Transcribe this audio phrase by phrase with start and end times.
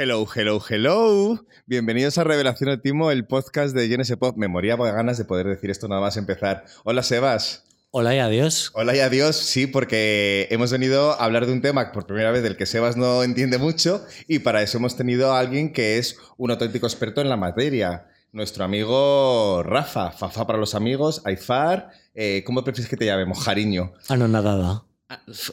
[0.00, 1.44] Hello, hello, hello.
[1.66, 4.36] Bienvenidos a Revelación Último, el podcast de Genesis Pop.
[4.36, 6.66] Me moría de ganas de poder decir esto nada más empezar.
[6.84, 7.64] Hola, Sebas.
[7.90, 8.70] Hola y adiós.
[8.74, 12.44] Hola y adiós, sí, porque hemos venido a hablar de un tema por primera vez
[12.44, 16.16] del que Sebas no entiende mucho y para eso hemos tenido a alguien que es
[16.36, 18.06] un auténtico experto en la materia.
[18.30, 23.24] Nuestro amigo Rafa, Fafa para los amigos, Aifar, eh, ¿cómo prefieres que te llame?
[23.24, 23.94] Mojariño.
[24.16, 24.54] No, nada.
[24.62, 24.87] Ah,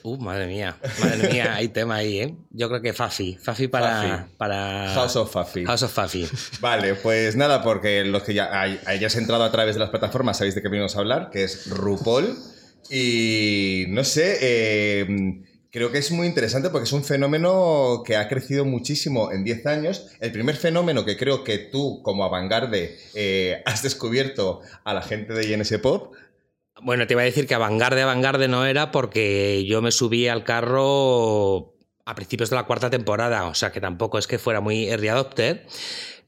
[0.04, 2.36] Uh, madre mía, madre mía, hay tema ahí, ¿eh?
[2.52, 4.34] Yo creo que Fafi, Fafi para, Fafi.
[4.38, 5.64] para House of Fafi.
[5.66, 6.28] House of Fafi.
[6.59, 10.38] Vale, pues nada, porque los que ya hay- hayáis entrado a través de las plataformas
[10.40, 12.36] sabéis de qué venimos a hablar, que es RuPaul.
[12.90, 15.08] Y no sé, eh,
[15.72, 19.66] creo que es muy interesante porque es un fenómeno que ha crecido muchísimo en 10
[19.67, 20.08] años.
[20.20, 25.33] El primer fenómeno que creo que tú, como avangarde, eh, has descubierto a la gente
[25.33, 26.14] de INS Pop.
[26.81, 30.44] Bueno, te iba a decir que Avangarde, Avangarde no era porque yo me subí al
[30.44, 31.73] carro
[32.06, 35.08] a principios de la cuarta temporada, o sea que tampoco es que fuera muy early
[35.08, 35.66] adopter.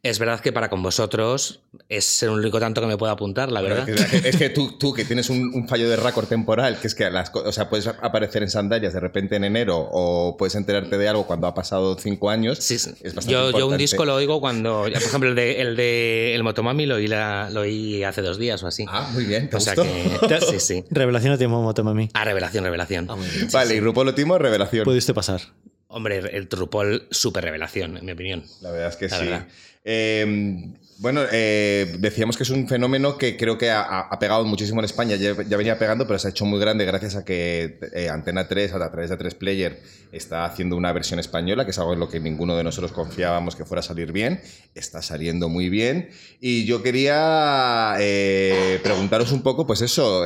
[0.03, 3.62] Es verdad que para con vosotros es el único tanto que me puedo apuntar, la
[3.62, 3.90] verdad.
[3.90, 6.88] Es que, es que tú, tú, que tienes un, un fallo de récord temporal, que
[6.88, 10.56] es que las, o sea, puedes aparecer en sandalias de repente en enero o puedes
[10.56, 12.59] enterarte de algo cuando ha pasado 5 años.
[12.59, 12.92] Sí, sí.
[13.02, 16.36] es bastante yo, yo un disco lo oigo cuando, por ejemplo, el de, el de
[16.36, 18.86] El Motomami lo oí, la- lo oí hace dos días o así.
[18.88, 20.28] Ah, muy bien, ¿te o sea gustó?
[20.28, 20.84] que, sí, sí.
[20.92, 22.09] Revelación a tiempo, Motomami.
[22.14, 23.08] Ah, revelación, revelación.
[23.52, 24.84] Vale, y RuPaul Timo, revelación.
[24.86, 25.42] Pudiste pasar.
[25.89, 28.44] Hombre, el Trupol, súper revelación, en mi opinión.
[28.61, 29.23] La verdad es que La sí.
[29.26, 29.48] verdad.
[29.89, 34.85] Eh, bueno, eh, decíamos que es un fenómeno que creo que ha, pegado muchísimo en
[34.85, 35.16] España.
[35.16, 38.73] Ya, venía pegando, pero se ha hecho muy grande gracias a que eh, Antena 3,
[38.73, 39.80] a través de 3 Player,
[40.11, 43.55] está haciendo una versión española, que es algo en lo que ninguno de nosotros confiábamos
[43.55, 44.41] que fuera a salir bien.
[44.73, 46.09] Está saliendo muy bien.
[46.41, 50.26] Y yo quería eh, preguntaros un poco, pues eso.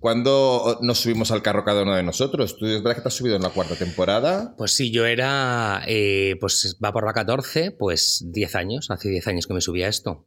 [0.00, 2.56] ¿Cuándo nos subimos al carro cada uno de nosotros?
[2.56, 4.54] ¿Tú es verdad que te has subido en la cuarta temporada?
[4.56, 9.26] Pues sí, yo era, eh, pues va por la 14, pues 10 años, hace 10
[9.26, 10.24] años que me subí a esto.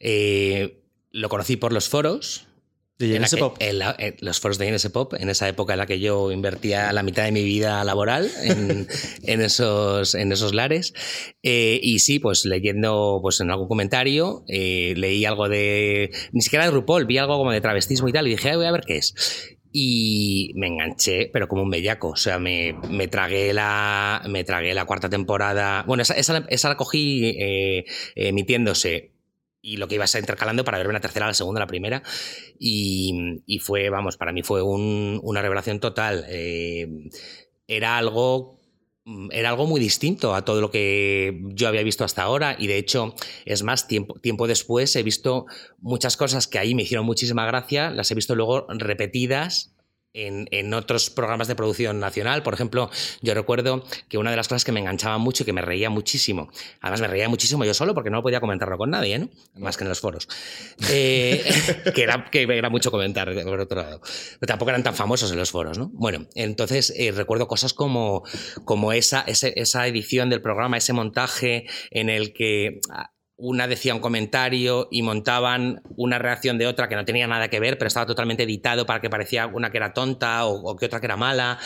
[0.00, 2.48] Eh, lo conocí por los foros.
[3.08, 3.56] De en que- Pop.
[3.60, 6.30] en la- en los foros de INS Pop, en esa época en la que yo
[6.32, 8.86] invertía la mitad de mi vida laboral en,
[9.22, 10.92] en esos, en esos lares.
[11.42, 16.10] Eh, y sí, pues leyendo pues, en algún comentario, eh, leí algo de.
[16.32, 18.66] Ni siquiera de RuPaul, vi algo como de travestismo y tal, y dije, "Ay, voy
[18.66, 19.14] a ver qué es.
[19.74, 22.10] Y me enganché, pero como un bellaco.
[22.10, 24.22] O sea, me, me tragué la.
[24.28, 25.82] Me tragué la cuarta temporada.
[25.86, 29.11] Bueno, esa, esa, esa la cogí eh, emitiéndose.
[29.62, 32.02] Y lo que ibas intercalando para verme la tercera, la segunda, la primera.
[32.58, 36.24] Y, fue, vamos, para mí fue un- una revelación total.
[36.28, 36.88] Eh,
[37.68, 38.60] era algo.
[39.32, 42.78] Era algo muy distinto a todo lo que yo había visto hasta ahora y de
[42.78, 45.46] hecho, es más, tiempo, tiempo después he visto
[45.80, 49.71] muchas cosas que ahí me hicieron muchísima gracia, las he visto luego repetidas
[50.14, 52.42] en, en otros programas de producción nacional.
[52.42, 52.90] Por ejemplo,
[53.20, 55.90] yo recuerdo que una de las cosas que me enganchaba mucho y que me reía
[55.90, 56.50] muchísimo,
[56.80, 59.28] además me reía muchísimo yo solo porque no podía comentarlo con nadie, ¿no?
[59.56, 60.28] Más que en los foros.
[60.90, 61.44] Eh,
[61.94, 64.00] que, era, que era mucho comentar, por otro lado.
[64.40, 65.90] Pero tampoco eran tan famosos en los foros, ¿no?
[65.94, 68.22] Bueno, entonces eh, recuerdo cosas como,
[68.64, 72.80] como esa, ese- esa edición del programa, ese montaje en el que
[73.44, 77.58] una decía un comentario y montaban una reacción de otra que no tenía nada que
[77.58, 81.00] ver, pero estaba totalmente editado para que parecía una que era tonta o, que otra
[81.00, 81.58] que era mala.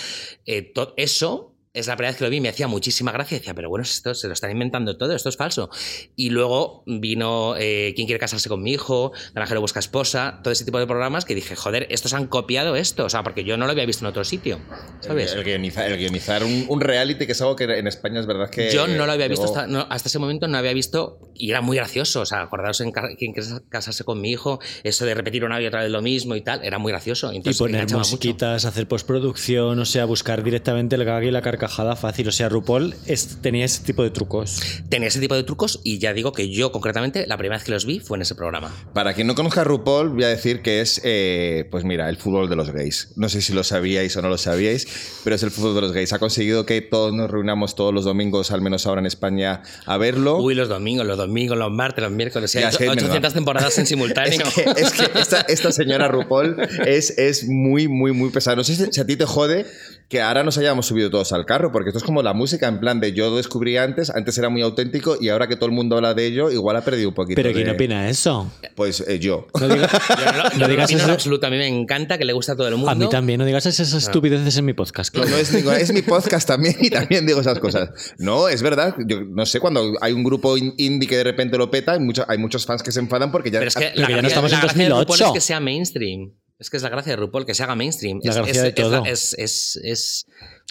[0.47, 3.39] Eh, eso es la primera vez que lo vi, me hacía muchísima gracia.
[3.39, 5.71] Decía, pero bueno, esto se lo están inventando todo, esto es falso.
[6.17, 9.13] Y luego vino eh, ¿Quién quiere casarse con mi hijo?
[9.35, 13.05] Granjero busca esposa, todo ese tipo de programas que dije, joder, estos han copiado esto,
[13.05, 14.59] o sea, porque yo no lo había visto en otro sitio.
[15.01, 15.33] ¿Sabes?
[15.33, 18.27] El, el guionizar, el guionizar un, un reality, que es algo que en España es
[18.27, 18.71] verdad que.
[18.73, 21.51] Yo no lo había visto llegó- hasta, no, hasta ese momento, no había visto y
[21.51, 22.23] era muy gracioso.
[22.23, 25.67] O sea, acordaros en quién quiere casarse con mi hijo, eso de repetir una y
[25.67, 27.33] otra vez lo mismo y tal, era muy gracioso.
[27.33, 28.11] Y Entonces, poner enganchaba mucho.
[28.13, 32.29] musiquitas, hacer postproducción, o sea, buscar directamente el gag y la carcajada fácil.
[32.29, 34.61] O sea, RuPaul es- tenía ese tipo de trucos.
[34.89, 37.73] Tenía ese tipo de trucos y ya digo que yo concretamente la primera vez que
[37.73, 38.73] los vi fue en ese programa.
[38.93, 42.17] Para quien no conozca a RuPaul, voy a decir que es, eh, pues mira, el
[42.17, 43.13] fútbol de los gays.
[43.17, 44.87] No sé si lo sabíais o no lo sabíais,
[45.25, 46.13] pero es el fútbol de los gays.
[46.13, 49.97] Ha conseguido que todos nos reunamos todos los domingos, al menos ahora en España, a
[49.99, 50.39] verlo.
[50.39, 52.91] Uy, los domingos, los domingos, los martes, los miércoles, y Ya, hay es que es
[52.91, 53.33] 800 verdad.
[53.35, 54.41] temporadas en simultáneo.
[54.47, 58.57] Es que, es que esta, esta señora RuPaul es, es muy, muy, muy pesada.
[58.57, 59.67] No sé si a ti te jode
[60.09, 62.79] que ahora nos hayamos subido todos al carro, porque esto es como la música, en
[62.79, 65.73] plan de yo lo descubrí antes, antes era muy auténtico y ahora que todo el
[65.73, 67.35] mundo habla de ello, igual ha perdido un poquito.
[67.37, 68.49] Pero ¿quién de- opina eso?
[68.77, 69.49] Pues eh, yo.
[69.61, 69.91] No, diga-
[70.53, 71.11] Yo no, digas eso.
[71.11, 72.91] absoluto, a mí me encanta, que le gusta a todo el mundo.
[72.91, 75.15] a mí también, no digas esas estupideces en mi podcast.
[75.17, 77.91] No, no es, ningún- es mi podcast también y también digo esas cosas.
[78.19, 78.95] No, es verdad.
[79.07, 82.01] Yo no sé, cuando hay un grupo in- indie que de repente lo peta, hay,
[82.01, 83.59] mucho- hay muchos fans que se enfadan porque ya.
[83.59, 85.27] Pero es que Pero la que ya no estamos en la gracia de RuPaul 2008.
[85.27, 86.31] es que sea mainstream.
[86.59, 88.19] Es que es la gracia de RuPaul, que se haga mainstream.
[88.23, 89.05] La Es- gracia es, de es- todo.
[89.05, 90.27] Es, es- es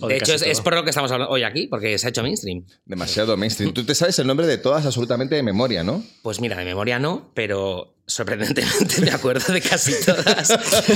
[0.08, 2.66] De hecho, es, por lo que estamos hablando hoy aquí, porque se ha hecho mainstream.
[2.86, 3.74] Demasiado mainstream.
[3.74, 6.04] Tú te sabes el nombre de todas absolutamente de memoria, ¿no?
[6.24, 10.52] Pues mira, de memoria no, pero sorprendentemente me acuerdo de casi todas.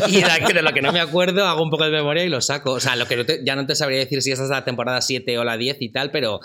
[0.10, 0.22] Y
[0.54, 2.74] de lo que no me acuerdo, hago un poco de memoria y lo saco.
[2.74, 4.64] O sea, lo que no te- ya no te sabría decir si esta es la
[4.66, 6.40] temporada 7 o la 10 y tal, pero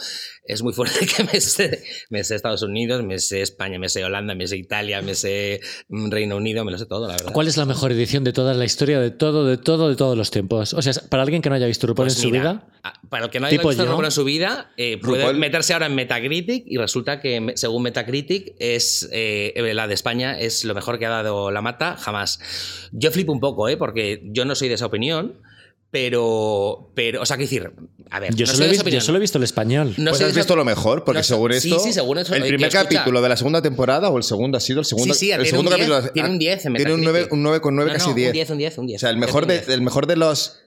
[0.46, 4.05] es muy fuerte que me sé, me sé Estados Unidos, me sé España, me sé
[4.05, 7.32] Holanda, me sé Italia, me sé mm, Reino Unido, me lo sé todo, la verdad.
[7.32, 10.17] ¿Cuál es la mejor edición de toda la historia, de todo, de todo, de todos
[10.17, 10.72] los tiempos?
[10.75, 13.00] O sea, para alguien que no haya visto RuPaul Pues en su mira, vida, a-
[13.08, 13.84] Para el que no haya visto.
[13.84, 15.38] RuPaul en su vida, eh, puede RuPaul.
[15.38, 20.53] meterse ahora en Metacritic y resulta que, según Metacritic, es eh, la de España es
[20.64, 22.38] lo mejor que ha dado la mata jamás.
[22.92, 23.76] Yo flipo un poco, ¿eh?
[23.76, 25.40] porque yo no soy de esa opinión,
[25.90, 27.70] pero, pero o sea, que decir,
[28.10, 29.94] a ver, yo, no solo he visto, yo solo he visto el español.
[29.96, 31.78] No pues has visto lo mejor, porque no, según sí, esto.
[31.78, 34.80] sí, según eso, El primer capítulo de la segunda temporada o el segundo ha sido
[34.80, 35.14] el segundo.
[35.14, 36.12] Sí, sí, el tiene segundo un 10, capítulo.
[36.12, 37.32] tiene un 10 en Tiene un 9, Metacritic.
[37.32, 38.26] un 9 con 9, No, casi no, 10.
[38.28, 38.98] Un 10, un 10, un 10.
[38.98, 39.68] O sea, el Es mejor, de, 10.
[39.68, 40.60] el mejor de los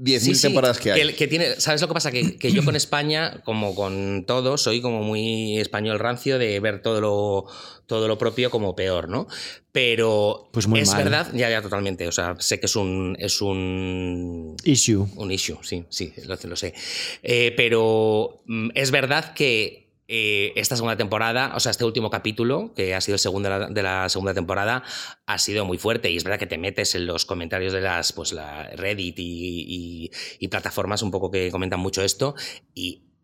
[0.00, 1.08] 10.000 Sí, sí, temporadas que hay.
[1.08, 2.10] Que, que tiene, ¿Sabes lo que pasa?
[2.10, 6.82] Que, que yo con España, como con todo, soy como muy español rancio de ver
[6.82, 7.46] todo lo,
[7.86, 9.26] todo lo propio como peor, ¿no?
[9.72, 11.04] Pero Pues muy es mal.
[11.04, 12.06] verdad, ya, ya totalmente.
[12.08, 13.16] O sea, sé que es un.
[13.18, 15.06] Es un Issue.
[15.16, 16.74] un issue, sí, sí, lo, lo sé.
[17.22, 22.72] Eh, pero mm, es verdad que eh, esta segunda temporada, o sea, este último capítulo,
[22.74, 24.82] que ha sido el segundo de la, segunda temporada,
[25.26, 26.10] ha sido muy fuerte.
[26.10, 30.10] Y es verdad que te metes en los comentarios de las, pues, la Reddit y,
[30.50, 32.34] plataformas un poco que comentan mucho esto.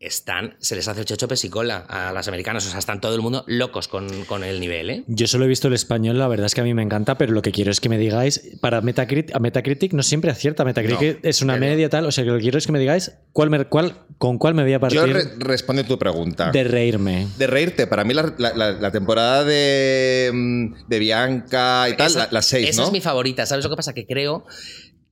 [0.00, 2.67] Están, se les hace el chocho pesicola a las americanas.
[2.67, 5.05] O sea, están todo el mundo locos con, con el nivel, ¿eh?
[5.06, 7.32] Yo solo he visto el español, la verdad es que a mí me encanta, pero
[7.35, 11.23] lo que quiero es que me digáis, para Metacritic, a Metacritic no siempre acierta, Metacritic
[11.23, 13.12] No, es una media tal, o sea que lo que quiero es que me digáis
[13.32, 16.50] cuál me- cuál, con cuál me voy a Yo partir re- respondo tu pregunta.
[16.50, 17.29] de reírme.
[17.37, 22.06] De reírte, para mí la, la- la- la temporada de, mm, de Bianca y tal,
[22.06, 22.87] Esa- la, la seis, Esa ¿no?
[22.87, 23.44] es mi favorita.
[23.44, 23.93] ¿Sabes lo que pasa?
[23.93, 24.47] Que creo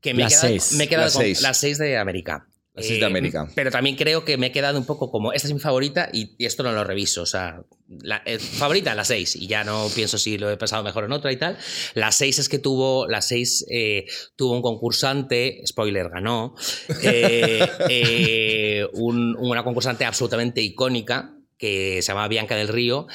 [0.01, 0.73] que me he Las quedado, seis.
[0.73, 2.47] me he quedado Las con las seis de América.
[2.81, 3.49] Eh, de América.
[3.55, 6.35] Pero también creo que me he quedado un poco como, esta es mi favorita y,
[6.39, 7.23] y esto no lo reviso.
[7.23, 7.63] O sea,
[8.03, 9.37] la, eh, favorita, la 6.
[9.37, 11.57] Y ya no pienso si lo he pasado mejor en otra y tal.
[11.95, 16.55] La 6 es que tuvo, la 6 eh, tuvo un concursante, spoiler, ganó,
[17.03, 23.07] eh, un- una concursante absolutamente icónica que se llamaba Bianca del Río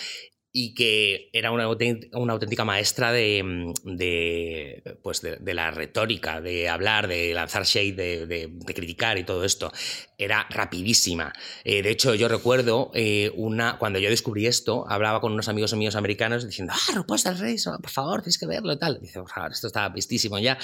[0.56, 6.42] y que era una, una auténtica maestra de, mm, de, pues de, de la retórica,
[6.42, 9.72] de hablar, de lanzar shade, de, de- criticar y todo esto.
[10.16, 11.34] Era rapidísima.
[11.64, 15.74] Eh, de hecho, yo recuerdo eh, una cuando yo descubrí esto, hablaba con unos amigos
[15.74, 19.00] míos americanos diciendo, ah, RuPaul's Drag Race, por favor, tienes que verlo y tal.
[19.02, 20.60] Dice, por favor, esto está vistísimo ya.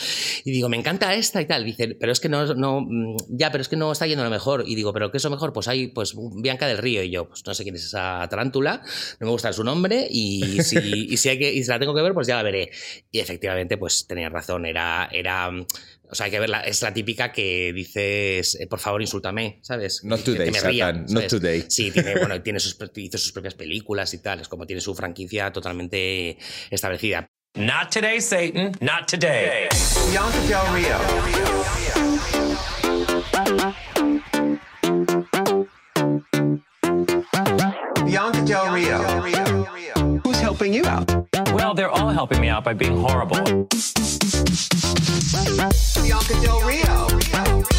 [0.46, 1.66] Y digo, me encanta esta y tal.
[1.66, 4.30] Dice, pero es que no, no mm, ya, pero es que no está yendo lo
[4.30, 4.64] mejor.
[4.68, 5.52] Y digo, pero ¿qué es lo mejor?
[5.52, 7.02] Pues hay, pues, Bianca del Río.
[7.02, 8.84] Y yo, pues no sé quién es esa tarántula,
[9.20, 9.79] no me gusta su nombre
[10.10, 10.78] y si,
[11.10, 12.70] y si, hay que, y si la tengo que ver, pues ya la veré.
[13.12, 15.10] Y efectivamente, pues tenía razón, era...
[15.12, 15.66] era mm,
[16.12, 16.62] o sea, hay que verla.
[16.62, 20.04] Es la típica que dices, eh, por favor, insúltame, ¿sabes?
[20.04, 21.66] Not Que- que today, me ría, Satan, not today.
[21.70, 24.40] Sí, tiene, bueno, tiene sus, hizo sus propias películas y tal.
[24.40, 26.38] Es como tiene su franquicia totalmente
[26.72, 27.28] establecida.
[27.56, 28.72] Not today, Satan.
[28.82, 29.68] Not today.
[30.10, 30.98] Bianca Del Rio.
[38.06, 39.09] Bianca Del Rio.
[40.60, 41.10] Helping you out?
[41.54, 43.38] Well, they're all helping me out by being horrible.
[46.04, 47.08] Bianca Del Rio.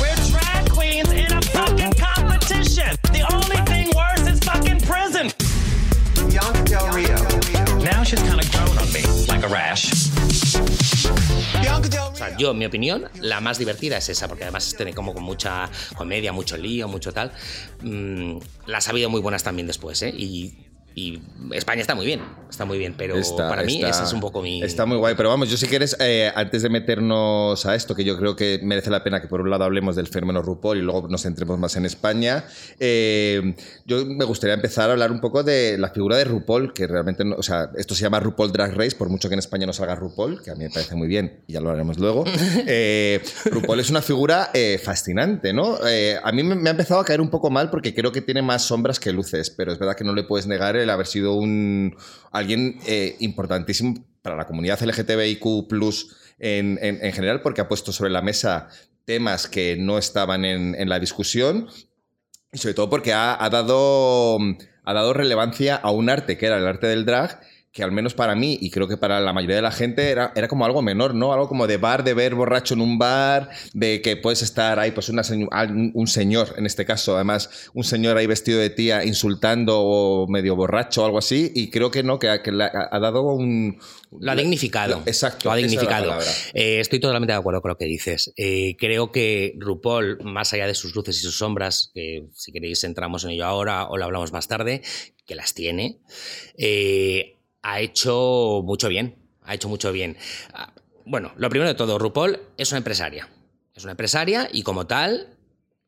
[0.00, 2.96] We're drag queens in a fucking competition.
[3.12, 5.28] The only thing worse is fucking prison.
[6.26, 7.16] Bianca Del Rio.
[7.84, 10.08] Now she's kind of grown on me, like a rash.
[11.60, 14.74] Bianca Del O sea, yo, en mi opinión, la más divertida es esa, porque además
[14.74, 15.68] tiene como con mucha
[15.98, 17.30] comedia, mucho lío, mucho tal.
[17.82, 20.14] Mm, las ha habido muy buenas también después, ¿eh?
[20.16, 21.20] Y, y
[21.52, 22.20] España está muy bien,
[22.50, 24.62] está muy bien, pero Está- para mí está- esa es un poco mi...
[24.62, 28.04] Está muy guay, pero vamos, yo si quieres, eh, antes de meternos a esto, que
[28.04, 30.82] yo creo que merece la pena que por un lado hablemos del fenómeno RuPaul y
[30.82, 32.44] luego nos centremos más en España,
[32.78, 33.54] eh,
[33.86, 37.24] yo me gustaría empezar a hablar un poco de la figura de RuPaul, que realmente,
[37.24, 39.72] no- o sea, esto se llama RuPaul Drag Race, por mucho que en España no
[39.72, 42.24] salga RuPaul, que a mí me parece muy bien, y ya lo haremos luego.
[42.66, 44.50] Eh, RuPaul es una figura
[44.82, 45.78] fascinante, ¿no?
[46.22, 48.42] A mí me, me ha empezado a caer un poco mal porque creo que tiene
[48.42, 51.34] más sombras que luces, pero es verdad que no le puedes negar el haber sido
[51.34, 51.96] un
[52.32, 55.46] alguien eh, importantísimo para la comunidad LGTBIQ
[56.38, 58.68] en, en, en general, porque ha puesto sobre la mesa
[59.04, 61.68] temas que no estaban en, en la discusión
[62.52, 64.38] y sobre todo porque ha, ha dado,
[64.84, 67.40] ha dado relevancia a un arte que era el arte del drag
[67.72, 70.32] que al menos para mí y creo que para la mayoría de la gente era,
[70.34, 71.32] era como algo menor, ¿no?
[71.32, 74.90] Algo como de bar, de ver borracho en un bar, de que puedes estar ahí,
[74.90, 75.22] pues una
[75.94, 80.56] un señor, en este caso, además, un señor ahí vestido de tía insultando o medio
[80.56, 83.78] borracho o algo así, y creo que no, que, ha- que dado un...
[84.18, 85.02] Lo ha dignificado.
[85.06, 85.44] Exacto.
[85.44, 86.18] Lo ha es dignificado.
[86.52, 88.32] Eh, estoy totalmente de acuerdo con lo que dices.
[88.36, 92.82] Eh, creo que RuPaul, más allá de sus luces y sus sombras, que si queréis
[92.82, 94.82] entramos en ello ahora o lo hablamos más tarde,
[95.24, 95.98] que las tiene,
[96.58, 99.16] eh, ha hecho mucho bien.
[99.42, 100.16] Ha hecho mucho bien.
[100.52, 100.72] Ah,
[101.04, 103.28] Bueno, lo primero de todo, RuPaul es una empresaria.
[103.74, 105.36] Es una empresaria y como tal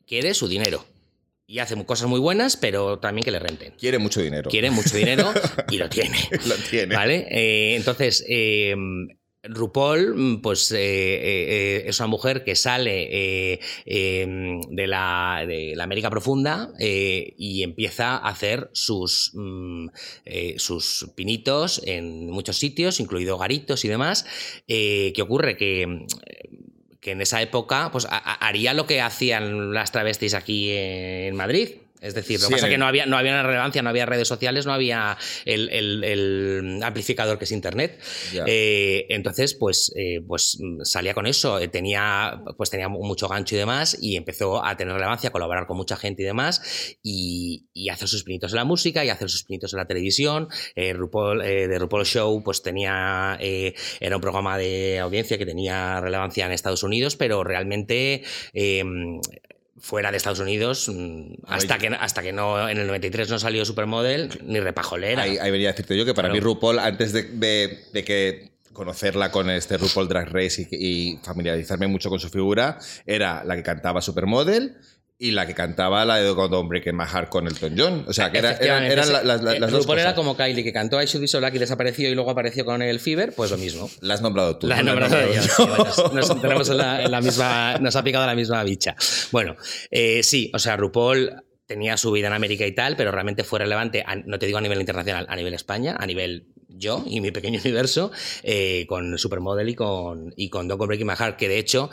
[0.07, 0.85] quiere su dinero.
[1.47, 3.75] Y hace cosas muy buenas, pero también que le renten.
[3.79, 4.49] Quiere mucho dinero.
[4.51, 5.33] Quiere mucho dinero
[5.71, 6.17] y lo tiene.
[6.47, 6.95] Lo tiene.
[6.95, 7.27] ¿Vale?
[7.31, 8.75] Eh, entonces, eh,
[9.45, 11.19] RuPaul, mm, pues eh, eh,
[11.49, 13.61] eh, es una mujer que sale eh,
[14.71, 15.45] de, la,
[15.83, 19.89] América Profunda y empieza a hacer sus, mm,
[20.57, 24.27] sus pinitos en muchos sitios, incluido garitos y demás.
[24.67, 25.57] ¿Qué ocurre?
[25.57, 26.07] Que mm,
[27.01, 31.82] que en esa época pues, haría lo que hacían las travestis aquí en Madrid.
[32.03, 33.89] Es decir, lo Sí, que pasa es que no había, no había una relevancia, no
[33.91, 37.99] había redes sociales, no había el, el- el amplificador que es Internet.
[38.47, 43.55] Eh, entonces, pues, eh, pues mm, salía con eso, eh, tenía, pues tenía mucho gancho
[43.55, 47.69] y demás, y empezó a tener relevancia, a colaborar con mucha gente y demás, y,
[47.73, 50.49] y hacer sus pinitos en la música y hacer sus pinitos en la televisión.
[50.75, 56.47] Eh, RuPaul, de RuPaul Show, pues tenía, era un programa de audiencia que tenía relevancia
[56.47, 58.25] en Estados Unidos, pero realmente
[59.83, 63.65] fuera de Estados Unidos, mm, hasta que, hasta que no en el 93 no salió
[63.65, 65.25] Supermodel, ni repajolera.
[65.25, 66.35] Ahí, ahí venía a decirte yo que para Claro.
[66.35, 71.17] mí RuPaul, antes de, de- de que conocerla con este RuPaul Drag Race y, y
[71.23, 74.77] familiarizarme mucho con su figura, era la que cantaba Supermodel
[75.23, 78.05] y la que cantaba la de Don't Break My Heart con Elton John.
[78.09, 80.15] O sea, que era- eran, la- las, las- Eh, dos RuPaul era cosas.
[80.17, 82.99] como Kylie, que cantó I Should Be So Lucky, desapareció y luego apareció con el
[82.99, 83.89] Fever, pues lo mismo.
[84.01, 84.67] La has nombrado tú.
[84.67, 85.43] La no nombrado he yo, yo.
[85.43, 88.97] sí, bueno, nos, tenemos en la, en la misma, nos ha picado la misma bicha.
[89.31, 89.55] Bueno,
[89.91, 91.31] eh, sí, o sea, RuPaul
[91.67, 94.59] tenía su vida en América y tal, pero realmente fue relevante, a- no te digo
[94.59, 98.11] a nivel internacional, a nivel España, a nivel yo y mi pequeño universo,
[98.43, 101.91] eh, con Supermodel y con, y con Don't Go Breaking My Heart, que de hecho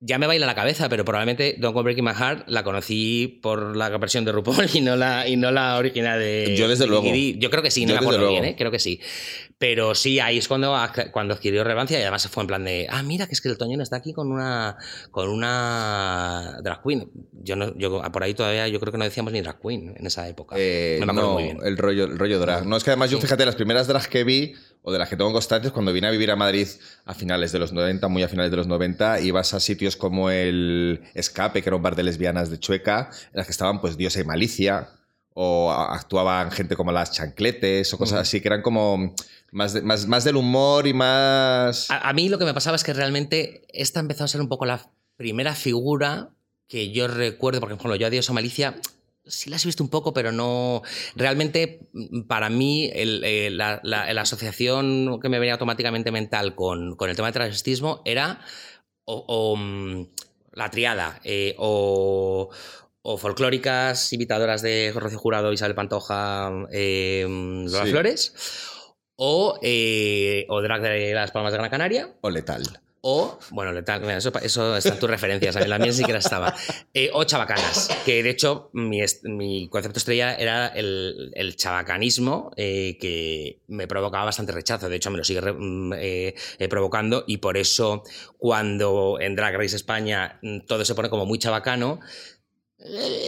[0.00, 3.76] ya me baila la cabeza, pero probablemente Don't Go Breaking My Heart la conocí por
[3.76, 6.90] la versión de RuPaul y no la, y no la original de Yo desde de
[6.90, 7.12] luego.
[7.12, 8.54] Yo creo que sí, no Yo me acuerdo bien, ¿eh?
[8.56, 9.00] creo que sí.
[9.58, 10.76] Pero sí, ahí es cuando,
[11.10, 13.58] cuando adquirió relevancia y además fue en plan de, ah, mira, que es que el
[13.58, 14.76] Toñón está aquí con una,
[15.10, 17.10] con una drag queen.
[17.32, 20.06] Yo, no, yo por ahí todavía yo creo que no decíamos ni drag queen en
[20.06, 20.54] esa época.
[20.56, 21.58] Eh, no me acuerdo no, muy bien.
[21.64, 22.66] el rollo, el rollo drag.
[22.66, 24.54] No, es que además yo, fíjate, las primeras drags que vi,
[24.88, 26.66] o de las que tengo constantes, cuando vine a vivir a Madrid
[27.04, 30.30] a finales de los 90, muy a finales de los 90, ibas a sitios como
[30.30, 33.98] el Escape, que era un bar de lesbianas de Chueca, en las que estaban pues
[33.98, 34.88] Diosa y Malicia,
[35.34, 39.14] o actuaban gente como las Chancletes, o cosas así, que eran como
[39.52, 41.90] más, de- más, más del humor y más...
[41.90, 44.48] A, a mí lo que me pasaba es que realmente esta empezó a ser un
[44.48, 46.30] poco la primera figura
[46.66, 48.74] que yo recuerdo, porque por ejemplo, yo a Dios a Malicia
[49.28, 50.82] sí las he visto un poco, pero no.
[51.16, 56.54] Realmente, mm, para mí, el, eh, la, la- la asociación que me venía automáticamente mental
[56.54, 58.40] con, con el tema del travestismo era
[59.04, 60.06] o, o, mm,
[60.52, 62.50] la triada, eh, o,
[63.02, 67.90] o folclóricas imitadoras de Rocío Jurado, Isabel Pantoja, eh, Lola Sí.
[67.90, 68.34] Flores,
[69.16, 72.62] o, eh, o drag de las Palmas de Gran Canaria, O letal.
[73.00, 75.68] O, bueno, letal, eso, está en tus referencias, ¿sabes?
[75.68, 76.54] la mía ni siquiera estaba.
[76.92, 83.60] Eh, o chabacanas, que de hecho mi, concepto estrella era el, el chabacanismo, eh, que
[83.68, 84.88] me provocaba bastante rechazo.
[84.88, 88.02] De hecho, me lo sigue mm, eh, eh, provocando y por eso
[88.36, 92.00] cuando en Drag Race España mm, todo se pone como muy chabacano,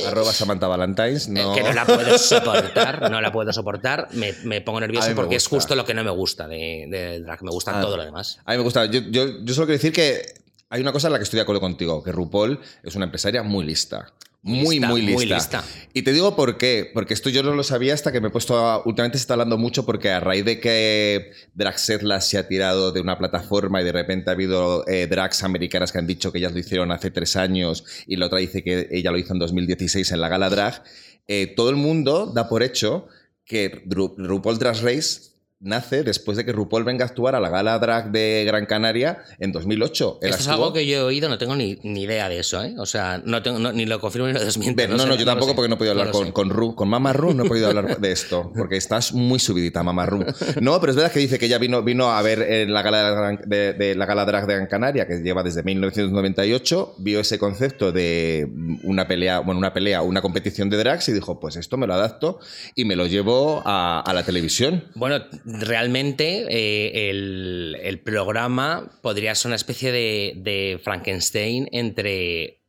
[0.07, 1.27] Arroba Samantha Valentines.
[1.29, 1.53] eh, No.
[1.55, 5.47] que no la puedo soportar, no la puedo soportar, me, me pongo nervioso porque es
[5.47, 7.83] justo lo que no me gusta de- del drag, me gusta Ah.
[7.83, 8.39] todo lo demás.
[8.45, 8.87] A mí me gusta.
[8.87, 10.35] Yo, yo, yo solo quiero decir que
[10.71, 13.43] hay una cosa en la que estoy de acuerdo contigo, que RuPaul es una empresaria
[13.43, 14.13] muy lista.
[14.43, 15.15] Muy, lista, muy lista.
[15.17, 15.65] muy lista.
[15.93, 16.91] Y te digo por qué.
[16.95, 18.57] Porque esto yo no lo sabía hasta que me he puesto.
[18.57, 22.91] a- últimamente se está hablando mucho porque a raíz de que Dragsetlas se ha tirado
[22.91, 26.39] de una plataforma y de repente ha habido eh, drags americanas que han dicho que
[26.39, 29.41] ellas lo hicieron hace tres años y la otra dice que ella lo hizo en
[29.41, 30.85] 2016 en la gala drag,
[31.29, 33.09] eh, todo el mundo da por hecho
[33.45, 35.30] que Ru- RuPaul Drag Race
[35.61, 39.19] nace después de que RuPaul venga a actuar a la gala drag de Gran Canaria
[39.39, 40.19] en 2008.
[40.23, 42.63] Él Esto es algo que yo he oído, no tengo ni, ni idea de eso,
[42.65, 42.75] ¿eh?
[42.79, 44.89] O sea, no tengo, no- ni lo confirmo ni lo desmiento.
[44.89, 47.13] No, no, sé, yo tampoco porque no he podido hablar con, con Ru, con Mama
[47.13, 50.25] Ru, no he podido hablar de esto, porque estás muy subidita, Mama Ru.
[50.63, 53.05] No, pero es verdad que dice que ella vino, vino a ver en la gala
[53.11, 57.21] de, Gran- de- de la gala drag de Gran Canaria, que lleva desde 1998, vio
[57.21, 58.49] ese concepto de
[58.83, 61.95] una pelea, bueno, una pelea, una competición de drags y dijo, pues esto me lo
[61.95, 62.39] adapto
[62.75, 64.85] y me lo llevo a, a la televisión.
[64.95, 65.23] Bueno,
[65.59, 72.60] realmente eh, el, el programa podría ser una especie de, de Frankenstein entre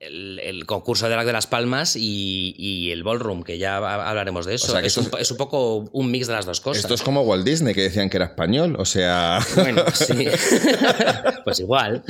[0.00, 4.08] el, el concurso de drag de las palmas y, y el ballroom, que ya ha-
[4.08, 4.68] hablaremos de eso.
[4.68, 6.82] O sea, que es, esto un, es un poco un mix de las dos cosas.
[6.84, 8.76] Esto es como Walt Disney, que decían que era español.
[8.78, 9.38] O sea.
[9.54, 10.26] Bueno, sí.
[11.44, 12.02] pues igual.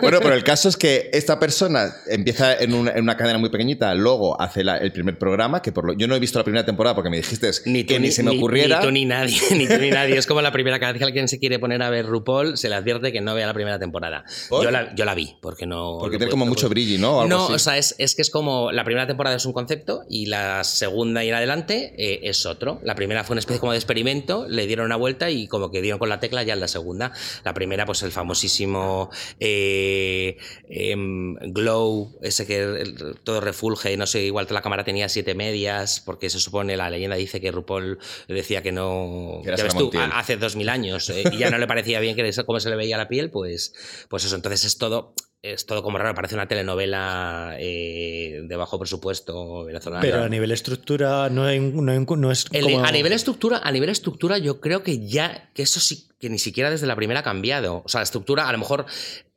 [0.00, 3.48] Bueno, pero el caso es que esta persona empieza en una, en una cadena muy
[3.50, 6.44] pequeñita, luego hace la- el primer programa, que por lo, yo no he visto la
[6.44, 8.78] primera temporada porque me dijiste Ni tú que ni, se me ocurriera.
[8.80, 10.16] Ni, tú ni nadie, ni tú ni nadie.
[10.18, 12.68] Es como la primera, cada vez que alguien se quiere poner a ver RuPaul, se
[12.68, 14.24] le advierte que no vea la primera temporada.
[14.48, 14.64] ¿Por?
[14.64, 15.98] Yo la, yo la vi, porque no.
[16.00, 16.74] Porque no tiene como no mucho pude.
[16.74, 17.19] brillo, ¿no?
[17.20, 17.52] O algo No, así.
[17.54, 20.64] o sea, es, es que es como la primera temporada es un concepto y la
[20.64, 22.80] segunda y en adelante eh, es otro.
[22.82, 25.82] La primera fue una especie como de experimento, le dieron una vuelta y como que
[25.82, 27.12] dieron con la tecla ya en la segunda.
[27.44, 30.36] La primera, pues el famosísimo eh,
[30.68, 36.00] em, Glow, ese que el- todo refulge, no sé, igual la cámara tenía siete medias,
[36.04, 37.98] porque se supone, la leyenda dice que RuPaul
[38.28, 39.42] decía que no...
[39.44, 42.30] Ya ves tú, hace dos mil años eh, y ya no le parecía bien que
[42.46, 43.74] cómo se le veía la piel, pues,
[44.08, 48.78] pues eso, entonces es todo es todo como raro, parece una telenovela eh, de bajo
[48.78, 50.02] presupuesto venezolana.
[50.02, 52.84] Pero a nivel estructura no, hay, no, hay- no es El- como...
[52.84, 56.38] a nivel estructura, a nivel estructura, yo creo que ya, que eso sí, que ni
[56.38, 57.82] siquiera desde la primera ha cambiado.
[57.84, 58.84] O sea, la estructura, a lo mejor,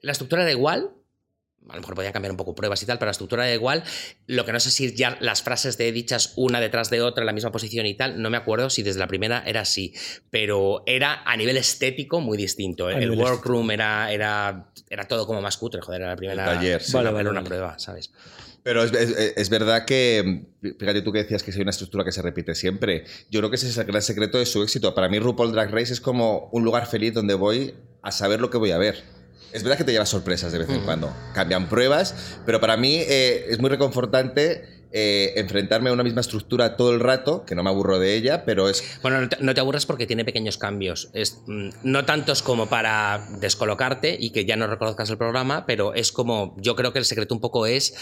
[0.02, 0.92] la estructura era igual.
[1.70, 3.84] A lo mejor podían cambiar un poco pruebas y tal, pero la estructura era igual.
[4.28, 7.26] Lo que no sé si ya las frases de dichas una detrás de otra en
[7.28, 9.94] la misma posición y tal, no me acuerdo si desde la primera era así.
[10.30, 12.90] Pero era a nivel estético muy distinto.
[12.90, 16.52] El, nivel workroom era, era, era todo como más cutre, joder, era la primera.
[16.52, 16.94] El taller, sí.
[16.94, 17.48] Vale, vale, una vale.
[17.48, 18.12] prueba, ¿sabes?
[18.64, 22.12] Pero es, es- es verdad que, fíjate tú que decías que hay una estructura que
[22.12, 23.04] se repite siempre.
[23.30, 24.94] Yo creo que ese es el gran secreto de su éxito.
[24.96, 28.50] Para mí RuPaul Drag Race es como un lugar feliz donde voy a saber lo
[28.50, 29.04] que voy a ver.
[29.54, 31.14] Es verdad que te llevas sorpresas de vez en cuando.
[31.34, 36.76] Cambian pruebas, pero para mí eh, es muy reconfortante eh, enfrentarme a una misma estructura
[36.78, 39.54] todo el rato, que no me aburro de ella, pero es Bueno, no te, no
[39.56, 41.10] te aburres porque tiene pequeños cambios.
[41.14, 45.96] Es, mm, no tantos como para descolocarte y que ya no reconozcas el programa, pero
[45.96, 47.96] es como, yo creo que el secreto un poco es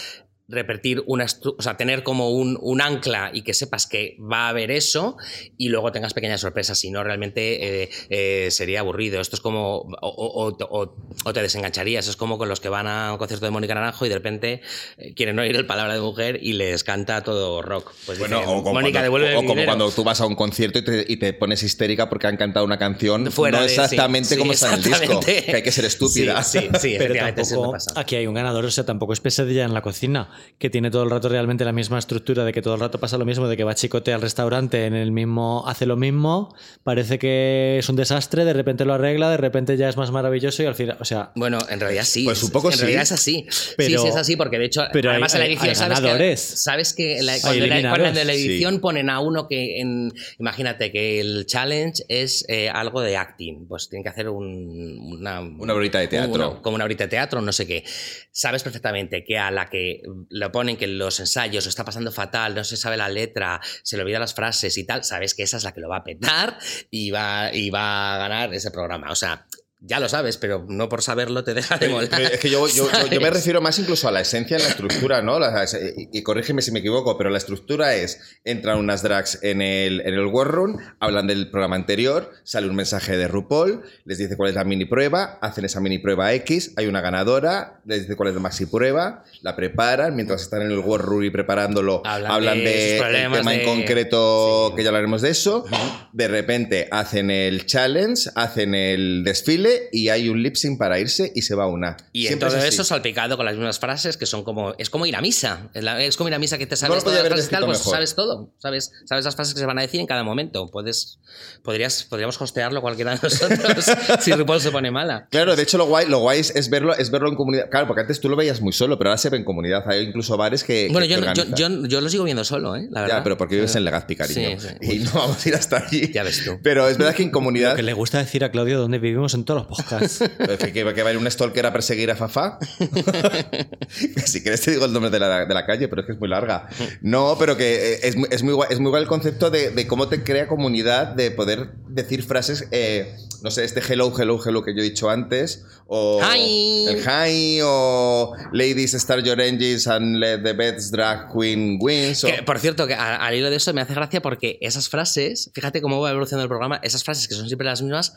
[0.48, 4.48] repetir una, o sea, tener como un, un ancla y que sepas que va a
[4.50, 5.16] haber eso
[5.56, 9.20] y luego tengas pequeñas sorpresas, si no realmente eh, eh, sería aburrido.
[9.20, 12.68] Esto es como, o, o- o- o- o te desengancharías, es como con los que
[12.68, 14.60] van a un concierto de Mónica Naranjo y de repente
[14.98, 17.92] eh, quieren oír el palabra de mujer y les canta todo rock.
[18.04, 19.66] Pues Bueno, dicen, o como, Mónica, cuando, devuelve como dinero".
[19.66, 22.66] cuando tú vas a un concierto y te, y te pones histérica porque han cantado
[22.66, 25.62] una canción Fuera no de- sí, exactamente sí, como está en el disco, que hay
[25.62, 26.42] que ser estúpida.
[26.42, 27.92] Sí, sí, sí, Pero tampoco, pasa.
[27.96, 31.02] aquí hay un ganador, o sea, tampoco es pesadilla en la cocina, que tiene todo
[31.04, 33.56] el rato realmente la misma estructura, de que todo el rato pasa lo mismo, de
[33.56, 37.96] que va chicote al restaurante, en el mismo, hace lo mismo, parece que es un
[37.96, 41.04] desastre, de repente lo arregla, de repente ya es más maravilloso y al final, o
[41.04, 42.24] sea, Bueno, en realidad sí.
[42.24, 42.80] Pues un poco en sí.
[42.80, 43.46] realidad es así.
[43.76, 45.74] Pero- sí, sí, es así, porque de hecho, pero además hay- en la edición hay
[45.76, 48.80] sabes que, sabes que la- cuando, la, cuando en la edición Sí.
[48.80, 53.88] ponen a uno que, en, imagínate que el challenge es eh, algo de acting, pues
[53.88, 56.32] tienen que hacer un- una, Una horita de teatro.
[56.34, 57.84] una- como una horita de teatro, no sé qué.
[58.30, 62.64] Sabes perfectamente que a la que lo ponen que los ensayos está pasando fatal, no
[62.64, 65.64] se sabe la letra, se le olvidan las frases y tal, sabes que esa es
[65.64, 66.58] la que lo va a petar
[66.90, 69.10] y va, y va a ganar ese programa.
[69.10, 69.46] O sea,
[69.84, 72.08] ya lo sabes, pero no por saberlo te deja de molar.
[72.10, 74.62] Pero Es que yo, yo- yo- yo me refiero más incluso a la esencia en
[74.62, 75.38] la estructura, ¿no?
[75.40, 75.64] La-
[75.96, 80.00] y, y corrígeme si me equivoco, pero la estructura es, entran unas drags en el,
[80.02, 84.36] en el War Room, hablan del programa anterior, sale un mensaje de RuPaul, les dice
[84.36, 88.14] cuál es la mini prueba, hacen esa mini prueba X, hay una ganadora, les dice
[88.16, 92.02] cuál es la maxi prueba, la preparan, mientras están en el War Room y preparándolo,
[92.04, 94.76] Hablan hablan, de de, el tema de- en concreto, Sí.
[94.76, 95.64] que ya hablaremos de eso,
[96.12, 101.32] de repente hacen el challenge, hacen el desfile y hay un lip sync para irse
[101.34, 101.96] y se va una.
[102.12, 104.74] Y en Siempre todo es eso salpicado con las mismas frases que son como.
[104.78, 105.70] Es como ir a misa.
[105.74, 107.78] Es, la- es como ir a misa que te No sabes frases y tal, pues
[107.78, 108.50] sabes todo.
[108.58, 110.70] Sabes, sabes las frases que se van a decir en cada momento.
[110.70, 111.18] Puedes,
[111.62, 113.84] podrías, podríamos hostearlo cualquiera de nosotros
[114.20, 115.28] si RuPaul se pone mala.
[115.30, 117.70] Claro, de hecho lo guay, lo guay es, es verlo, es verlo en comunidad.
[117.70, 119.82] Claro, porque antes tú lo veías muy solo, pero ahora se ve en comunidad.
[119.88, 120.88] Hay incluso bares que.
[120.90, 122.86] Bueno, que yo, yo, yo, yo lo sigo viendo solo, ¿eh?
[122.90, 123.18] La verdad.
[123.18, 124.60] Ya, pero porque vives en Legazpi, cariño.
[124.60, 124.94] Sí, sí.
[124.94, 126.12] Y no vamos a ir hasta allí.
[126.12, 126.58] Ya ves tú.
[126.62, 127.70] Pero es verdad que en comunidad.
[127.70, 130.18] lo que le gusta decir a Claudio dónde vivimos en todos los podcasts.
[130.72, 132.58] que, que va a ir un stalker a perseguir a Fafá.
[134.26, 136.18] si quieres te digo el nombre de la, de la calle, pero es que es
[136.18, 136.68] muy larga.
[137.00, 139.70] No, pero que eh, es, muy- es, muy, guay, es muy guay el concepto de,
[139.70, 144.38] de cómo te crea comunidad, de poder decir frases, eh, no sé, este hello, hello,
[144.44, 146.86] hello que yo he dicho antes, o Hi.
[146.88, 152.22] el hi, o ladies start your engines and let the best drag queen wins.
[152.24, 155.50] o- Que, por cierto, que al hilo de eso me hace gracia porque esas frases,
[155.54, 158.14] fíjate cómo va evolucionando el programa, esas frases que son siempre las mismas,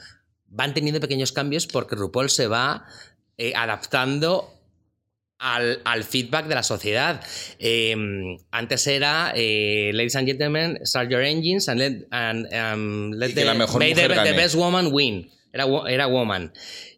[0.55, 2.85] van teniendo pequeños cambios porque RuPaul se va
[3.37, 4.51] eh, adaptando
[5.37, 7.21] al, al feedback de la sociedad.
[7.59, 7.95] Eh,
[8.51, 13.53] antes era eh, Ladies and Gentlemen, start your engines and let, and, um, let la
[13.53, 15.29] mejor the, best woman win.
[15.53, 16.51] Era, era woman.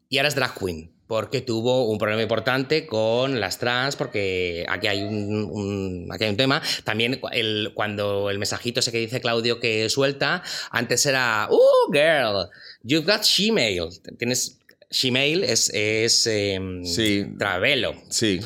[0.09, 0.96] Y ahora es drag queen.
[1.07, 6.29] Porque tuvo un problema importante con las trans, porque aquí hay un, un- aquí hay
[6.31, 6.61] un tema.
[6.83, 12.49] También el, cuando el mensajito ese que dice Claudio que suelta, antes era, ¡Uh, girl!
[12.83, 13.89] You've got Gmail.
[14.17, 14.53] Tienes.
[14.89, 17.25] Gmail es, es em, Sí.
[17.37, 17.93] travelo.
[18.09, 18.39] Sí.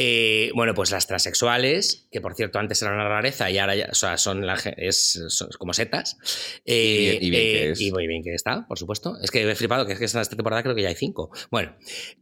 [0.00, 3.88] Eh, bueno, pues las transexuales, que por cierto antes eran una rareza y ahora ya,
[3.90, 6.16] o sea, son, la ge- es, son como setas.
[6.64, 7.80] Eh, Y bien- y bien que eh, es.
[7.80, 9.16] y muy bien que está, por supuesto.
[9.20, 11.30] Es que he flipado, que es que esta temporada creo que ya hay cinco.
[11.50, 11.74] Bueno,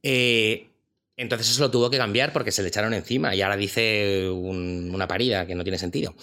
[0.03, 0.71] eh,
[1.19, 4.91] entonces eso lo tuvo que cambiar porque se le echaron encima y ahora dice un-
[4.95, 6.15] una parida que no tiene sentido.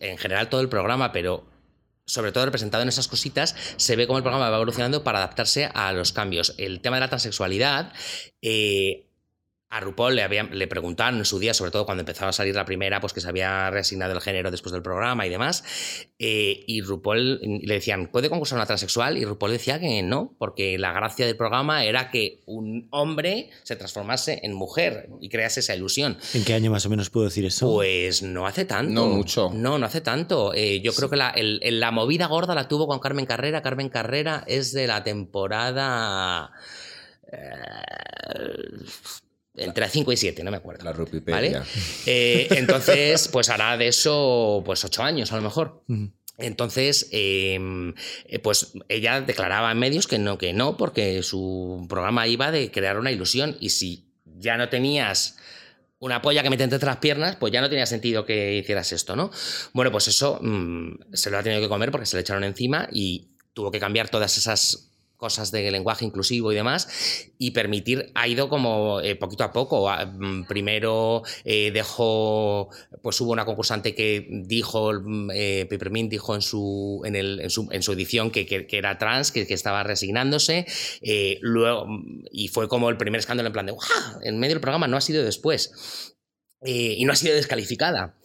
[0.00, 1.44] En general todo el programa, pero
[2.10, 5.70] sobre todo representado en esas cositas, se ve cómo el programa va evolucionando para adaptarse
[5.72, 6.54] a los cambios.
[6.58, 7.92] El tema de la transexualidad,
[8.42, 9.06] eh,
[9.72, 12.56] a RuPaul le, habían- le preguntaron en su día, sobre todo cuando empezaba a salir
[12.56, 15.62] la primera, pues que se había reasignado el género después del programa y demás,
[16.18, 19.16] eh, y RuPaul le decían, ¿puede concursar una transexual?
[19.16, 23.76] Y RuPaul decía que no, porque la gracia del programa era que un hombre se
[23.76, 26.18] transformase en mujer y crease esa ilusión.
[26.34, 27.72] ¿En qué año más o menos puedo decir eso?
[27.72, 28.92] Pues no hace tanto.
[28.92, 29.50] No mucho.
[29.54, 30.52] No, no hace tanto.
[30.52, 33.62] Eh, yo creo que la, el- el- la movida gorda la tuvo con Carmen Carrera.
[33.62, 36.50] Carmen Carrera es de la temporada.
[37.32, 37.38] eh,
[39.56, 40.84] entre 5 y 7, no me acuerdo.
[40.84, 41.34] La Rupipedia.
[41.34, 41.62] ¿Vale?
[42.06, 45.82] Eh, entonces, pues hará de eso pues 8 años a lo mejor.
[46.38, 47.58] Entonces, eh,
[48.26, 52.70] eh, pues ella declaraba en medios que no, que no, porque su programa iba de
[52.70, 53.56] crear una ilusión.
[53.60, 55.36] Y si ya no tenías
[55.98, 59.16] una polla que mete entre las piernas, pues ya no tenía sentido que hicieras esto,
[59.16, 59.30] ¿no?
[59.74, 62.88] Bueno, pues eso mm, se lo ha tenido que comer porque se le echaron encima
[62.90, 64.89] y tuvo que cambiar todas esas
[65.20, 69.88] cosas de lenguaje inclusivo y demás y permitir ha ido como eh, poquito a poco
[69.88, 72.70] Ah, mm, primero eh, dejó
[73.02, 77.50] pues hubo una concursante que dijo mm, eh, Peppermint dijo en su en, el- en
[77.50, 80.66] su, en su edición que, que- era trans que, que estaba resignándose
[81.02, 81.86] eh, luego
[82.32, 83.86] y fue como el primer escándalo en plan de ¡guau!
[84.22, 86.16] en medio del programa no ha sido después
[86.64, 88.16] y no ha sido descalificada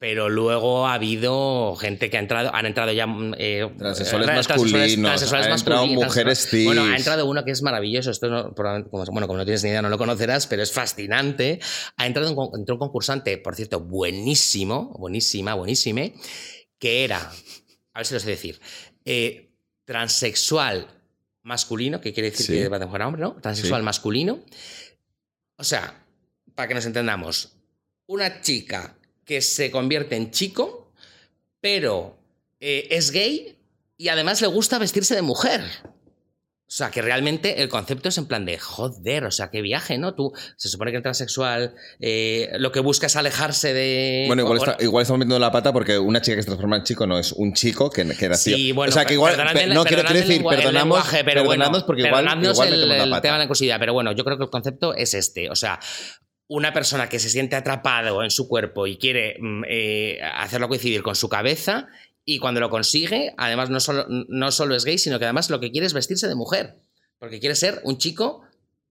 [0.00, 4.32] pero luego ha habido gente que ha entrado, han entrado ya mm, eh, Transexuales eh,
[4.32, 6.92] masculinos, transexuales han entrado masculinos, mujeres trans- Bueno, cis.
[6.92, 9.88] ha entrado uno que es maravilloso, esto no- bueno, como no tienes ni idea, no
[9.88, 11.58] lo conocerás, pero es fascinante.
[11.96, 16.14] Ha entrado un, entró un concursante, por cierto, buenísimo, buenísima, buenísime,
[16.78, 17.18] que era,
[17.92, 18.60] a ver si lo sé decir,
[19.04, 19.50] eh,
[19.84, 20.86] transexual
[21.42, 22.52] masculino, que quiere decir Sí.
[22.52, 23.34] que va de mujer a hombre, ¿no?
[23.40, 23.84] Transexual Sí.
[23.84, 24.44] masculino.
[25.56, 26.04] O sea,
[26.54, 27.56] para que nos entendamos,
[28.06, 28.97] una chica
[29.28, 30.90] que se convierte en chico,
[31.60, 32.16] pero
[32.60, 33.56] eh, es gay
[33.96, 35.60] y además le gusta vestirse de mujer.
[36.70, 39.96] O sea, que realmente el concepto es en plan de joder, o sea, qué viaje,
[39.96, 40.14] ¿no?
[40.14, 44.24] Tú, se supone que el transexual eh, lo que busca es alejarse de.
[44.26, 46.84] Bueno, igual, está- igual estamos metiendo la pata porque una chica que se transforma en
[46.84, 48.54] chico no es un chico que, que nació.
[48.56, 49.32] Sí, bueno, o sea, que igual.
[49.34, 52.80] el- no, quiero, el decir, el perdonamos, lenguaje, pero bueno, perdonadnos porque igual, igual el,
[52.80, 53.22] metemos la el pata.
[53.22, 55.48] tema de la inclusividad, pero bueno, yo creo que el concepto es este.
[55.48, 55.80] O sea,
[56.48, 61.02] una persona que se siente atrapado en su cuerpo y quiere mm, eh, hacerlo coincidir
[61.02, 61.88] con su cabeza
[62.24, 65.60] y cuando lo consigue, además no solo, no solo es gay, sino que además lo
[65.60, 66.76] que quiere es vestirse de mujer.
[67.18, 68.42] Porque quiere ser un chico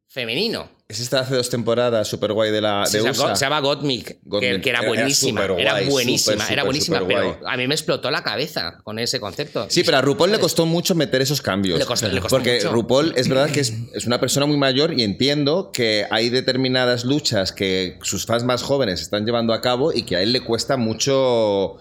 [0.07, 0.69] femenino.
[0.87, 3.21] Es esta hace dos temporadas super guay de la Sí, de se, USA.
[3.23, 4.05] llama- se llama Gottmik,
[4.39, 5.41] que, que era buenísima.
[5.43, 9.19] Era, superguay, buenísima, super, era buenísima, pero a mí me explotó la cabeza con ese
[9.19, 9.67] concepto.
[9.69, 11.77] Sí, pero a RuPaul le costó mucho meter esos cambios.
[11.77, 12.71] Le costó- le costó porque mucho.
[12.71, 17.03] RuPaul es verdad que es, es una persona muy mayor y entiendo que hay determinadas
[17.03, 20.39] luchas que sus fans más jóvenes están llevando a cabo y que a él le
[20.39, 21.75] cuesta mucho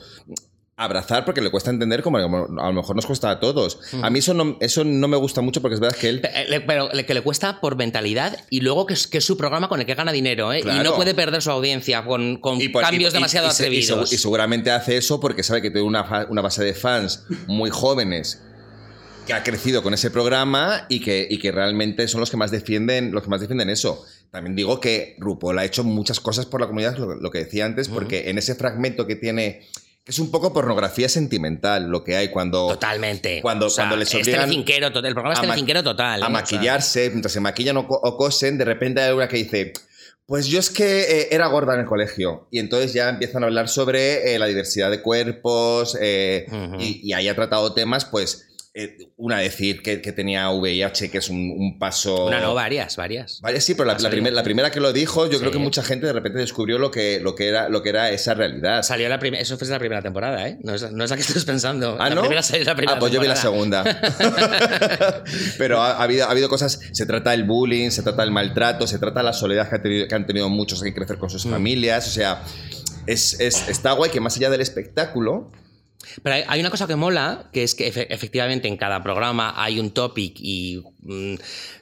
[0.78, 2.20] abrazar porque le cuesta entender como a
[2.66, 3.78] lo mejor nos cuesta a todos.
[4.02, 6.22] A mí eso no, eso no me gusta mucho porque es verdad que él...
[6.22, 9.68] Eh, Pero que le cuesta por mentalidad y luego que es, que es su programa
[9.70, 10.60] con el que gana dinero, ¿eh?
[10.60, 14.12] Y no puede perder su audiencia con, con por- cambios y- demasiado y y atrevidos.
[14.12, 18.42] Y, seguramente hace eso porque sabe que tiene una, una base de fans muy jóvenes
[19.26, 22.50] que ha crecido con ese programa y que, y que realmente son los que más
[22.50, 24.04] defienden los que más defienden eso.
[24.30, 27.64] También digo que RuPaul ha hecho muchas cosas por la comunidad, lo, lo que decía
[27.64, 29.62] antes, porque en ese fragmento que tiene,
[30.06, 33.40] es un poco pornografía sentimental, lo que hay cuando Totalmente.
[33.42, 36.12] Cuando- O sea, cuando les es obligan telecinquero to- el programa es telecinquero total.
[36.12, 36.18] a ¿eh?
[36.18, 39.36] O sea, maquillarse, mientras se maquillan o, co- o cosen, de repente hay una que
[39.38, 39.72] dice,
[40.26, 42.46] pues yo es que eh, era gorda en el colegio.
[42.50, 47.28] Y entonces ya empiezan a hablar sobre eh, la diversidad de cuerpos y, y ahí
[47.28, 48.45] ha tratado temas, pues,
[48.78, 52.26] eh, una decir que, que tenía VIH, que es un, un paso.
[52.26, 53.40] Una no, varias, varias.
[53.40, 55.38] Vaya, sí, pero la, la primer- la primera que lo dijo, yo Sí.
[55.38, 58.10] creo que mucha gente de repente descubrió lo que, lo que, era, lo que era
[58.10, 58.82] esa realidad.
[58.82, 60.58] Salió la primera, eso fue la primera temporada, ¿eh?
[60.62, 61.96] No es, no es la que estás pensando.
[61.98, 62.20] Ah, la ¿no?
[62.20, 63.82] primera salió la primera ah, pues yo vi la segunda.
[65.58, 68.86] Pero ha, ha habido, ha habido cosas, se trata el bullying, se trata el maltrato,
[68.86, 71.30] se trata la soledad que, ha tenido- que han tenido muchos que crecer con Mm.
[71.30, 72.06] sus familias.
[72.06, 72.42] O sea,
[73.06, 75.50] es, es- está guay que más allá del espectáculo,
[76.22, 79.78] Pero hay, una cosa que mola, que es que efe- efectivamente en cada programa hay
[79.80, 81.34] un topic y mm,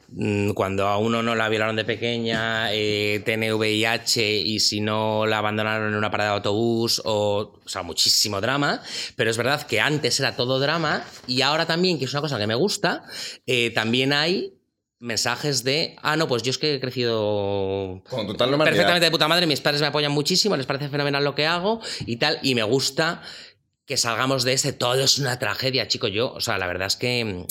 [0.09, 5.27] mm, cuando a uno no la violaron de pequeña, eh, tiene VIH y si no
[5.27, 8.81] la abandonaron en una parada de autobús, o, o sea, muchísimo drama.
[9.17, 12.39] Pero es verdad que antes era todo drama y ahora también, que es una cosa
[12.39, 13.03] que me gusta,
[13.47, 14.53] eh, también hay
[15.01, 18.65] mensajes de, ah, no, pues yo es que he crecido con total normalidad.
[18.65, 21.81] perfectamente de puta madre, mis padres me apoyan muchísimo, les parece fenomenal lo que hago
[22.07, 23.21] y tal, y me gusta
[23.87, 26.09] que salgamos de ese todo es una tragedia, chico.
[26.09, 27.47] Yo, o sea, la verdad es que mm,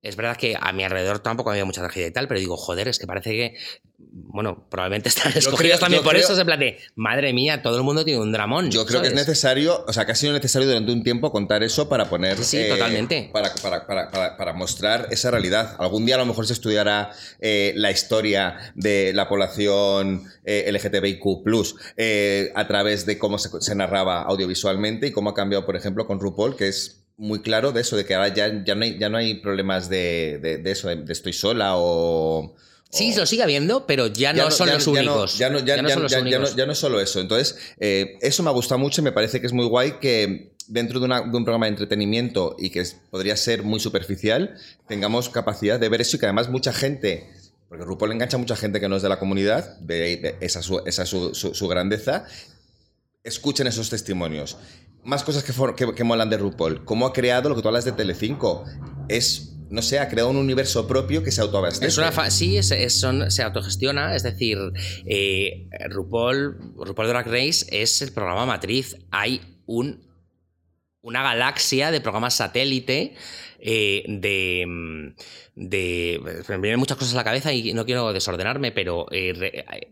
[0.00, 2.56] es verdad que a mi alrededor tampoco ha habido mucha tragedia y tal, pero digo,
[2.56, 3.54] joder, es que parece que,
[3.98, 7.62] bueno, probablemente están escogidos creo- también por creo- eso, es en plan de, madre mía,
[7.62, 8.70] todo el mundo tiene un dramón.
[8.70, 11.62] Yo creo que es necesario, o sea, que ha sido necesario durante un tiempo contar
[11.64, 12.38] eso para poner.
[12.38, 13.30] eh, Sí, totalmente.
[13.32, 15.74] Para, para- para- para- mostrar esa realidad.
[15.78, 21.24] Algún día a lo mejor se estudiará eh, la historia de la población eh, LGTBIQ,
[21.96, 26.06] eh, a través de cómo se, se narraba audiovisualmente y cómo ha cambiado, por ejemplo,
[26.06, 28.98] con RuPaul, que es muy claro de eso, de que ahora ya, ya, no, hay,
[28.98, 32.54] ya no hay problemas de, de- de eso, de, de estoy sola o.
[32.90, 35.36] Sí, lo sigue habiendo, pero ya, no son los únicos.
[36.56, 37.20] ya no, es solo eso.
[37.20, 40.54] Entonces, eh, eso me ha gustado mucho y me parece que es muy guay que
[40.68, 44.56] dentro de, una- de un programa de entretenimiento y que es- podría ser muy superficial,
[44.86, 47.28] tengamos capacidad de ver eso y que además mucha gente,
[47.68, 50.60] porque RuPaul engancha a mucha gente que no es de la comunidad, de, de- esa,
[50.60, 52.24] es su, esa es su- su- su grandeza,
[53.24, 54.56] escuchen esos testimonios.
[55.04, 56.84] Más cosas que, que, que molan de RuPaul.
[56.84, 58.64] Cómo ha creado lo que tú hablas de Telecinco.
[59.08, 61.86] Es, no sé, ha creado un universo propio que se autoabastece.
[62.30, 64.58] Sí, es- son- se autogestiona, es decir,
[65.06, 68.96] eh, RuPaul, RuPaul Drag Race es el programa matriz.
[69.10, 70.06] Hay un,
[71.00, 73.14] una galaxia de programas satélite
[73.60, 74.64] eh, de.
[75.56, 79.06] Me vienen muchas cosas a la cabeza y no quiero desordenarme, pero...
[79.10, 79.88] eh,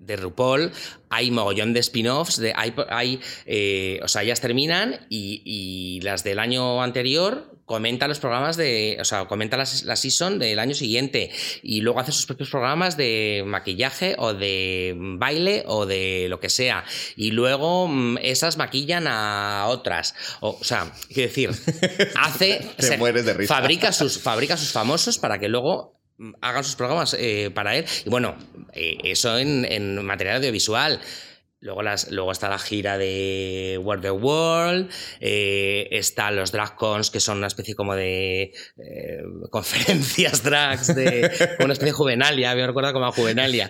[0.00, 0.72] de RuPaul
[1.10, 6.22] hay mogollón de spin-offs, de, hay, hay, eh, o sea, ellas terminan y, y las
[6.22, 10.74] del año anterior comentan los programas de, o sea, comenta la, la season del año
[10.74, 11.30] siguiente
[11.62, 16.48] y luego hace sus propios programas de maquillaje o de baile o de lo que
[16.48, 16.84] sea
[17.16, 21.50] y luego mm, esas maquillan a otras, o, o sea, quiero decir,
[22.16, 23.54] hace, Te mueres de risa.
[23.54, 25.99] fabrica sus, fabrica sus famosos para que luego
[26.40, 27.84] hagan sus programas eh, para él.
[28.04, 28.36] Y bueno,
[28.72, 31.00] eh, eso en, en material audiovisual.
[31.62, 37.20] Luego, las, luego está la gira de World the World, eh, están los DragCons, que
[37.20, 39.18] son una especie como de eh,
[39.50, 43.68] conferencias drags, de como una especie de juvenalia, me recuerdo como a juvenalia.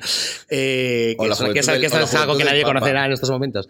[0.49, 3.67] Eh, que que es- que es algo que nadie conocerá en estos momentos.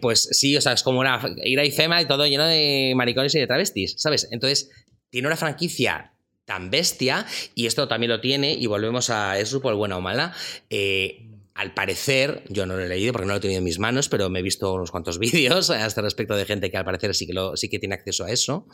[0.00, 3.34] Pues sí, o sea, es como una ir a IFEMA y todo lleno de maricones
[3.34, 4.26] y de travestis, ¿sabes?
[4.30, 4.70] Entonces,
[5.10, 6.12] tiene una franquicia
[6.48, 10.32] tan bestia, y esto también lo tiene, y volvemos a es RuPaul buena o mala.
[10.70, 11.26] eh,
[11.58, 14.08] al parecer, yo no lo he leído porque no lo he tenido en mis manos,
[14.08, 17.16] pero me he visto unos cuantos vídeos a este respecto de gente que al parecer
[17.16, 18.66] sí que, lo, sí que tiene acceso a eso.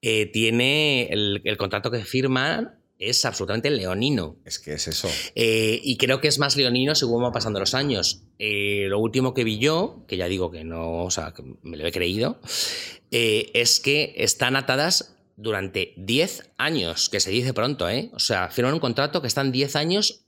[0.00, 4.36] Eh, tiene el, el contrato que firman es absolutamente leonino.
[4.44, 5.08] Es que es eso.
[5.34, 8.22] Eh, y creo que es más leonino según van pasando los años.
[8.38, 11.76] Eh, lo último que vi yo, que ya digo que no, o sea, que me
[11.76, 12.40] lo he creído,
[13.10, 18.10] es que están atadas durante 10 años, que se dice pronto, ¿eh?
[18.14, 20.22] O sea, firman un contrato que están 10 años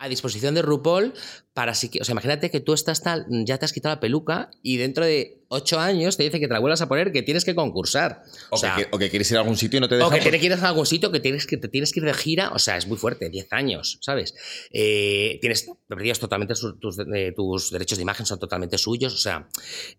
[0.00, 1.12] a disposición de RuPaul
[1.54, 4.00] para si que, o sea, imagínate que tú estás tal, ya te has quitado la
[4.00, 7.22] peluca y dentro de 8 años te dice que te la vuelvas a poner, que
[7.22, 8.22] tienes que concursar.
[8.50, 10.12] O, sea, que, o que quieres ir a algún sitio y no te o dejan.
[10.18, 12.14] que por- te quieres a algún sitio, que tienes que te tienes que ir de
[12.14, 14.36] gira, o sea, es muy fuerte, 10 años, ¿sabes?
[14.70, 19.48] Eh, tienes perdidos totalmente tus, eh, tus derechos de imagen, son totalmente suyos, o sea,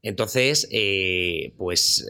[0.02, 2.06] entonces, eh, pues...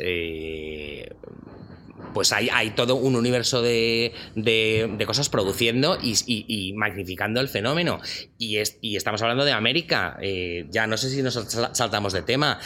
[2.13, 7.39] pues hay, hay todo un universo de, de- de cosas produciendo y, y- y magnificando
[7.39, 7.99] el fenómeno.
[8.37, 10.17] Y, es- y estamos hablando de América.
[10.21, 12.59] eh, ya no sé si nos sal- saltamos de tema.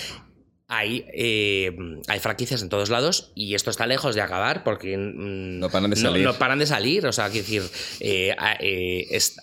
[0.69, 1.75] Hay, eh,
[2.07, 5.89] hay franquicias en todos lados y esto está lejos de acabar porque mm, No paran
[5.91, 6.23] de salir.
[6.25, 7.05] No, paran de salir.
[7.05, 7.63] O sea, quiero decir,
[7.99, 9.37] eh, eh, es-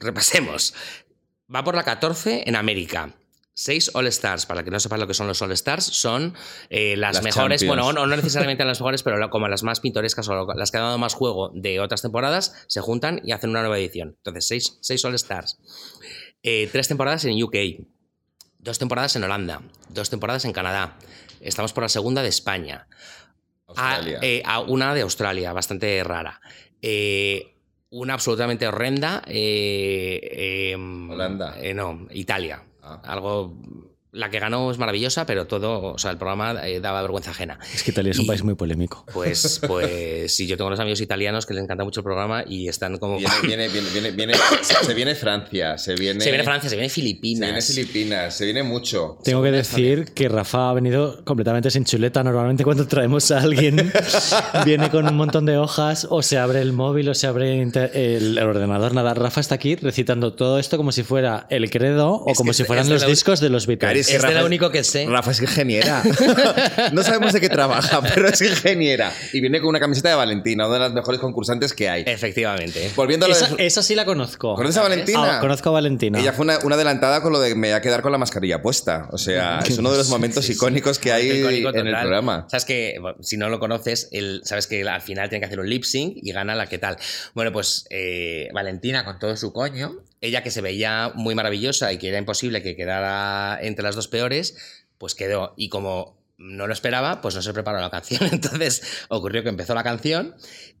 [0.00, 0.74] repasemos.
[1.54, 3.14] Va por la 14 en América.
[3.56, 6.34] Seis All Stars, para que no sepas lo que son los All Stars, son
[6.70, 7.84] eh, las, Las mejores, Champions.
[7.86, 10.82] bueno, no, no necesariamente las mejores, pero como las más pintorescas o las que han
[10.84, 14.14] dado más juego de otras temporadas, se juntan y hacen una nueva edición.
[14.18, 15.58] Entonces, seis, seis All Stars.
[16.42, 17.54] Eh, tres temporadas en UK,
[18.58, 20.98] dos temporadas en Holanda, dos temporadas en Canadá.
[21.40, 22.88] Estamos por la segunda de España.
[23.76, 26.40] a- eh, a una de Australia, bastante rara.
[27.90, 29.22] Una absolutamente horrenda.
[29.26, 31.54] em, Holanda.
[31.74, 32.62] no, Italia.
[32.84, 33.00] Ah.
[33.04, 33.93] Algo.
[34.14, 37.58] La que ganó es maravillosa, pero todo, o sea, el programa eh, daba vergüenza ajena.
[37.74, 39.04] Es que Italia es un Y- país muy polémico.
[39.12, 42.68] Pues, pues sí, yo tengo unos amigos italianos que les encanta mucho el programa y
[42.68, 43.18] están como.
[43.18, 46.76] Viene, viene, viene, viene, viene- se, se viene Francia, se viene, Se viene Francia, se
[46.76, 47.66] viene se viene Filipinas.
[47.66, 49.18] Filipinas, se viene mucho.
[49.24, 52.22] Tengo que decir que Rafa ha venido completamente sin chuleta.
[52.22, 53.92] Normalmente cuando traemos a alguien
[54.64, 57.90] viene con un montón de hojas o se abre el móvil o se abre inter-
[57.94, 58.94] el, el ordenador.
[58.94, 62.50] Nada, Rafa está aquí recitando todo esto como si fuera el credo o Es como
[62.50, 64.03] que si fueran los la- discos de los Beatles.
[64.08, 65.06] Es de Rafa- lo único que sé.
[65.06, 66.02] Rafa es ingeniera.
[66.92, 69.12] no sabemos de qué trabaja, pero es ingeniera.
[69.32, 72.04] Y viene con una camiseta de Valentina, una de las mejores concursantes que hay.
[72.06, 72.90] Efectivamente.
[72.96, 74.54] Volviendo a lo de- Esa, sí la conozco.
[74.54, 75.36] ¿Conoces a Valentina?
[75.36, 76.18] Ah, conozco a Valentina.
[76.20, 78.62] Ella fue una, una adelantada con lo de me voy a quedar con la mascarilla
[78.62, 79.08] puesta.
[79.12, 82.46] O sea, es uno de los momentos icónicos que hay Icónico en el programa.
[82.50, 85.60] Sabes que, bueno, si no lo conoces, el, sabes que al final tiene que hacer
[85.60, 86.96] un lip sync y gana la que tal.
[87.34, 89.92] Bueno, pues eh, Valentina, con todo su coño,
[90.26, 94.08] ella que se veía muy maravillosa y que era imposible que quedara entre las dos
[94.08, 94.56] peores,
[94.98, 95.54] pues quedó.
[95.56, 98.22] Y como no lo esperaba, pues no se preparó la canción.
[98.32, 100.34] Entonces ocurrió que empezó la canción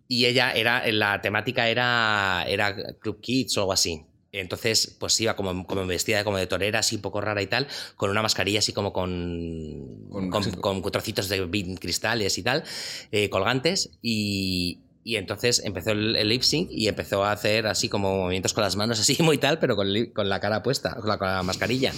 [0.08, 4.04] y ella era, la temática era, era Club Kids o algo así.
[4.32, 7.68] Entonces, pues iba como, como vestida como de torera, así un poco rara y tal,
[7.94, 10.28] con una mascarilla así como con, Con-
[10.60, 11.48] con, con trocitos de
[11.80, 12.64] cristales y tal,
[13.12, 13.90] eh, colgantes.
[14.02, 18.54] Y, y entonces empezó el, el lip sync y empezó a hacer así como movimientos
[18.54, 21.28] con las manos, así muy tal, pero con, con la cara puesta, con la, con
[21.28, 21.92] la mascarilla.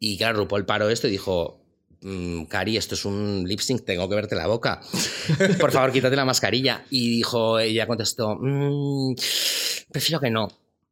[0.00, 1.62] Y claro, RuPaul paró esto y dijo.
[2.02, 4.80] "Mm, Cari, esto es un lip sync, tengo que verte la boca.
[5.60, 6.84] Por favor, quítate la mascarilla.
[6.90, 9.14] Y dijo, ella contestó, "Mm,
[9.90, 10.48] prefiero que no.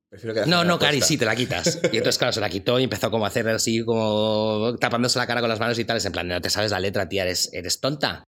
[0.08, 1.78] Prefiero que No, no, Cari, sí, te la quitas.
[1.92, 5.26] Y entonces, claro, se la quitó y empezó como a hacer así, como tapándose la
[5.26, 5.98] cara con las manos y tal.
[5.98, 8.24] Es en plan, no te sabes la letra, tía, eres, eres tonta.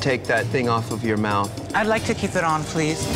[0.00, 1.50] Take that thing off of your mouth.
[1.74, 3.06] I'd like to keep it on, please.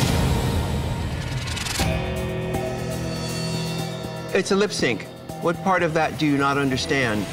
[4.35, 5.03] It's a lip sync.
[5.41, 7.25] What part of that do you not understand?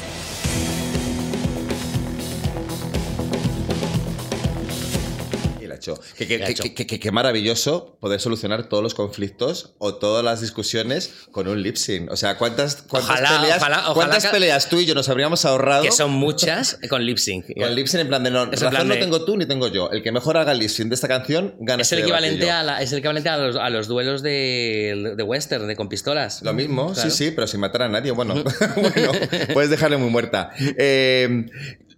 [5.83, 5.99] Echó.
[6.15, 12.09] Que, maravilloso poder solucionar todos los conflictos o todas las discusiones con un lip sync.
[12.11, 15.43] O sea, ¿cuántas, cuántas, Ojalá, peleas, ojalá, ojalá cuántas peleas tú y yo nos habríamos
[15.45, 17.45] ahorrado Que son muchas con lip sync.
[17.59, 19.67] con lip sync en plan de no, razón plan no de- tengo tú ni tengo
[19.67, 19.91] yo.
[19.91, 22.45] El que mejor haga el lip sync de esta canción gana Es este el, equivalente
[22.45, 22.59] debatillo.
[22.59, 25.89] a la- es el equivalente a los, a los duelos de, de western, de con
[25.89, 26.41] pistolas.
[26.41, 27.09] Lo mismo, Claro.
[27.09, 28.11] sí, sí, pero sin matar a nadie.
[28.11, 28.35] Bueno,
[28.75, 29.11] bueno
[29.53, 30.51] puedes dejarle muy muerta.
[30.77, 31.45] Eh,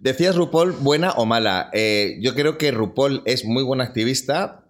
[0.06, 1.68] decías RuPaul, buena o mala.
[1.72, 4.65] Eh, yo creo que RuPaul es muy buena activista,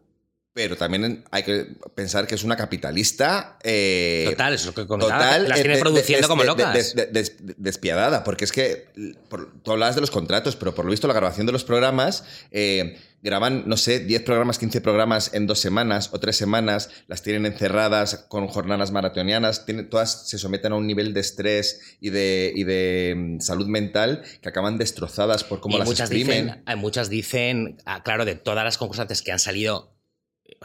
[0.56, 3.58] pero también hay que pensar que es una capitalista.
[3.62, 5.22] eh, Total, eso es lo que comentaba.
[5.24, 6.94] Total, Las eh, tiene produciendo como locas.
[6.94, 8.86] de- de- des- despiadada, porque es que
[9.28, 12.24] por- tú hablabas de los contratos, pero por lo visto la grabación de los programas
[12.52, 17.20] eh, graban, no sé, 10 programas, 15 programas en dos semanas o tres semanas, las
[17.22, 22.08] tienen encerradas con jornadas maratonianas, tienen, todas se someten a un nivel de estrés y
[22.08, 26.46] de, y de mm, salud mental que acaban destrozadas por cómo y las muchas exprimen.
[26.46, 29.92] dicen, hay muchas dicen, ah, claro, de todas las concursantes que han salido,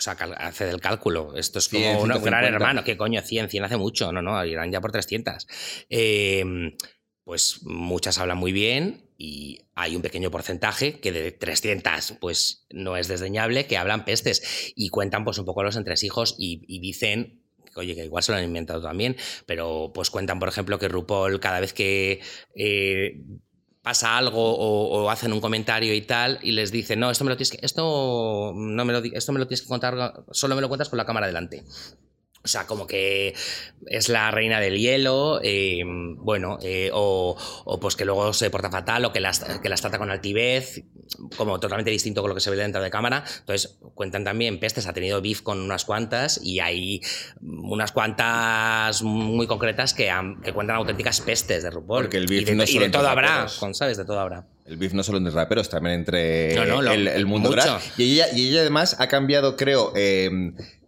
[0.01, 2.47] o sea, hace del cálculo, esto es como 100, un gran 150.
[2.47, 3.21] hermano, ¿qué coño?
[3.21, 5.45] 100, 100 hace mucho, no, no, irán ya por 300.
[5.91, 6.43] Eh,
[7.23, 12.97] pues muchas hablan muy bien y hay un pequeño porcentaje que de 300 pues no
[12.97, 17.43] es desdeñable, que hablan pestes y cuentan pues un poco los entresijos y, y dicen
[17.75, 21.39] oye, que igual se lo han inventado también, pero pues cuentan, por ejemplo, que RuPaul
[21.39, 22.21] cada vez que
[22.55, 23.21] eh,
[23.81, 27.37] pasa algo o, hacen un comentario y tal, y les dicen, no, esto me lo
[27.37, 30.67] tienes que, esto no me lo, esto me lo tienes que contar, solo me lo
[30.67, 31.63] cuentas con la cámara delante.
[32.43, 33.35] O sea, como que
[33.87, 38.71] es la reina del hielo, eh, bueno, eh, o, o pues que luego se porta
[38.71, 40.83] fatal o que las, que las trata con altivez,
[41.37, 43.23] como totalmente distinto con lo que se ve dentro de cámara.
[43.39, 47.01] Entonces, cuentan también pestes, ha tenido beef con unas cuantas y hay
[47.41, 52.03] unas cuantas muy concretas que, han- que cuentan auténticas pestes de RuPaul.
[52.05, 53.97] Porque el beef y de, no y de todo habrá, con, ¿sabes?
[53.97, 54.47] De todo habrá.
[54.65, 57.81] El beef no solo entre raperos, también entre No, no, lo- el, el mundo drag.
[57.97, 60.29] Y ella, y ella además ha cambiado, creo, eh,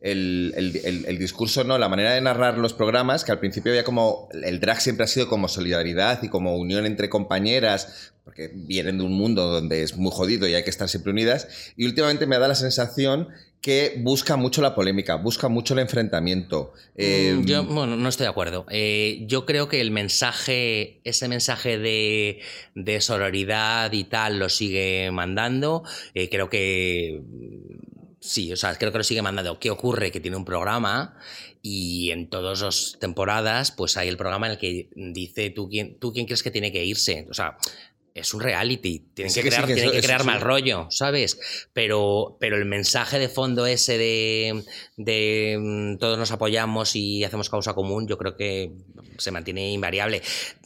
[0.02, 1.78] el, el- el- el discurso, ¿no?
[1.78, 4.30] La manera de narrar los programas, que al principio había como.
[4.44, 9.04] El drag siempre ha sido como solidaridad y como unión entre compañeras, porque vienen de
[9.06, 11.48] un mundo donde es muy jodido y hay que estar siempre unidas.
[11.76, 13.30] Y últimamente me da la sensación
[13.64, 16.74] que busca mucho la polémica, busca mucho el enfrentamiento.
[16.96, 18.66] Eh, Mm, Yo, bueno, no estoy de acuerdo.
[18.70, 22.42] Eh, yo creo que el mensaje, ese mensaje de,
[22.76, 25.84] de sororidad y tal, lo sigue mandando.
[26.14, 27.22] Eh, creo que.
[27.26, 29.60] mm, Sí, o sea, creo que lo sigue mandando.
[29.60, 30.10] ¿Qué ocurre?
[30.10, 31.18] Que tiene un programa
[31.62, 36.00] y en todas las temporadas, pues hay el programa en el que dice tú quién,
[36.00, 37.28] tú quién crees que tiene que irse.
[37.30, 37.58] O sea,
[38.16, 39.00] es un reality.
[39.14, 40.28] Tienen Sí que sí, crear, que tienen eso- que eso crear sí.
[40.28, 41.40] mal rollo, ¿sabes?
[41.74, 44.64] Pero, pero el mensaje de fondo ese de,
[44.98, 48.72] de mm, todos nos apoyamos y hacemos causa común, yo creo que
[49.18, 50.22] se mantiene invariable.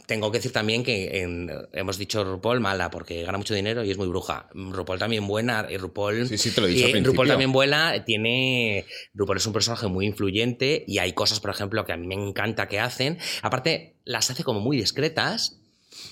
[0.08, 3.91] Tengo que decir también que en- hemos dicho RuPaul mala porque gana mucho dinero y
[3.91, 4.48] es muy bruja.
[4.54, 5.68] RuPaul también buena.
[5.70, 7.12] Y RuPaul, Sí, sí, te lo he dicho y al principio.
[7.12, 8.06] RuPaul también buena.
[8.06, 8.86] Tiene.
[9.14, 12.16] RuPaul es un personaje muy influyente y hay cosas, por ejemplo, que a mí me
[12.16, 13.18] encanta que hacen.
[13.41, 15.60] Aparte, las hace como muy discretas.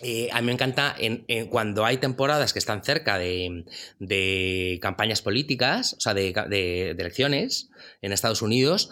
[0.01, 5.21] Eh, a mí me encanta en, en cuando hay temporadas que están cerca de, campañas
[5.21, 7.69] políticas, o sea, de elecciones
[8.01, 8.89] en Estados Unidos.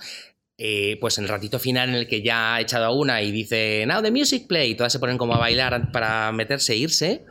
[0.57, 3.31] eh, pues en el ratito final en el que ya ha echado a una y
[3.31, 6.77] dice Now the music play, y todas se ponen como a bailar para meterse e
[6.77, 7.25] irse.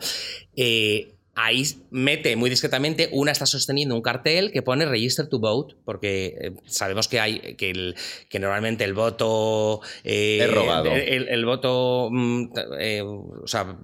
[0.56, 5.74] eh, ahí mete muy discretamente, una está sosteniendo un cartel que pone Register to Vote,
[5.84, 7.94] porque eh, sabemos que hay que, el-
[8.28, 10.90] que normalmente el voto eh, Es rogado.
[10.92, 12.44] El, el voto mm,
[12.78, 13.76] eh, o sea,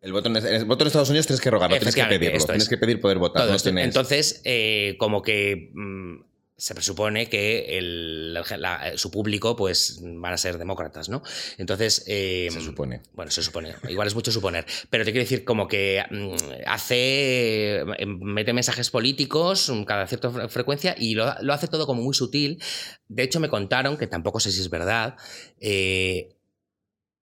[0.00, 2.38] El voto, en, el voto en Estados Unidos tienes que rogarlo, tienes que pedirlo.
[2.44, 2.68] Tienes es.
[2.68, 3.48] que pedir poder votar.
[3.48, 6.16] no tienes- Entonces, eh, como que mm,
[6.56, 11.22] se presupone que el- la- su público pues van a ser demócratas, ¿no?
[11.58, 12.04] Entonces...
[12.06, 13.02] eh, Se supone.
[13.12, 13.74] Bueno, se supone.
[13.88, 14.64] Igual es mucho suponer.
[14.88, 16.34] Pero te quiero decir como que mm,
[16.66, 17.80] hace...
[17.80, 22.02] eh, mete mensajes políticos mm, cada cierta fre- frecuencia y lo, lo hace todo como
[22.02, 22.62] muy sutil.
[23.08, 25.16] De hecho, me contaron, que tampoco sé si es verdad,
[25.60, 26.36] eh,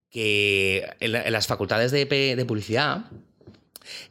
[0.09, 3.05] que en, la- en las facultades de, de publicidad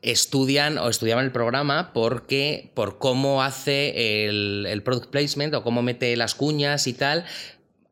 [0.03, 5.83] estudian o estudiaban el programa porque por cómo hace el, el product placement o cómo
[5.83, 7.25] mete las cuñas y tal,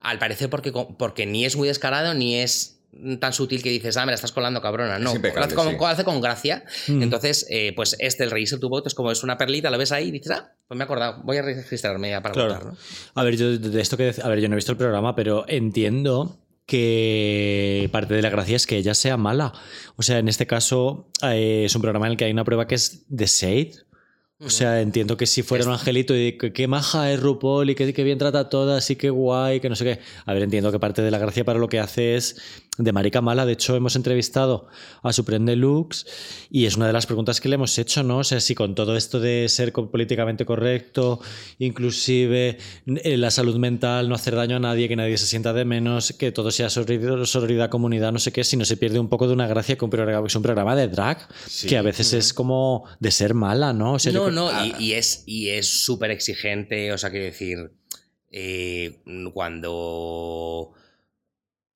[0.01, 2.75] al parecer porque, porque ni es muy descarado ni es
[3.21, 4.99] tan sutil que dices, ah, me la estás colando cabrona.
[4.99, 5.77] No, lo hace, con, sí.
[5.79, 6.65] lo hace con gracia.
[6.89, 7.03] Mm.
[7.03, 9.93] Entonces, eh, pues este, el Register to Vote, es como es una perlita, lo ves
[9.93, 12.55] ahí y dices, ah, pues me he acordado, voy a registrarme ya para Claro.
[12.55, 12.67] votar.
[12.73, 12.77] ¿no?
[13.15, 15.45] A ver, yo de esto que a ver, yo no he visto el programa, pero
[15.49, 16.39] entiendo
[16.69, 19.55] que parte de la gracia es que ella sea mala.
[19.97, 22.67] O sea, en este caso eh, es un programa en el que hay una prueba
[22.67, 23.73] que es de Shade.
[24.41, 27.75] O sea, entiendo que si fuera un angelito y que qué maja es RuPaul y
[27.75, 30.01] que, que bien trata a todas y qué guay, que no sé qué.
[30.27, 32.37] A ver, entiendo que parte de la gracia para lo que hace es
[32.79, 33.45] de marica mala.
[33.45, 34.69] De hecho, hemos entrevistado
[35.03, 36.07] a Supreme Deluxe
[36.51, 38.19] y es una de las preguntas que le hemos hecho, ¿no?
[38.19, 41.21] O sea, si con todo esto de ser políticamente correcto,
[41.59, 45.65] inclusive eh, la salud mental, no hacer daño a nadie, que nadie se sienta de
[45.65, 49.09] menos, que todo sea sororidad, sororidad, comunidad, no sé qué, si no se pierde un
[49.09, 51.29] poco de una gracia que un programa, que es un programa de drag,
[51.69, 53.95] que a veces es como de ser mala, ¿no?
[53.95, 54.67] O sea, yo No, creo- no, Ah.
[54.79, 57.73] y, y es y es súper exigente, o sea, quiero decir,
[58.31, 59.01] eh,
[59.35, 60.73] cuando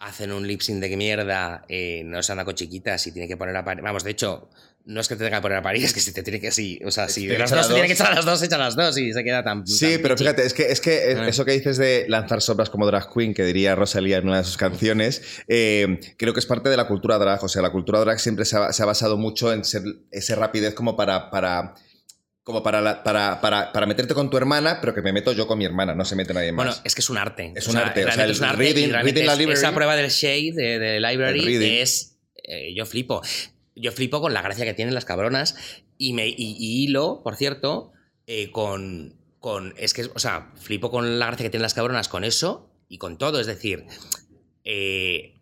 [0.03, 3.36] hacen un lip sync de mierda, eh, no se anda con chiquitas y tiene que
[3.36, 3.82] poner a parir.
[3.82, 4.48] Vamos, de hecho,
[4.84, 6.50] no es que te tenga que poner a parir, es que si te tiene que,
[6.50, 8.57] sí, o sea, si de las dos se tiene que echar a las dos, echa
[8.57, 9.64] a las dos y se queda tan.
[9.66, 10.24] Sí, tan pero pichi.
[10.24, 11.28] fíjate, es que, es que Ah.
[11.28, 14.44] eso que dices de lanzar sombras como drag queen, que diría Rosalía en una de
[14.44, 17.42] sus canciones, eh, creo que es parte de la cultura drag.
[17.44, 20.34] O sea, la cultura drag siempre se ha, se ha basado mucho en ser esa
[20.34, 21.30] rapidez como para.
[21.30, 21.74] para
[22.45, 25.47] como para, la- para, para, para meterte con tu hermana, pero que me meto yo
[25.47, 26.66] con mi hermana, no se mete nadie más.
[26.66, 27.53] Bueno, es que es un arte.
[27.55, 29.95] Es un arte, o sea, realmente el es un arte reading- la library- Esa prueba
[29.97, 32.18] del shade, de, de library, es.
[32.45, 33.22] eh, yo flipo.
[33.74, 35.55] Yo flipo con la gracia que tienen las cabronas
[35.99, 37.93] y, me, y, y hilo, por cierto,
[38.26, 39.74] eh, con, con.
[39.78, 42.99] Es que, o sea, flipo con la gracia que tienen las cabronas con eso y
[42.99, 43.40] con todo.
[43.40, 43.86] Es decir,
[44.64, 45.40] eh,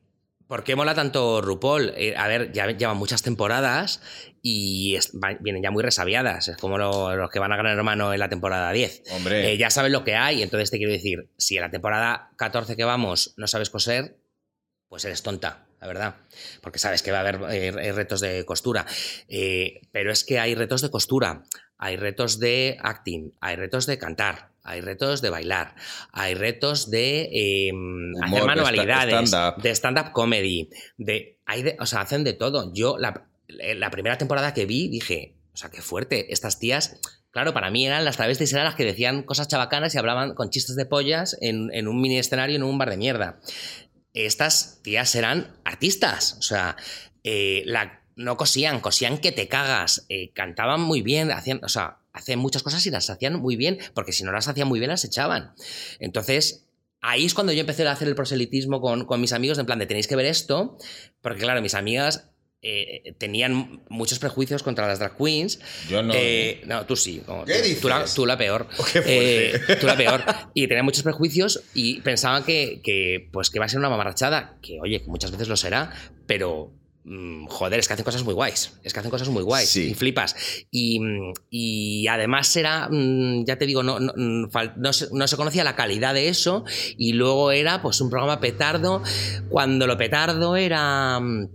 [0.51, 1.95] ¿por qué mola tanto RuPaul?
[1.97, 4.03] Eh, a ver, ya llevan muchas temporadas
[4.43, 6.49] y es- va- vienen ya muy resabiadas.
[6.49, 9.03] Es como lo- los que van a Gran Hermano en la temporada 10.
[9.13, 9.53] Hombre.
[9.53, 12.77] Eh, ya sabes lo que hay, entonces te quiero decir, si en la temporada 14
[12.77, 14.17] que vamos no sabes coser,
[14.89, 16.17] pues eres tonta, la verdad.
[16.61, 18.85] Porque sabes que va a haber eh, retos de costura.
[19.29, 21.45] Pero es que hay retos de costura,
[21.79, 25.75] hay retos de acting, hay retos de cantar, hay retos de bailar,
[26.13, 27.71] hay retos de eh,
[28.23, 29.63] hacer manualidades, stand-up.
[29.63, 32.73] de stand-up comedy, de, hay de- o sea, hacen de todo.
[32.73, 36.97] Yo la, la primera temporada que vi dije, o sea, qué fuerte, estas tías...
[37.33, 40.51] Claro, para mí eran las travestis, eran las que decían cosas chabacanas y hablaban con
[40.51, 43.39] chistes de pollas en, en un mini escenario, en un bar de mierda.
[44.15, 46.77] Estas tías eran artistas, o sea,
[47.23, 51.99] eh, la- no cosían, cosían que te cagas, eh, cantaban muy bien, hacían, o sea,
[52.13, 54.91] hacían muchas cosas y las hacían muy bien, porque si no las hacían muy bien
[54.91, 55.53] las echaban.
[55.99, 56.67] Entonces,
[57.01, 59.79] ahí es cuando yo empecé a hacer el proselitismo con, con mis amigos, en plan
[59.79, 60.77] de tenéis que ver esto,
[61.23, 62.31] porque claro, mis amigas
[62.63, 65.61] eh, tenían muchos prejuicios contra las drag queens.
[65.89, 66.13] Yo no.
[66.15, 67.23] Eh, no, tú sí.
[67.47, 67.81] ¿Qué tú, dices?
[67.81, 68.69] Tú la, tú la peor.
[68.93, 69.03] Qué.
[69.07, 70.23] Eh, tú la peor.
[70.53, 74.59] Y tenían muchos prejuicios y pensaban que, que, pues, que va a ser una mamarrachada,
[74.61, 75.95] que oye, que muchas veces lo será,
[76.27, 76.75] pero
[77.49, 78.73] joder, es que hacen cosas muy guays.
[78.85, 79.91] Es que hacen cosas muy guays Sí.
[79.91, 80.37] y flipas.
[80.71, 84.51] Y, mm, y además era, mm, ya te digo, no, no, mm,
[84.93, 86.65] se, no se conocía la calidad de eso
[86.97, 89.03] y luego era pues un programa petardo
[89.49, 91.19] cuando lo petardo era...
[91.21, 91.49] mm,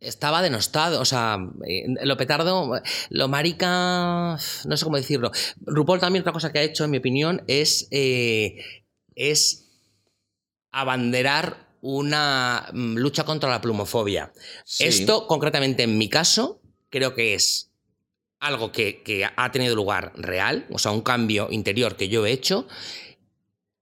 [0.00, 1.00] estaba denostado.
[1.00, 1.36] O sea,
[1.68, 4.38] eh, lo petardo, lo marica.
[4.64, 5.30] No sé cómo decirlo.
[5.66, 7.86] RuPaul también, otra cosa que ha hecho, en mi opinión, es.
[7.90, 8.64] eh,
[9.14, 9.66] es
[10.72, 14.32] abanderar una mm, lucha contra la plumofobia.
[14.64, 14.84] Sí.
[14.84, 16.60] Esto, concretamente en mi caso,
[16.90, 17.70] creo que es
[18.38, 22.32] algo que, que ha tenido lugar real, o sea, un cambio interior que yo he
[22.32, 22.66] hecho.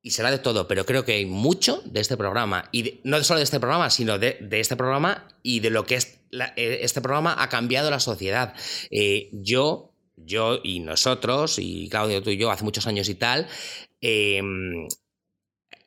[0.00, 3.22] Y será de todo, pero creo que hay mucho de este programa, y de- no
[3.24, 6.54] solo de este programa, sino de, de este programa y de lo que es la-
[6.56, 8.54] eh, este programa ha cambiado la sociedad.
[8.90, 13.48] Eh, yo, yo y nosotros, y Claudio, tú y yo, hace muchos años y tal,
[14.00, 14.40] eh,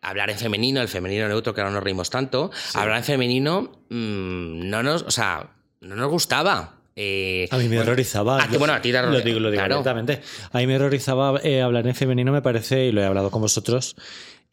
[0.02, 4.70] hablar en femenino, el femenino neutro, que ahora nos reímos tanto, hablar en femenino mm,
[4.70, 6.76] no nos, o sea, no nos gustaba.
[6.96, 8.44] Eh, A mí me horrorizaba.
[8.44, 9.76] a ti- bueno, a ti te Lo digo, lo digo claro.
[9.76, 10.22] abiertamente.
[10.52, 13.42] A mí me horrorizaba eh, hablar en femenino, me parece, y lo he hablado con
[13.42, 13.96] vosotros,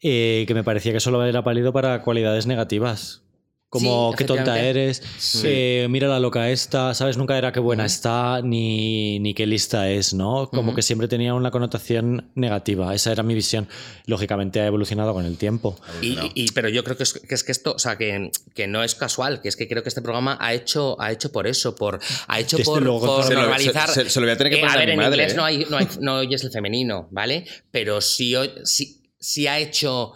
[0.01, 3.23] eh, que me parecía que solo era válido para cualidades negativas.
[3.71, 5.03] Como Sí, qué tonta eres,
[5.43, 7.17] eh, mira la loca esta, ¿sabes?
[7.17, 10.49] Nunca era qué buena está ni, ni qué lista es, ¿no?
[10.49, 12.95] Como que siempre tenía una connotación negativa.
[12.95, 13.67] Esa era mi visión.
[14.07, 15.77] Lógicamente ha evolucionado con el tiempo.
[16.01, 18.83] Y, pero yo creo que es, que es que esto, o sea, que, que no
[18.83, 21.75] es casual, que es que creo que este programa ha hecho, ha hecho por eso,
[21.75, 23.87] por, ha hecho Desde por, luego, por Se lo- normalizar.
[23.89, 25.15] se- se- se lo voy a tener que Eh, poner a ver, mi en madre,
[25.17, 25.35] inglés ¿eh?
[25.35, 27.45] no, hay, no, hay- no oyes el femenino, ¿vale?
[27.69, 30.13] Pero sí, sí, sí ha hecho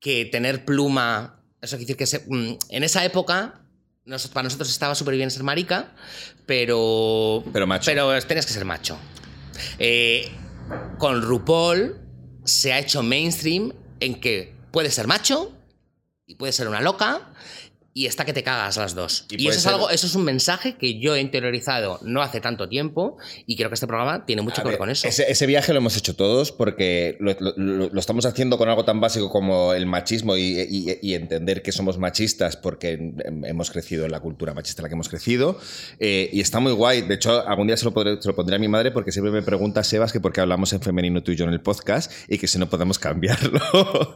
[0.00, 1.38] que tener pluma.
[1.62, 3.58] Eso quiere decir que se- mm, en esa época.
[4.04, 5.92] nos- para nosotros estaba súper bien ser marica,
[6.44, 7.44] pero.
[7.52, 7.86] Pero macho.
[7.88, 8.98] Pero tenías que ser macho.
[9.78, 10.28] Eh,
[10.98, 12.00] con RuPaul
[12.44, 15.52] se ha hecho mainstream en que puedes ser macho
[16.26, 17.32] y puedes ser una loca
[17.94, 19.26] y está que te cagas las dos.
[19.30, 22.40] Y Y, eso es algo, eso es un mensaje que yo he interiorizado no hace
[22.40, 25.06] tanto tiempo y creo que este programa tiene mucho A que ver ver, con eso.
[25.06, 28.84] Ese, ese viaje lo hemos hecho todos porque lo, lo- lo- estamos haciendo con algo
[28.84, 33.70] tan básico como el machismo y, y- y entender que somos machistas porque hem- hemos
[33.70, 35.58] crecido en la cultura machista en la que hemos crecido.
[35.98, 37.02] Eh, y está muy guay.
[37.02, 39.30] De hecho, algún día se lo, podré- se lo pondré a mi madre porque siempre
[39.32, 42.10] me pregunta, Sebas, que por qué hablamos en femenino tú y yo en el podcast
[42.28, 43.60] y que si no podemos cambiarlo.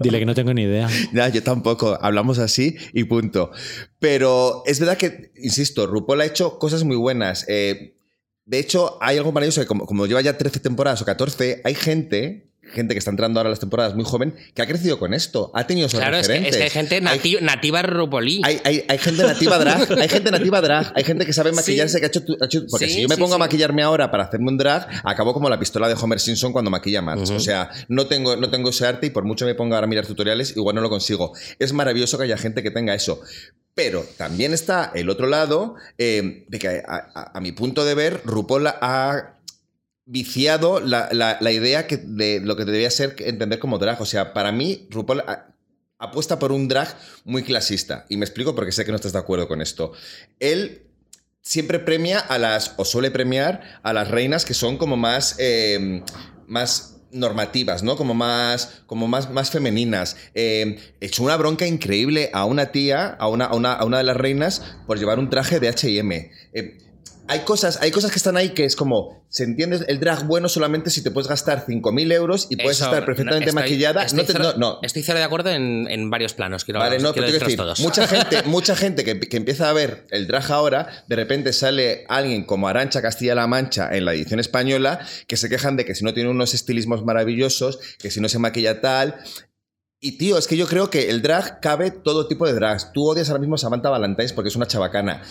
[0.00, 0.88] Dile que no tengo ni idea.
[1.12, 1.98] Ya, yo tampoco.
[2.00, 3.50] Hablamos así y punto.
[3.98, 7.44] Pero es verdad que, insisto, RuPaul ha hecho cosas muy buenas.
[7.48, 7.96] Eh,
[8.44, 11.74] de hecho, hay algo maravilloso que como, como lleva ya 13 temporadas o 14, hay
[11.74, 15.12] gente, gente que está entrando ahora a las temporadas muy joven, que ha crecido con
[15.14, 15.50] esto.
[15.54, 18.42] Ha tenido esos claro, es que, es que hay gente nati- nativa RuPaulí.
[18.44, 21.94] Hay, hay- hay gente nativa drag, hay gente nativa drag, hay gente que sabe maquillarse,
[21.94, 22.00] Sí.
[22.00, 24.10] que ha hecho, tu- ha hecho- porque Sí, si yo me pongo a maquillarme ahora
[24.10, 27.24] para hacerme un drag, acabo como la pistola de Homer Simpson cuando maquilla a Marge.
[27.24, 27.34] Ujú.
[27.34, 29.88] O sea, no tengo, no tengo ese arte y por mucho me ponga ahora a
[29.88, 31.32] mirar tutoriales, igual no lo consigo.
[31.58, 33.20] Es maravilloso que haya gente que tenga eso.
[33.74, 37.94] Pero también está el otro lado, eh, de que a, a- a mi punto de
[37.94, 39.35] ver, RuPaul ha
[40.06, 44.00] viciado la, la- idea que de lo que debía ser entender como drag.
[44.00, 45.48] O sea, para mí, RuPaul a-
[45.98, 46.88] apuesta por un drag
[47.24, 48.06] muy clasista.
[48.08, 49.92] Y me explico porque sé que no estás de acuerdo con esto.
[50.40, 50.82] Él
[51.42, 56.02] siempre premia a las, o suele premiar a las reinas que son como más, eh,
[56.46, 57.96] más normativas, ¿no?
[57.96, 60.16] Como más, como más, más femeninas.
[60.34, 60.78] Eh,
[61.20, 64.62] una bronca increíble a una tía, a una, a una, a una de las reinas,
[64.86, 66.30] por llevar un traje de H&M.
[67.28, 70.48] Hay cosas, hay cosas que están ahí que es como, se entiende el drag bueno
[70.48, 74.02] solamente si te puedes gastar 5.000 euros y puedes Eso, estar perfectamente estoy- maquillada.
[74.04, 74.78] Estoy, no te- cero, no, no.
[74.82, 76.64] estoy cero de acuerdo en, en varios planos.
[76.64, 77.80] Quiero, Vale, no, quiero pero decir, todos.
[77.80, 82.04] mucha gente, mucha gente que, que empieza a ver el drag ahora, de repente sale
[82.08, 86.04] alguien como Arancha Castilla-La Mancha en la edición española, que se quejan de que si
[86.04, 89.16] no tiene unos estilismos maravillosos, que si no se maquilla tal.
[89.98, 92.92] Y tío, es que yo creo que el drag cabe todo tipo de drags.
[92.92, 95.22] Tú odias ahora mismo a Samantha Valentines porque es una chabacana.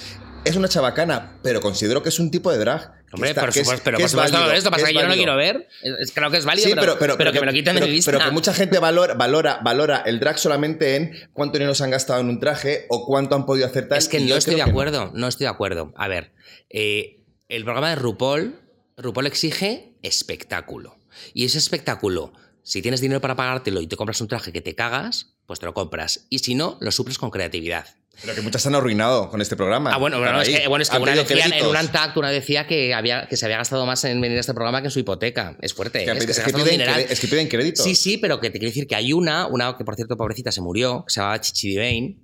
[0.46, 3.04] Es una chabacana, pero considero que es un tipo de drag.
[3.12, 5.10] Hombre, está- por supuesto, pero por es supuesto válido, esto pasa que es yo no
[5.10, 5.68] lo quiero ver.
[5.82, 7.96] Es- Creo que es válido, Sí, pero, pero, que, me lo quiten pero- de mi
[7.98, 8.12] vista.
[8.12, 11.90] pero que mucha gente valora, valora, valora el drag solamente en cuánto dinero se han
[11.92, 13.98] gastado en un traje o cuánto han podido hacer tal.
[13.98, 14.70] Es que no estoy de no.
[14.70, 15.28] acuerdo, no.
[15.28, 15.94] estoy de acuerdo.
[15.98, 16.34] A ver,
[16.70, 18.60] eh, el programa de RuPaul,
[18.98, 20.98] RuPaul exige espectáculo.
[21.34, 22.34] Y ese espectáculo,
[22.64, 25.66] si tienes dinero para pagártelo y te compras un traje que te cagas, pues te
[25.66, 26.26] lo compras.
[26.30, 27.86] Y si no, lo suples con creatividad.
[28.22, 29.92] Pero que muchas se han arruinado con este programa.
[29.94, 32.30] Ah, bueno, bueno, es que, bueno, es que Han una decía, en un Untact una
[32.30, 34.92] decía que, había, que se había gastado más en venir a este programa que en
[34.92, 35.58] su hipoteca.
[35.62, 37.84] Es fuerte, Que es que se que piden es que piden créditos.
[37.84, 40.52] Sí, sí, pero que te quiero decir que hay una, una que por cierto, pobrecita,
[40.52, 42.18] se murió, que se llamaba Chichi Divine,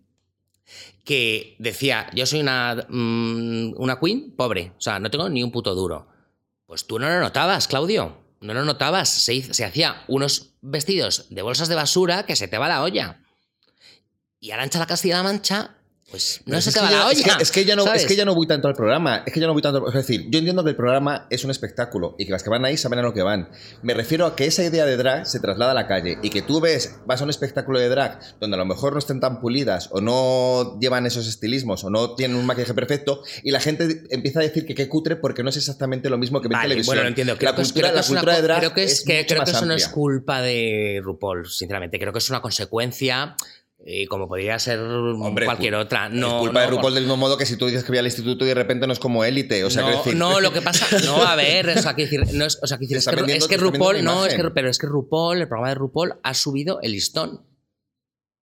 [1.04, 5.52] que decía, yo soy una, mm, una queen pobre, o sea, no tengo ni un
[5.52, 6.08] puto duro.
[6.66, 9.10] Pues tú no lo notabas, Claudio, no lo notabas.
[9.10, 13.20] Se, se hacía unos vestidos de bolsas de basura que se te va la olla.
[14.40, 15.81] Y Arancha la Castilla-La Mancha
[16.12, 17.14] Pues no se te va la olla.
[17.14, 18.02] Es que, es que ya no, ¿sabes?
[18.04, 19.24] es que ya no voy tanto al programa.
[19.26, 19.88] Es que ya no voy tanto.
[19.88, 22.66] Es decir, yo entiendo que el programa es un espectáculo y que las que van
[22.66, 23.50] ahí saben a lo que van.
[23.82, 26.42] Me refiero a que esa idea de drag se traslada a la calle y que
[26.42, 29.40] tú ves, vas a un espectáculo de drag donde a lo mejor no estén tan
[29.40, 34.04] pulidas o no llevan esos estilismos o no tienen un maquillaje perfecto y la gente
[34.10, 36.60] empieza a decir que qué cutre porque no es exactamente lo mismo que ve en
[36.60, 36.90] Vale, televisión.
[36.92, 37.38] bueno, lo entiendo.
[37.38, 39.26] Creo la que es- cultura, creo la cultura de drag creo que, es, es que,
[39.26, 39.94] creo que eso no es amplia.
[39.94, 41.98] culpa de RuPaul, sinceramente.
[42.00, 43.36] Creo que es una consecuencia,
[43.86, 46.08] eh, como podría ser Hombre, cualquier otra.
[46.08, 48.06] es No, culpa de RuPaul del mismo modo que si tú dices que voy al
[48.06, 49.64] instituto y de repente no es como élite.
[49.64, 52.22] O sea, no, quiero decir- no, lo que pasa, no, a ver, o sea, decir,
[52.34, 54.70] no es, o sea, quiero decir, es, que, es que RuPaul, no, es que, pero
[54.70, 57.46] es que RuPaul, el programa de RuPaul ha subido el listón.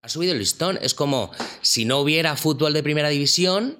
[0.02, 0.78] Ha subido el listón.
[0.82, 1.30] Es como
[1.60, 3.78] si no hubiera fútbol de primera división,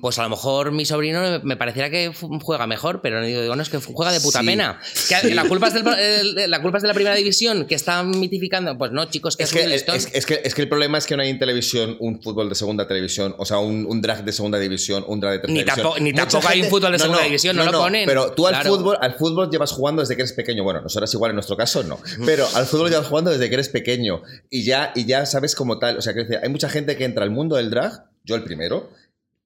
[0.00, 2.12] pues a lo mejor mi sobrino me pareciera que
[2.42, 4.46] juega mejor, pero no digo, no, es que juega de puta Sí.
[4.46, 4.80] pena.
[5.22, 8.78] Que la, culpa es del- la culpa es de la primera división, que está mitificando.
[8.78, 11.16] Pues no, chicos, que Es que, es, es que, es que el problema es que
[11.16, 14.32] no hay en televisión un fútbol de segunda televisión, o sea, un, un drag de
[14.32, 15.76] segunda división, un drag de tercera Ni división.
[15.84, 18.06] tampoco- ni tampoco hay un fútbol de segunda división, no lo ponen.
[18.06, 18.76] Pero tú al Claro.
[18.76, 20.62] fútbol, al fútbol llevas jugando desde que eres pequeño.
[20.62, 21.98] Bueno, nosotros igual en nuestro caso no.
[22.24, 24.22] Pero al fútbol llevas jugando desde que eres pequeño.
[24.50, 25.98] Y ya, y ya sabes como tal.
[25.98, 28.90] O sea, decir, hay mucha gente que entra al mundo del drag, yo el primero,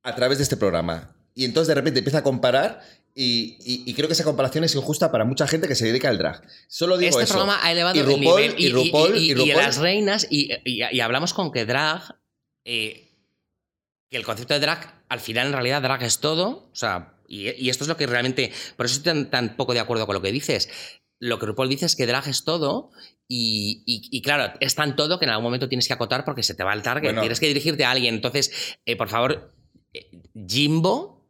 [0.07, 1.15] a través de este programa.
[1.35, 2.81] Y entonces de repente empieza a comparar.
[3.19, 6.09] Y, y- y creo que esa comparación es injusta para mucha gente que se dedica
[6.11, 6.43] al drag.
[6.69, 7.33] Solo digo este eso.
[7.35, 10.51] programa ha elevado y el RuPaul, nivel y RuPaul, y, RuPaul- las reinas y,
[11.01, 12.03] hablamos con que drag
[12.67, 13.11] eh,
[14.11, 17.49] que el concepto de drag al final en realidad drag es todo o sea y,
[17.53, 20.15] y esto es lo que realmente por eso estoy tan, tan poco de acuerdo con
[20.15, 20.69] lo que dices
[21.19, 22.91] lo que RuPaul dice es que drag es todo
[23.29, 26.43] y, y- y claro, es tan todo que en algún momento tienes que acotar porque
[26.43, 27.23] se te va el target, Bueno.
[27.23, 28.15] tienes que dirigirte a alguien.
[28.15, 29.53] Entonces, eh, por favor,
[30.49, 31.25] Jimbo,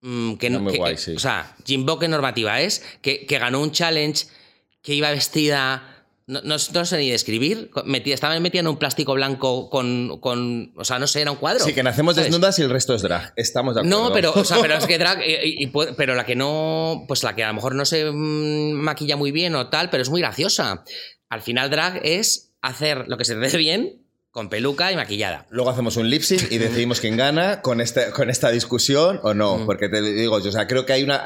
[0.00, 1.14] mm, que no, muy que- guay, que- sí.
[1.14, 4.26] o sea, Jimbo qué normativa es, que, que ganó un challenge,
[4.82, 9.14] que iba vestida, no, no- no sé ni describir, metida, estaba metida en un plástico
[9.14, 11.64] blanco con, con, o sea, no sé, era un cuadro.
[11.64, 12.30] Sí, que nacemos ¿sabes?
[12.30, 13.32] desnudas y el resto es drag.
[13.36, 14.08] Estamos de acuerdo.
[14.08, 17.04] No, pero, o sea, pero es que drag, eh, y- y pero la que no,
[17.08, 20.02] pues la que a lo mejor no se mm, maquilla muy bien o tal, pero
[20.02, 20.84] es muy graciosa.
[21.28, 24.01] Al final drag es hacer lo que se te dé bien
[24.32, 25.46] con peluca y maquillada.
[25.50, 29.34] Luego hacemos un lip sync y decidimos quién gana con, este, con esta discusión o
[29.34, 29.58] no.
[29.58, 29.66] Mm.
[29.66, 31.22] Porque te digo, yo, o sea, creo que hay una.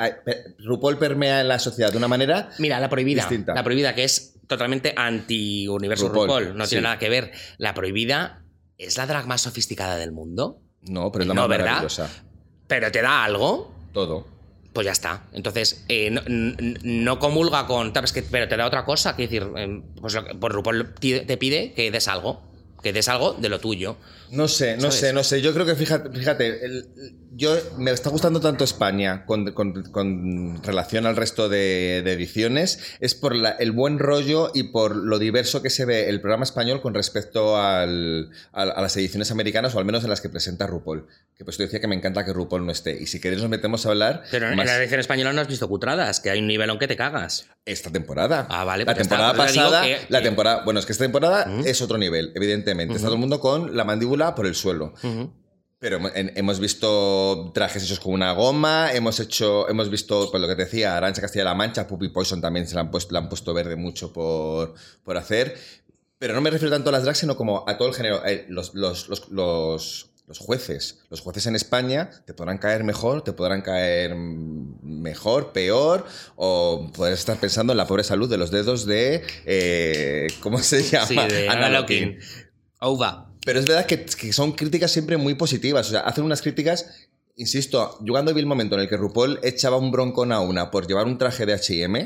[0.58, 2.50] RuPaul permea en la sociedad de una manera.
[2.58, 3.22] Mira, la prohibida.
[3.22, 3.54] Distinta.
[3.54, 6.70] La prohibida, que es totalmente anti-universo RuPaul, RuPaul, no sí.
[6.70, 7.32] tiene nada que ver.
[7.58, 8.42] La prohibida
[8.76, 11.66] es la drag más sofisticada del mundo, No, pero es la No, más ¿verdad?
[11.66, 12.10] maravillosa.
[12.66, 13.72] pero te da algo.
[13.92, 14.26] Todo.
[14.72, 15.22] Pues ya está.
[15.32, 17.92] Entonces, eh, no, comulga con.
[18.30, 19.14] pero te da otra cosa.
[19.16, 22.42] Quiero decir, eh, pues, que- pues RuPaul ti- te pide que des algo.
[22.86, 23.96] Que des algo de lo tuyo.
[24.30, 24.94] No sé, no ¿Sabes?
[24.96, 25.42] sé, no sé.
[25.42, 26.86] Yo creo que, fíjate, fíjate el-
[27.38, 32.78] yo me está gustando tanto España con, con- con relación al resto de, de ediciones,
[33.00, 36.44] es por la- el buen rollo y por lo diverso que se ve el programa
[36.44, 40.28] español con respecto al- a, a las ediciones americanas, o al menos en las que
[40.28, 41.06] presenta RuPaul.
[41.36, 42.96] Que pues te decía que me encanta que RuPaul no esté.
[43.02, 45.68] Y si queréis nos metemos a hablar Pero en la edición española no has visto
[45.68, 47.46] cutradas, que hay un nivelón que te cagas.
[47.66, 48.46] esta temporada.
[48.48, 51.02] Ah, vale, La pues temporada digo pasada, que- la que- temporada, bueno, es que esta
[51.02, 51.66] temporada Mm.
[51.66, 52.75] es otro nivel, evidentemente.
[52.96, 54.94] Está todo el mundo con la mandíbula por el suelo.
[55.78, 60.56] Pero hemos visto trajes hechos con una goma, hemos hecho, hemos visto, pues lo que
[60.56, 63.52] te decía, Arancha Castilla-La Mancha, Puppy Poison también se la han puesto, la han puesto
[63.52, 64.72] verde mucho por,
[65.04, 65.54] por hacer.
[66.18, 68.24] Pero no me refiero tanto a las drags, sino como a todo el género.
[68.24, 70.98] Eh, los, los, los, los- los jueces.
[71.08, 76.04] Los jueces en España te podrán caer mejor, te podrán caer mejor, peor,
[76.34, 79.22] o podrás estar pensando en la pobre salud de los dedos de.
[79.44, 81.06] eh, ¿Cómo se llama?
[81.06, 81.16] Sí,
[81.48, 82.18] Ana Ana Lokin.
[82.80, 83.30] Ova.
[83.44, 85.86] Pero es verdad que, que son críticas siempre muy positivas.
[85.88, 89.40] O sea, hacen unas críticas, insisto, yo cuando vi el momento en el que RuPaul
[89.42, 91.96] echaba un broncón a una por llevar un traje de HM.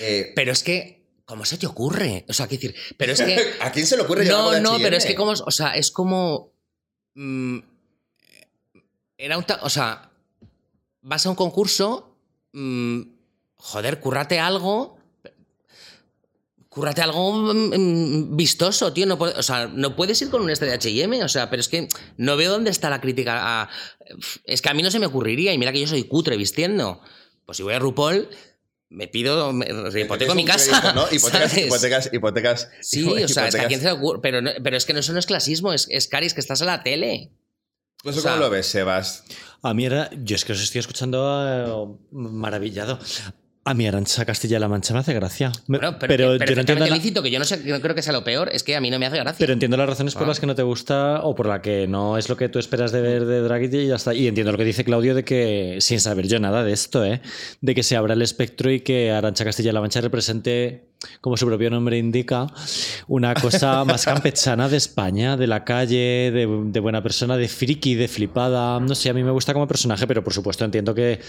[0.00, 2.24] eh, Pero es que, ¿cómo se te ocurre?
[2.28, 3.36] O sea, quiero decir, pero es que.
[3.60, 4.84] ¿A quién se le ocurre llevar no, de no, H&M?
[4.84, 6.52] pero es que como, o sea, es como.
[7.14, 7.58] mm,
[9.18, 9.44] era un.
[9.62, 10.10] O sea,
[11.02, 12.16] vas a un concurso.
[12.52, 13.00] mm,
[13.56, 14.95] joder, currate algo.
[16.76, 19.06] Currate algo mm, mm, vistoso, tío.
[19.06, 21.24] No, puede- o sea, no puedes ir con un este de HM.
[21.24, 23.62] O sea, pero es que no veo dónde está la crítica.
[23.62, 23.70] a-
[24.44, 25.54] es que a mí no se me ocurriría.
[25.54, 27.00] Y mira que yo soy cutre vistiendo.
[27.46, 28.28] Pues si voy a RuPaul,
[28.90, 29.54] me pido.
[29.54, 29.66] Me,
[30.00, 30.68] hipoteco mi casa.
[30.82, 31.06] crédito, ¿no?
[31.10, 31.66] Hipotecas, ¿sabes?
[31.66, 32.68] hipotecas, hipotecas.
[32.82, 33.66] Sí, o sea, es que a hipotecas.
[33.68, 34.20] quién se le ocurre.
[34.20, 36.60] Pero, no- pero es que no, eso no es clasismo, es, es Caris, que estás
[36.60, 37.32] en la tele.
[38.02, 39.24] ¿Tú eso o sea- cómo lo ves, Sebas?
[39.62, 40.10] A mí era.
[40.22, 42.98] Yo es que os estoy escuchando eh, maravillado.
[43.68, 45.50] A mí Arancha Castilla-La Mancha me hace gracia.
[45.66, 46.86] Bueno, pero, pero, que- yo no entiendo.
[46.86, 48.80] la- lícito, que yo no, sé, no creo que sea lo peor, es que a
[48.80, 49.38] mí no me hace gracia.
[49.40, 50.28] Pero entiendo las razones por Ah.
[50.28, 52.92] las que no te gusta o por la que no es lo que tú esperas
[52.92, 54.14] de ver de Drag y ya está.
[54.14, 57.20] Y entiendo lo que dice Claudio de que, sin saber yo nada de esto, ¿eh?
[57.60, 60.84] de que se abra el espectro y que Arancha Castilla-La Mancha represente
[61.20, 62.46] como su propio nombre indica,
[63.08, 67.94] una cosa más campechana de España, de la calle, de, de buena persona, de friki,
[67.96, 68.80] de flipada.
[68.80, 71.20] No sé, a mí me gusta como personaje, pero por supuesto entiendo que,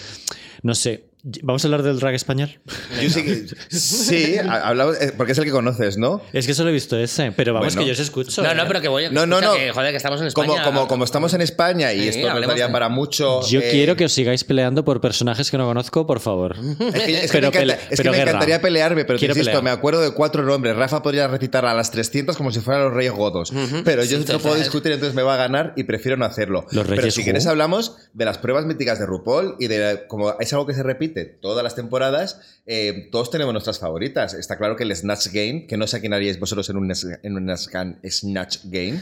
[0.64, 1.06] no sé,
[1.44, 2.50] ¿vamos a hablar del drag español?
[3.02, 6.22] Yo sí, que- sí, ha- hablamos- eh, porque es el que conoces, ¿no?
[6.34, 7.82] Es que solo he visto ese, pero vamos, Bueno.
[7.82, 8.44] que yo os escucho.
[8.44, 8.56] No, ¿eh?
[8.56, 9.58] no, pero que voy No, no, escucha no.
[9.58, 10.48] Que, joder, que estamos en España.
[10.48, 13.42] Como, como, como estamos en España y Sí, esto nos daría de- para mucho.
[13.48, 16.56] Yo eh, quiero que os sigáis peleando por personajes que no conozco, por favor.
[16.94, 19.18] Es que, es que Pero me, encanta- pele- es que pero me encantaría pelearme, pero
[19.18, 19.62] te Quiero insisto, pelea.
[19.62, 20.76] me acuerdo de cuatro nombres.
[20.76, 23.52] Rafa podría recitar a las 300 como si fueran los Reyes Godos.
[23.84, 26.66] Pero yo Sí, no puedo discutir, entonces me va a ganar y prefiero no hacerlo.
[26.72, 27.26] Los pero Reyes si Who.
[27.26, 30.84] quieres hablamos de las pruebas míticas de RuPaul y de como es algo que se
[30.84, 34.34] repite todas las temporadas, eh, todos tenemos nuestras favoritas.
[34.34, 36.92] Está claro que el Snatch Game, que no sé a quién haríais vosotros en un,
[37.24, 39.02] en un Snatch- Game.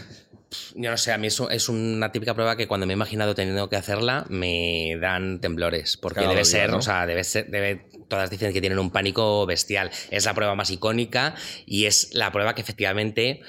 [0.76, 3.36] Yo no sé, a mí es, es una típica prueba que cuando me he imaginado
[3.36, 5.98] teniendo que hacerla me dan temblores.
[5.98, 6.78] Porque debe ser, ¿no?
[6.78, 9.90] o sea, debe ser, debe, todas dicen que tienen un pánico bestial.
[10.12, 11.36] Es la prueba más icónica
[11.66, 13.42] y es la prueba que efectivamente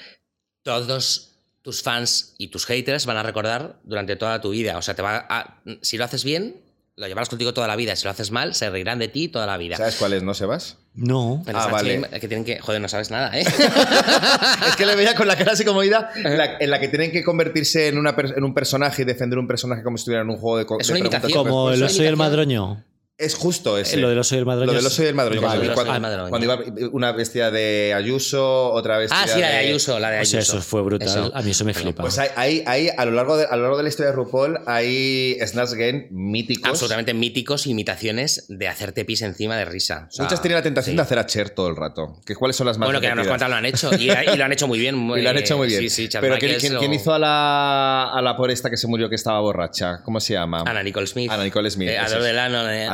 [0.62, 4.76] todos tus fans y tus haters van a recordar durante toda tu vida.
[4.78, 6.56] O sea, te va a- si lo haces bien,
[6.97, 7.94] lo llevarás contigo toda la vida.
[7.94, 9.76] Si lo haces mal, se reirán de ti toda la vida.
[9.76, 10.78] ¿Sabes cuál es, no, Sebas?
[10.94, 11.42] No.
[11.47, 12.01] El Ah, vale.
[12.20, 12.59] Que tienen que.
[12.59, 13.42] Joder, no sabes nada, ¿eh?
[14.68, 16.88] es que le veía con la cara así como ida, en la, en la que
[16.88, 20.03] tienen que convertirse en, una per- en un personaje y defender un personaje como si
[20.03, 21.32] estuviera en un juego de Es de una imitación.
[21.44, 21.94] Como el respuestas.
[21.97, 22.82] oso y el madroño.
[23.18, 23.96] Es justo ese.
[23.96, 24.66] Eh, Lo del oso y el madroño.
[24.66, 25.40] Lo del oso y el madroño.
[25.40, 25.72] Vale.
[25.72, 26.28] cuando, el madroño.
[26.28, 30.16] cuando iba una vestida de Ayuso, otra vestida ah, sí, la de Ayuso, la de
[30.16, 30.30] O Ayuso.
[30.32, 31.08] sea, eso fue brutal.
[31.08, 31.30] Eso.
[31.34, 32.02] A mí eso me flipa.
[32.02, 34.16] Pues hay, hay- hay- a, lo largo de, a lo largo de la historia de
[34.16, 36.68] RuPaul hay Snatch Game míticos.
[36.68, 40.08] absolutamente míticos imitaciones de hacerte pis encima de risa.
[40.10, 40.96] O sea, Muchas tienen la tentación sí.
[40.96, 42.20] de hacer a Cher todo el rato.
[42.26, 43.38] ¿Que ¿Cuáles son las más Bueno, que unos repetidas?
[43.40, 44.94] cuantos lo han hecho y, y lo han hecho muy bien.
[45.16, 45.80] Y lo han hecho muy bien.
[45.80, 48.50] Sí, sí, Chad Pero ¿quién, Michaels quién- lo- quién hizo a la, a la por
[48.50, 50.02] esta que se murió que estaba borracha?
[50.04, 50.64] ¿Cómo se llama?
[50.66, 51.30] Ana Nicole Smith.
[51.30, 52.10] Ana Nicole Smith, Eh, es.
[52.12, 52.70] Delano.
[52.70, 52.86] eh.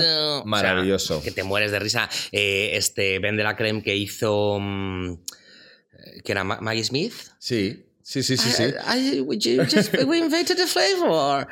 [0.00, 0.44] You.
[0.46, 1.16] Maravilloso.
[1.18, 2.08] O sea, que te mueres de risa.
[2.32, 4.58] Eh, este Ben de la Creme que hizo.
[4.60, 5.14] mm,
[6.24, 7.12] que era Ma- Maggie Smith.
[7.38, 8.50] Sí, sí, sí, sí.
[8.50, 8.62] sí.
[8.64, 11.46] I- I- you just- we invented the flavor.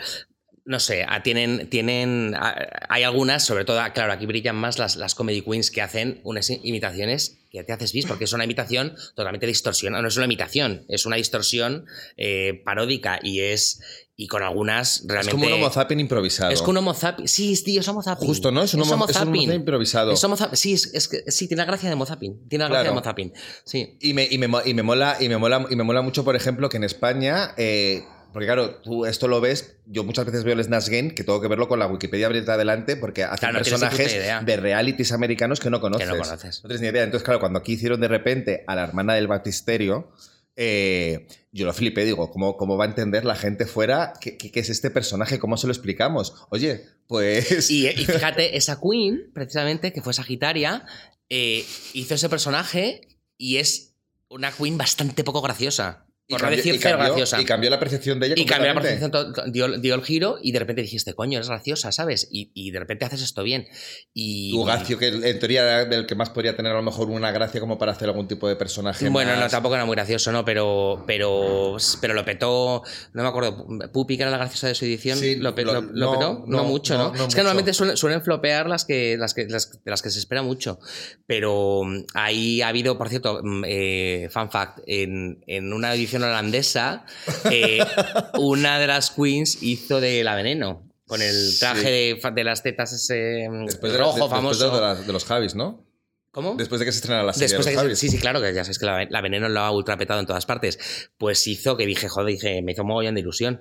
[0.66, 2.56] No sé, ah, tienen, tienen, ah,
[2.88, 6.20] hay algunas, sobre todo, ah, claro, aquí brillan más las, las comedy queens que hacen
[6.24, 10.00] unas imitaciones que te haces bis, porque es una imitación totalmente distorsionada.
[10.00, 11.84] No es una imitación, es una distorsión
[12.16, 13.82] eh, paródica y es
[14.16, 15.30] y con algunas Es realmente.
[15.32, 16.50] como un homo zapping improvisado.
[16.52, 17.26] Es como un homo zapping.
[17.26, 18.26] Sí, tío, es homo zapping.
[18.28, 18.62] Justo, ¿no?
[18.62, 20.12] Es un homo- es un homo zapping improvisado.
[20.12, 20.56] Es homo zapping.
[20.56, 22.48] Sí, es, es que- sí, tiene la gracia de homo zapping.
[22.48, 22.94] Tiene la gracia Claro.
[22.94, 23.32] de homo zapping.
[23.64, 23.98] Sí.
[24.00, 26.36] Y me, y me y me mola, y me mola, y me mola mucho, por
[26.36, 27.54] ejemplo, que en España.
[27.56, 31.22] eh, porque claro, tú esto lo ves, yo muchas veces veo el Snatch Game, que
[31.22, 34.12] tengo que verlo con la Wikipedia abierta adelante, porque hacen Claro, no personajes
[34.44, 36.08] de realities americanos que no conoces.
[36.08, 36.60] Que no conoces.
[36.64, 37.04] No tienes ni idea.
[37.04, 40.08] Entonces, claro, cuando aquí hicieron de repente a la hermana del baptisterio,
[40.56, 44.50] eh, yo lo flipé, digo, ¿cómo, ¿cómo va a entender la gente fuera qué, qué-
[44.50, 45.38] qué es este personaje?
[45.38, 46.34] ¿Cómo se lo explicamos?
[46.50, 47.70] Oye, pues...
[47.70, 50.84] Y, y fíjate, esa Queen, precisamente, que fue Sagitaria,
[51.30, 53.94] eh, hizo ese personaje y es
[54.28, 56.06] una Queen bastante poco graciosa.
[56.28, 57.40] Por no decir y cambió- graciosa.
[57.40, 59.12] y cambió la percepción de ella Y cambió la percepción,
[59.52, 62.28] dio, dio el giro y de repente dijiste, coño, eres graciosa, ¿sabes?
[62.30, 63.66] Y, y de repente haces esto bien.
[64.14, 67.10] Y, Tu Gacio, que en teoría era del que más podría tener a lo mejor
[67.10, 69.06] una gracia como para hacer algún tipo de personaje.
[69.10, 70.44] Bueno, no, más- tampoco era muy gracioso, ¿no?
[70.46, 74.86] Pero, pero, pero lo petó, no me acuerdo, Pupi, que era la graciosa de su
[74.86, 77.08] edición, Sí, lo, pe- lo- lo- lo no, petó, no, no, mucho, no, ¿no?
[77.10, 77.36] no es mucho.
[77.36, 80.42] que normalmente suelen, suelen flopear las que, las que, las, de las que se espera
[80.42, 80.78] mucho.
[81.26, 86.13] Pero mm, ahí ha habido, por cierto, mm, eh, fun fact, en, en una edición
[86.22, 87.04] holandesa,
[87.50, 87.78] eh,
[88.38, 90.88] una de las queens hizo de la veneno.
[91.06, 92.28] Con el traje Sí.
[92.34, 94.94] de, las tetas ese mm, Después de, rojo de- después famoso.
[95.04, 95.84] de, los Javis, ¿no?
[96.30, 96.54] ¿Cómo?
[96.56, 97.98] Después de que se estrenara la serie Después de que- Javis.
[97.98, 100.46] sí, sí, claro, que ya sabes que la, la veneno lo ha ultrapetado en todas
[100.46, 100.78] partes.
[101.18, 103.60] Pues hizo que dije, joder, dije, me hizo mogollón de ilusión.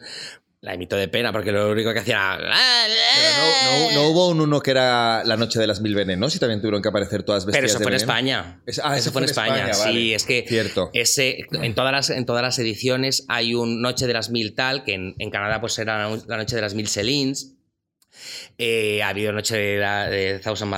[0.64, 2.56] La imito de pena, porque lo único que hacía era.
[3.18, 6.34] Pero no, no- no hubo un uno que era La Noche de las Mil Venenos
[6.38, 7.96] y también tuvieron que aparecer todas vestidas Pero eso de fue en?
[7.98, 8.62] España.
[8.66, 9.68] Es- ah, eso fue en España.
[9.68, 9.74] vale.
[9.92, 10.90] Sí, es que Cierto.
[10.94, 14.86] ese en todas las en todas las ediciones hay un Noche de las Mil tal
[14.86, 17.50] que en, en Canadá pues era la Noche de las Mil Celines.
[18.58, 20.72] Eh, ha habido Noche de, la, de Thousand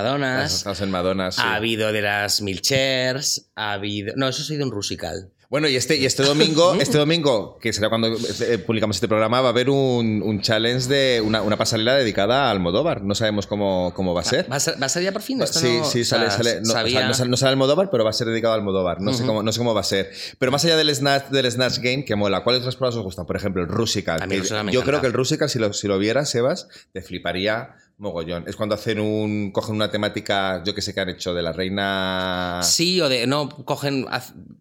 [0.83, 1.41] en Madonna, sí.
[1.43, 3.51] Ha habido de las Mil Chairs.
[3.55, 4.13] Ha habido.
[4.15, 5.29] No, eso ha sido un Rusical.
[5.49, 9.41] Bueno, y este, y este domingo, este domingo, que será cuando eh, publicamos este programa,
[9.41, 13.03] va a haber un, un challenge de una, una pasarela dedicada a Almodóvar.
[13.03, 14.51] No sabemos cómo, cómo va a ser.
[14.51, 15.41] ¿Va a, ser, va a ser ya por fin?
[15.41, 16.55] Esto Sí, no- sí, sale, sale.
[16.61, 19.01] No, o sea, no sale, no sale Almodóvar, pero va a ser dedicado a Almodóvar.
[19.01, 20.11] No, sé cómo, no sé cómo va a ser.
[20.39, 23.25] Pero más allá del Snatch, del Snatch Game, que mola, ¿cuáles otras pruebas os gustan?
[23.25, 24.19] Por ejemplo, el Rusical.
[24.29, 24.81] Yo encanta.
[24.83, 28.43] creo que el Rusical, si lo, si lo vieras, Sebas, te fliparía mogollón.
[28.47, 29.51] Es cuando hacen un.
[29.51, 32.59] cogen una temática, yo que sé que han hecho, de la reina.
[32.63, 33.27] Sí, o de.
[33.27, 34.05] No, cogen.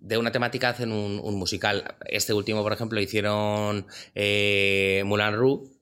[0.01, 1.97] De una temática hacen un, musical.
[2.07, 5.74] Este último, por ejemplo, hicieron eh, Moulin.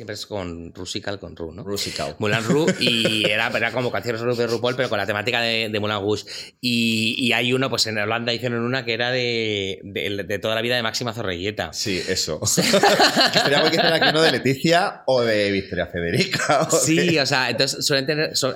[0.00, 1.62] Siempre es con Rusical, con Ru, ¿no?
[1.62, 2.16] Rusical.
[2.20, 5.78] Mulan Ru y era, era como canciones de RuPaul, pero con la temática de, de
[5.78, 6.24] Mulan Rouge.
[6.58, 10.54] Y, y hay uno, pues en Holanda hicieron una que era de, de, de toda
[10.54, 11.74] la vida de Máxima Zorrilleta.
[11.74, 12.38] Sí, eso.
[12.40, 16.62] Guay que hiciera aquí uno de Leticia o de Victoria Federica.
[16.62, 18.34] o Sí, o sea, entonces suelen tener.
[18.38, 18.54] son-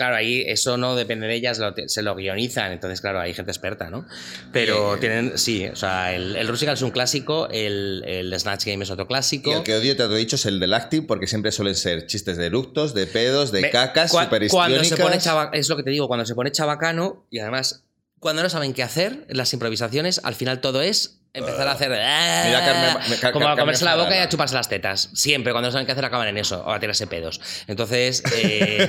[0.00, 3.50] claro, ahí eso no depende de ellas, lo- se lo guionizan, entonces, claro, hay gente
[3.50, 4.06] experta, ¿no?
[4.50, 8.82] Pero tienen, sí, o sea, el, el Rusical es un clásico, el, el Snatch Game
[8.82, 9.54] es otro Y clásico.
[9.58, 12.06] el que odio, te lo he dicho, es el del acting, porque siempre suelen ser
[12.06, 15.76] chistes de eructos, de pedos, de cacas, cua- super Cuando se pone chava- es lo
[15.76, 17.84] que te digo, cuando se pone chabacano y además,
[18.18, 21.90] cuando no saben qué hacer, las improvisaciones, al final todo es empezar a hacer.
[21.90, 25.10] Mira, Carmen- me- Car- como a comerse la boca y a chuparse las tetas.
[25.14, 27.40] Siempre, cuando no saben qué hacer, acaban en eso, o a tirarse pedos.
[27.66, 28.88] Entonces, eh,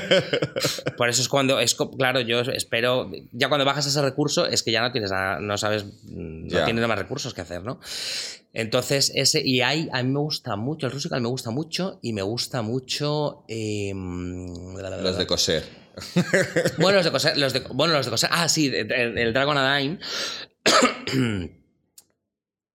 [0.98, 1.60] por eso es cuando.
[1.60, 3.10] Es, claro, yo espero.
[3.32, 5.86] Ya cuando bajas ese recurso, es que ya no tienes nada- no sabes.
[6.06, 6.66] No Ya.
[6.66, 7.80] tienes más recursos que hacer, ¿no?
[8.54, 9.42] Entonces, ese.
[9.46, 12.62] Y hay, a mí me gusta mucho, el Rusical me gusta mucho y me gusta
[12.62, 13.46] mucho.
[13.48, 15.64] eh, Los de coser.
[16.78, 18.30] bueno, los de coser, los de, bueno, los de coser.
[18.34, 20.00] Ah, sí, el, el Dragon Adime.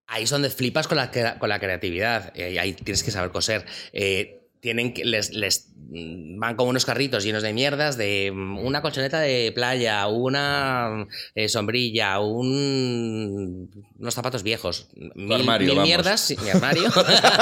[0.06, 2.32] Ahí es donde flipas con la, con la creatividad.
[2.36, 3.64] Eh, ahí tienes que saber coser.
[3.92, 8.58] Eh, tienen que, les, les mm, van como unos carritos llenos de mierdas, de mm,
[8.58, 16.34] una colchoneta de playa, una eh, sombrilla, un, unos zapatos viejos, mil, armario, mil mierdas,
[16.42, 16.88] mi armario,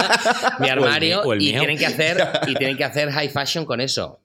[0.61, 1.61] mi armario, o el y mío.
[1.61, 4.21] tienen que hacer y tienen que hacer high fashion con eso.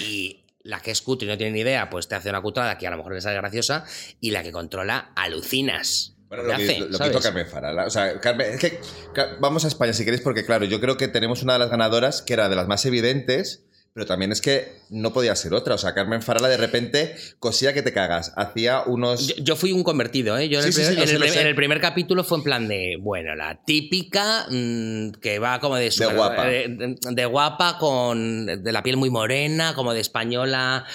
[0.00, 2.78] Y la que es cutre y no tiene ni idea, pues te hace una cutrada
[2.78, 3.84] que a lo mejor le sale graciosa,
[4.20, 6.16] y la que controla, alucinas.
[6.30, 7.12] Bueno, Lo lo, que que, hace, lo que ¿sabes?
[7.12, 7.84] hizo Carmen Farala.
[7.86, 8.80] O sea, Carmen, es que
[9.12, 11.70] ca- vamos a España si queréis, porque claro, yo creo que tenemos una de las
[11.70, 15.74] ganadoras que era de las más evidentes, pero también es que no podía ser otra.
[15.74, 18.32] O sea, Carmen Farala de repente cosía que te cagas.
[18.36, 19.26] Hacía unos.
[19.26, 20.48] Yo, yo fui un convertido, ¿eh?
[20.48, 21.40] Yo en, Sí, el primer, sí, lo sé, en el primer- sé.
[21.40, 25.74] en el primer capítulo fue en plan de, bueno, la típica mm, que va como
[25.74, 26.48] de, super- guapa.
[26.52, 30.86] eh, De, de guapa, con de la piel muy morena, como de española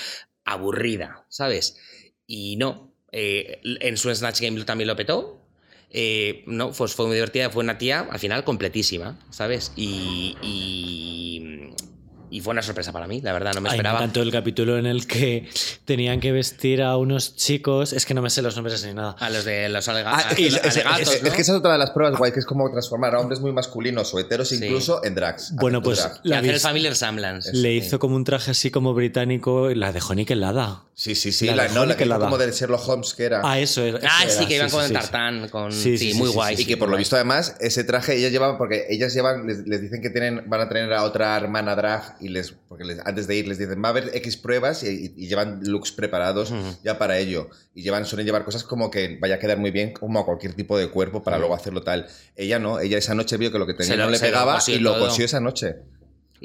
[0.45, 1.75] aburrida, ¿sabes?
[2.25, 5.39] Y no, eh, en su Snatch Game también lo petó.
[5.89, 9.71] Eh, no, pues fue muy divertida, fue una tía al final completísima, ¿sabes?
[9.77, 11.69] Y, y,
[12.35, 13.99] y fue una sorpresa para mí, la verdad, no me Ay, me esperaba.
[13.99, 15.47] encantó el capítulo en el que
[15.85, 17.93] tenían que vestir a unos chicos.
[17.93, 19.15] Es que no me sé los nombres ni nada.
[19.19, 21.27] A los de los alega- Ah, es, es- alegatos, es- ¿no?
[21.29, 23.39] es que esa es otra de las pruebas guay, que es como transformar a hombres
[23.39, 24.55] muy masculinos o heteros Sí.
[24.63, 25.53] incluso en drags.
[25.55, 26.19] Bueno, pues drag.
[26.23, 27.51] Y la hacer el Family Resemblance.
[27.53, 27.85] le Sí.
[27.87, 30.83] hizo como un traje así como británico y la dejó niquelada.
[30.97, 31.45] Sí, sí, sí.
[31.47, 33.41] la La, no, la que como del Sherlock Holmes que era.
[33.43, 33.99] Ah, eso era.
[34.03, 34.93] Ah, sí, que iban con sí, el sí.
[34.93, 35.71] tartán, con...
[35.73, 36.55] Sí, Sí, sí, muy sí, guay.
[36.55, 39.67] sí, Y que por lo visto además ese traje ellas llevan porque ellas llevan les,
[39.67, 42.99] les dicen que tienen van a tener a otra hermana drag y les porque les-
[43.05, 46.53] antes de ir les dicen va a haber X pruebas y, y llevan looks preparados
[46.83, 49.93] ya para ello y llevan suelen llevar cosas como que vaya a quedar muy bien
[49.93, 52.07] como a cualquier tipo de cuerpo para luego hacerlo tal.
[52.35, 54.59] Ella no ella esa noche vio que lo que tenía lo- no le lo pegaba
[54.67, 55.07] y lo todo.
[55.07, 55.75] cosió esa noche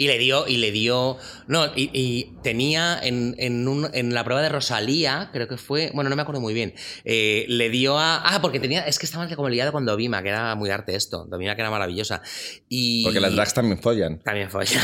[0.01, 1.19] Y le dio, y le dio.
[1.47, 5.91] No, y, y tenía en, en, un- en la prueba de Rosalía, creo que fue.
[5.93, 6.73] Bueno, no me acuerdo muy bien.
[7.05, 8.17] eh, le dio a.
[8.17, 8.87] Ah, porque tenía.
[8.87, 11.27] Es que estaba como liado con Dovima, que era muy arte esto.
[11.29, 12.23] Dovima, que era maravillosa.
[12.69, 14.81] Y, porque las drags también follan También folla.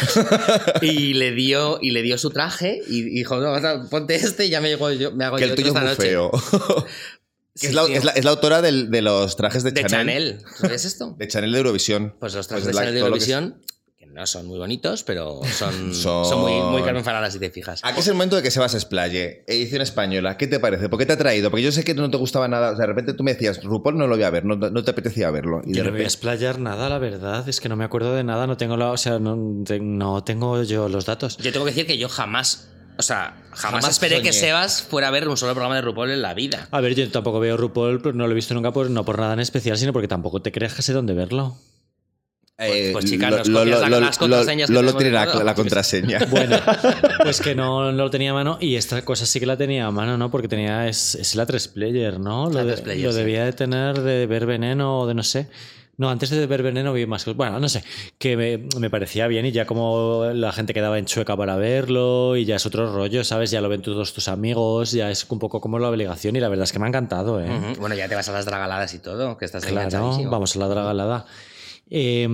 [0.83, 4.61] y le dio y le dio su traje y dijo, no, ponte este y ya
[4.61, 5.97] me, hago yo, me hago que yo el tuyo es muy noche.
[6.03, 6.31] feo
[7.55, 10.41] Sí, es, la, es la- es la autora del- de los trajes de, De Chanel.
[10.61, 11.15] ¿Sabes esto?
[11.19, 13.63] de Chanel de Eurovisión Pues los Pues trajes es la- de Chanel de Eurovisión,
[14.17, 16.41] no son muy bonitos, pero son, Son- son...
[16.41, 17.81] muy, muy Carmen Farala si te fijas.
[17.85, 19.45] Aquí es el momento de que Sebas explaye.
[19.47, 20.89] Edición española, ¿qué te parece?
[20.89, 21.51] ¿Por qué te ha traído?
[21.51, 22.71] Porque yo sé que no te gustaba nada.
[22.73, 24.83] O sea, de repente tú me decías, RuPaul no lo voy a ver, no, no
[24.83, 25.61] te apetecía verlo.
[25.65, 27.49] Y Yo de no voy a explayar nada, la verdad.
[27.49, 28.47] Es que no me acuerdo de nada.
[28.47, 31.37] No tengo la, o sea, no, te- no tengo yo los datos.
[31.37, 34.47] Yo tengo que decir que yo jamás, o sea, jamás, Jamás esperé que soñé.
[34.49, 36.69] Sebas fuera a ver un solo programa de RuPaul en la vida.
[36.71, 39.19] A ver, yo tampoco veo RuPaul, pero no lo he visto nunca por, no por
[39.19, 41.57] nada en especial, sino porque tampoco te creas que sé dónde verlo.
[42.59, 45.27] Eh, pues, chica, nos Lo- copias lo- la- lo- las contraseñas que Lolo tiene de
[45.27, 46.19] la, la contraseña.
[46.31, 46.57] Bueno,
[47.23, 49.87] pues que no, no lo tenía a mano y esta cosa sí que la tenía
[49.87, 50.31] a mano, ¿no?
[50.31, 52.49] Porque tenía, es, es la 3 player, ¿no?
[52.51, 53.19] La Lo, de- 3 player, lo sí.
[53.19, 55.49] debía de tener de ver veneno o de no sé.
[55.99, 57.37] No, antes de ver veneno vi más cosas.
[57.39, 57.83] Bueno, no sé,
[58.19, 62.37] que me, me parecía bien y ya como la gente quedaba en chueca para verlo
[62.37, 63.51] y ya es otro rollo, ¿sabes?
[63.51, 66.49] Ya lo ven todos tus amigos, ya es un poco como la obligación y la
[66.51, 67.49] verdad es que me ha encantado, ¿eh?
[67.81, 69.91] Bueno, ya te vas a las dragaladas y todo, que estás Claro,
[70.31, 71.27] vamos a la dragalada.
[71.89, 72.27] Eh,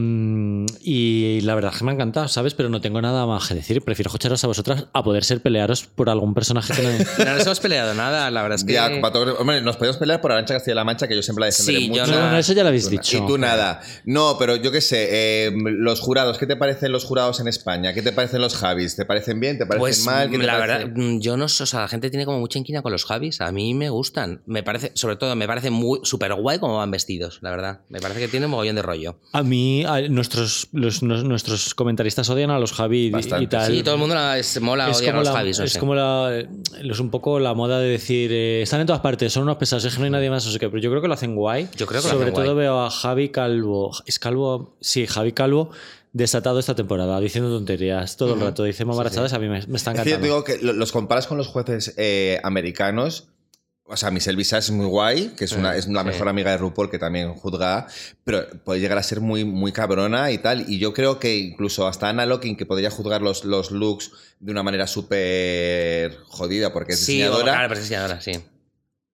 [0.80, 2.54] y la verdad es que me ha encantado, ¿sabes?
[2.54, 3.82] Pero no tengo nada más que decir.
[3.82, 6.90] Prefiero escucharos a vosotras a poder ser pelearos por algún personaje que no.
[7.24, 8.72] No nos hemos peleado nada, la verdad es que...
[8.72, 11.46] Ya, para todo- hombre, nos podemos pelear por Arancha Castilla-La Mancha, que yo siempre la
[11.46, 12.06] defenderé Sí, yo mucho.
[12.12, 13.16] No, no, eso ya lo habéis Tú dicho.
[13.18, 13.80] Y tú nada.
[14.04, 15.08] No, pero yo qué sé,
[15.46, 17.92] eh, los jurados, ¿qué te parecen los jurados en España?
[17.94, 18.96] ¿Qué te parecen los Javis?
[18.96, 19.58] ¿Te parecen bien?
[19.58, 20.30] ¿Te parecen Pues mal?
[20.30, 20.84] ¿Qué te la parece?
[20.86, 23.04] verdad, mm, yo no sé, o sea, la gente tiene como mucha inquina con los
[23.04, 23.40] Javis.
[23.40, 24.42] A mí me gustan.
[24.46, 27.80] Me parece, sobre todo, me parece muy súper guay cómo van vestidos, la verdad.
[27.88, 29.18] Me parece que tienen mogollón de rollo.
[29.32, 33.10] A A mí, a- nuestros, los- nos- nuestros comentaristas odian a los Javi y- y
[33.10, 33.72] Bastante, tal.
[33.72, 35.58] Sí, todo el mundo la, es, mola es odiar a como, los la, Javis.
[35.58, 35.78] no es sé.
[35.80, 36.44] como la,
[36.82, 39.84] es un poco la moda de decir eh, están en todas partes, son unos pesados,
[39.84, 41.34] es que no hay nadie más, no sé qué, pero yo creo que lo hacen
[41.34, 41.68] guay.
[41.76, 42.56] Yo creo que lo Sobre hacen todo guay.
[42.56, 45.70] veo a Javi Calvo, es Calvo, sí, Javi Calvo
[46.12, 49.92] desatado esta temporada, diciendo tonterías todo el rato, dice mamarachadas, a mí me, me está
[49.92, 50.24] Es que yo encantando.
[50.26, 53.28] digo que lo- los comparas con los jueces eh, americanos.
[53.84, 56.06] O sea, Michelle Visage es muy guay, que es, una, es la sí.
[56.06, 57.88] mejor amiga de RuPaul que también juzga,
[58.24, 60.64] pero puede llegar a ser muy, muy cabrona y tal.
[60.68, 64.52] Y yo creo que incluso hasta Anna Locking, que podría juzgar los, los looks de
[64.52, 68.32] una manera súper jodida porque es Sí, diseñadora, claro, pero es diseñadora, sí.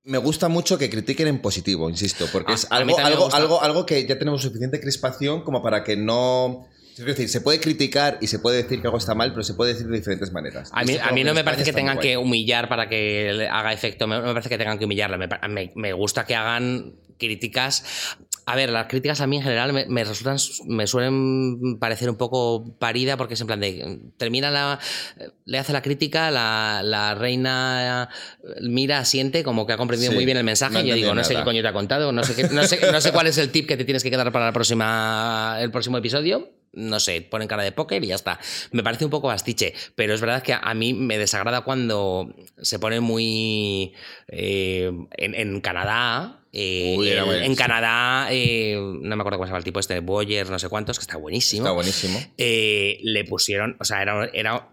[0.04, 3.86] me gusta mucho que critiquen en positivo, insisto, porque Ah, es algo, algo, algo, algo
[3.86, 6.68] que ya tenemos suficiente crispación como para que no...
[6.98, 9.54] Es decir, se puede criticar y se puede decir que algo está mal, pero se
[9.54, 10.70] puede decir de diferentes maneras.
[10.72, 13.72] A mí, Esto a mí no me parece que tengan que humillar para que haga
[13.72, 14.06] efecto.
[14.06, 15.16] No me parece que tengan que humillarla.
[15.16, 18.16] Me, me- me gusta que hagan críticas.
[18.46, 22.16] A ver, las críticas a mí en general me, me resultan, me suelen parecer un
[22.16, 24.78] poco parida porque es en plan de termina la,
[25.44, 28.08] le hace la crítica, la, la reina
[28.62, 31.08] mira, siente como que ha comprendido Sí, muy bien el mensaje no y yo digo,
[31.08, 31.44] entendió no sé qué nada.
[31.44, 33.68] coño te ha contado, no sé, qué- no, sé, no sé cuál es el tip
[33.68, 36.48] que te tienes que quedar para la próxima, el próximo episodio.
[36.72, 38.38] No sé, ponen cara de póker y ya está.
[38.72, 42.78] Me parece un poco bastiche, pero es verdad que a mí me desagrada cuando se
[42.78, 43.92] pone muy.
[44.28, 46.42] eh, en, en Canadá.
[46.52, 47.54] eh, Uy, en.
[47.54, 50.98] Canadá, eh, no me acuerdo cómo se llama el tipo este, Boyer, no sé cuántos,
[50.98, 51.64] que está buenísimo.
[51.66, 52.18] Está buenísimo.
[52.36, 54.68] Le pusieron, o sea, era, era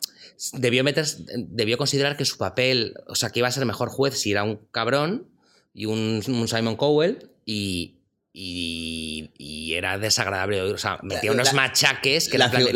[0.54, 1.06] debió meter,
[1.38, 4.44] debió considerar que su papel, o sea, que iba a ser mejor juez si era
[4.44, 5.30] un cabrón
[5.74, 7.96] y un, un Simon Cowell y,
[8.38, 12.68] y, y era desagradable, o sea, metía unos la- machaques que La, fi-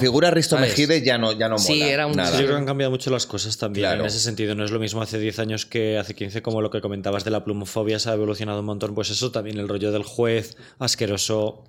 [0.00, 0.70] figura Risto ¿sabes?
[0.72, 1.64] Mejide ya no, ya no mola.
[1.64, 2.32] Sí, era un- nada.
[2.32, 4.00] Yo creo que han cambiado mucho las cosas también Claro.
[4.00, 4.56] en ese sentido.
[4.56, 7.30] No es lo mismo hace 10 años que hace 15, como lo que comentabas de
[7.30, 8.94] la plumofobia se ha evolucionado un montón.
[8.96, 11.64] Pues eso también, el rollo del juez asqueroso.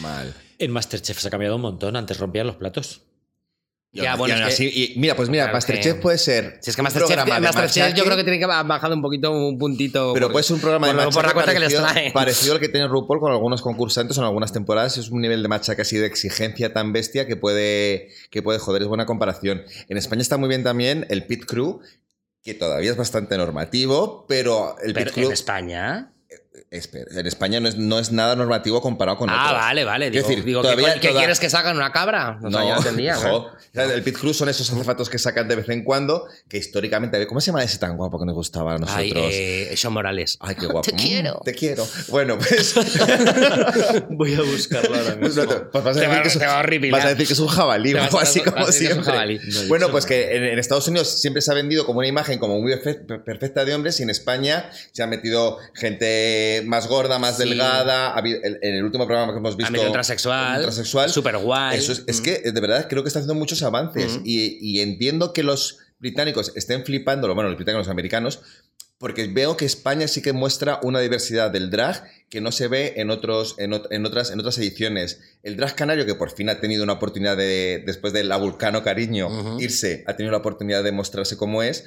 [0.00, 0.34] Mal.
[0.58, 1.94] En Masterchef se ha cambiado un montón.
[1.94, 3.02] Antes rompían los platos.
[3.92, 6.16] Ya, bueno, y aún es que- así- y mira, pues mira, Claro Masterchef que- puede
[6.18, 6.58] ser.
[6.62, 9.58] Si es que Masterchef, Masterchef yo creo que tiene que ha bajado un poquito, un
[9.58, 10.12] puntito.
[10.14, 12.52] Pero por- puede ser un programa de por, por la machaque cuenta que les parecido,
[12.54, 14.96] al que tiene RuPaul con algunos concursantes en algunas temporadas.
[14.96, 18.82] Es un nivel de machaque así de exigencia tan bestia que puede, que puede joder.
[18.82, 19.62] Es buena comparación.
[19.88, 21.80] En España está muy bien también el Pit Crew,
[22.44, 26.12] que todavía es bastante normativo, pero el Pero Pit Crew en España.
[26.72, 29.60] En España no es, no es nada normativo comparado con Ah, otros.
[29.60, 30.10] vale, vale.
[30.10, 32.38] Digo, decir, digo, ¿qué, todavía- ¿qué toda- quieres que salgan una cabra?
[32.42, 33.16] O sea, No, ya entendía.
[33.16, 33.50] ¿no?
[33.72, 37.24] El Pit Crew son esos azafatos que sacan de vez en cuando, que históricamente.
[37.28, 38.98] ¿Cómo se llama ese tan guapo que nos gustaba a nosotros?
[39.00, 40.38] Ay, eh, Sean Morales.
[40.40, 40.82] Ay, qué guapo.
[40.82, 41.40] Te Mm, quiero.
[41.44, 41.86] te quiero.
[42.08, 42.74] Bueno, pues.
[44.10, 47.32] Voy a buscarlo ahora pues vas, a Te va- que te vas a decir que
[47.32, 49.04] es un jabalí, vas así vas como siempre.
[49.04, 49.38] jabalí.
[49.46, 52.38] No, bueno, pues que en, en Estados Unidos siempre se ha vendido como una imagen
[52.38, 57.18] como muy perfe- perfecta de hombres y en España se ha metido gente más gorda,
[57.18, 57.44] más Sí.
[57.48, 58.14] delgada.
[58.24, 59.80] En, el último programa que hemos visto.
[59.80, 60.62] Un transexual.
[60.62, 61.10] transexual.
[61.10, 61.78] Súper guay.
[61.78, 64.18] Eso es, es que, de verdad, creo que está haciendo muchos avances.
[64.18, 64.22] Mm.
[64.24, 68.40] y, y entiendo que los británicos estén flipando, bueno, los británicos, los americanos,
[68.98, 72.92] porque veo que España sí que muestra una diversidad del drag que no se ve
[72.96, 75.20] en, otros, en, ot- en otras, en otras ediciones.
[75.42, 78.82] El drag canario, que por fin ha tenido una oportunidad de, después de la Vulcano
[78.84, 81.84] Cariño, irse, ha tenido la oportunidad de mostrarse como es.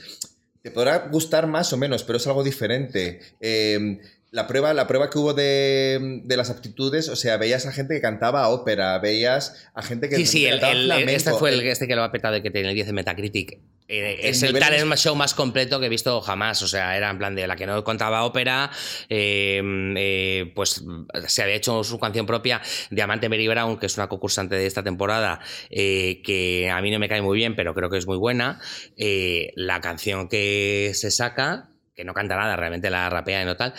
[0.64, 3.20] Te podrá gustar más o menos, pero es algo diferente.
[3.42, 4.00] Eh,
[4.34, 7.94] la prueba, la prueba que hubo de, de las aptitudes, o sea, veías a gente
[7.94, 11.12] que cantaba ópera, veías a gente que Sí, sí, el, el- flamenco.
[11.12, 13.60] este fue el este que lo ha petado y que tiene el 10 en Metacritic.
[13.88, 16.64] Eh, El es el talent es- show más completo que he visto jamás.
[16.64, 18.72] O sea, era en plan de la que no contaba ópera,
[19.08, 19.62] eh,
[19.98, 20.84] eh, pues
[21.28, 22.60] se había hecho su canción propia.
[22.90, 26.98] Diamante Mary Brown, que es una concursante de esta temporada, eh, que a mí no
[26.98, 28.60] me cae muy bien, pero creo que es muy buena.
[29.56, 33.76] La canción que se saca, que no canta nada, realmente la rapea y no tal.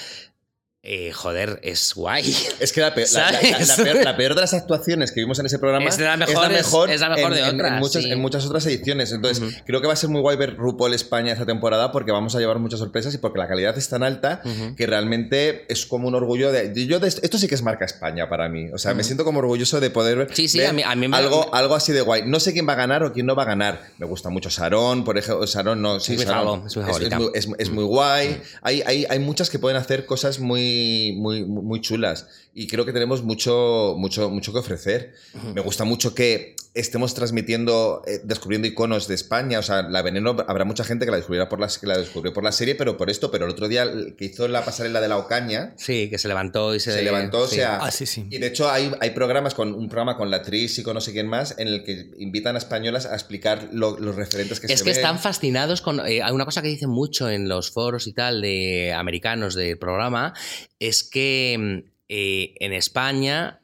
[0.86, 2.36] Eh, joder, es guay.
[2.60, 3.92] Es que la peor, la- la- la- la ¿Sabes?
[3.92, 6.66] peor- la peor de las actuaciones que vimos en ese programa Es la mejor, es-
[6.94, 8.10] es la mejor en, de en- en otras, muchas, sí.
[8.12, 9.10] en muchas otras ediciones.
[9.12, 12.36] Entonces, creo que va a ser muy guay ver RuPaul España esta temporada porque vamos
[12.36, 14.42] a llevar muchas sorpresas y porque la calidad es tan alta
[14.76, 16.72] que realmente es como un orgullo de.
[16.86, 18.68] Yo de esto, esto sí que es marca España para mí.
[18.74, 20.94] O sea, me siento como orgulloso de poder ver Sí, sí, ver a mí- a
[20.94, 22.22] mí me- algo, algo así de guay.
[22.26, 23.80] No sé quién va a ganar o quién no va a ganar.
[23.96, 25.46] Me gusta mucho Sarón, por ejemplo.
[25.46, 26.76] Sarón no, sí, Es mi favor, es
[27.16, 28.42] muy, es- es muy guay.
[28.60, 30.73] Hay, hay, hay muchas que pueden hacer cosas muy,
[31.16, 32.26] muy, muy chulas.
[32.56, 35.12] Y creo que tenemos mucho, mucho, mucho que ofrecer.
[35.54, 39.58] Me gusta mucho que estemos transmitiendo, eh, descubriendo iconos de España.
[39.58, 42.32] O sea, la Veneno, habrá mucha gente que la descubrirá por la, que la descubrió
[42.32, 43.32] por la serie, pero por esto.
[43.32, 46.72] Pero el otro día que hizo la pasarela de la Ocaña, Sí, que se levantó
[46.76, 47.78] y se, se levantó, o sea...
[47.82, 48.26] Ah, sí, sí.
[48.30, 51.00] Y de hecho hay, hay programas con un programa con la actriz y con no
[51.00, 54.66] sé quién más en el que invitan a españolas a explicar lo- los referentes que
[54.68, 54.96] Es se que ven.
[54.96, 55.98] están fascinados con.
[56.06, 59.76] eh, hay una cosa que dicen mucho en los foros y tal de americanos del
[59.76, 60.34] programa:
[60.78, 63.62] es que mm, eh, en España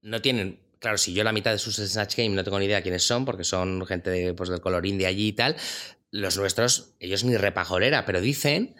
[0.00, 0.60] no tienen.
[0.78, 3.24] Claro, si yo la mitad de sus Snatch Game no tengo ni idea quiénes son,
[3.24, 5.56] porque son gente de, pues, del colorín de allí y tal,
[6.10, 8.74] los nuestros, ellos ni repajolera, pero dicen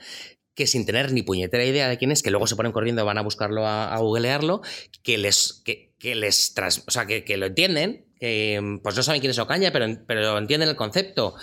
[0.54, 3.18] que sin tener ni puñetera idea de quién es, que luego se ponen corriendo, van
[3.18, 4.60] a buscarlo, a, googlearlo,
[5.02, 9.02] que les, que, que les tras- o sea, que, que lo entienden, que pues no
[9.02, 11.36] saben quién es Ocaña, pero, pero entienden el concepto.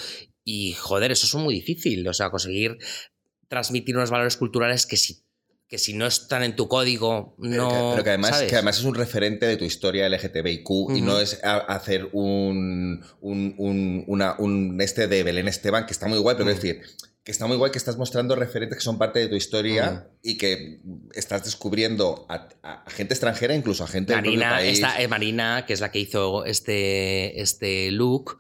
[0.44, 2.78] Y joder, eso es muy difícil, o sea, conseguir
[3.48, 5.24] transmitir unos valores culturales que si,
[5.70, 7.70] que si no están en tu código, Pero no.
[7.70, 8.50] que, pero que además, ¿sabes?
[8.50, 11.00] que además es un referente de tu historia LGTBIQ y Ujú.
[11.06, 16.08] no es a- hacer un, un, un- una- un este de Belén Esteban, que está
[16.08, 16.82] muy guay, pero quiero decir,
[17.24, 20.38] que está muy guay que estás mostrando referentes que son parte de tu historia y
[20.38, 20.80] que
[21.14, 22.48] estás descubriendo a,
[22.88, 24.74] gente extranjera, incluso a gente del Marina, país.
[24.80, 28.40] esta, eh, Marina, que es la que hizo este, este look,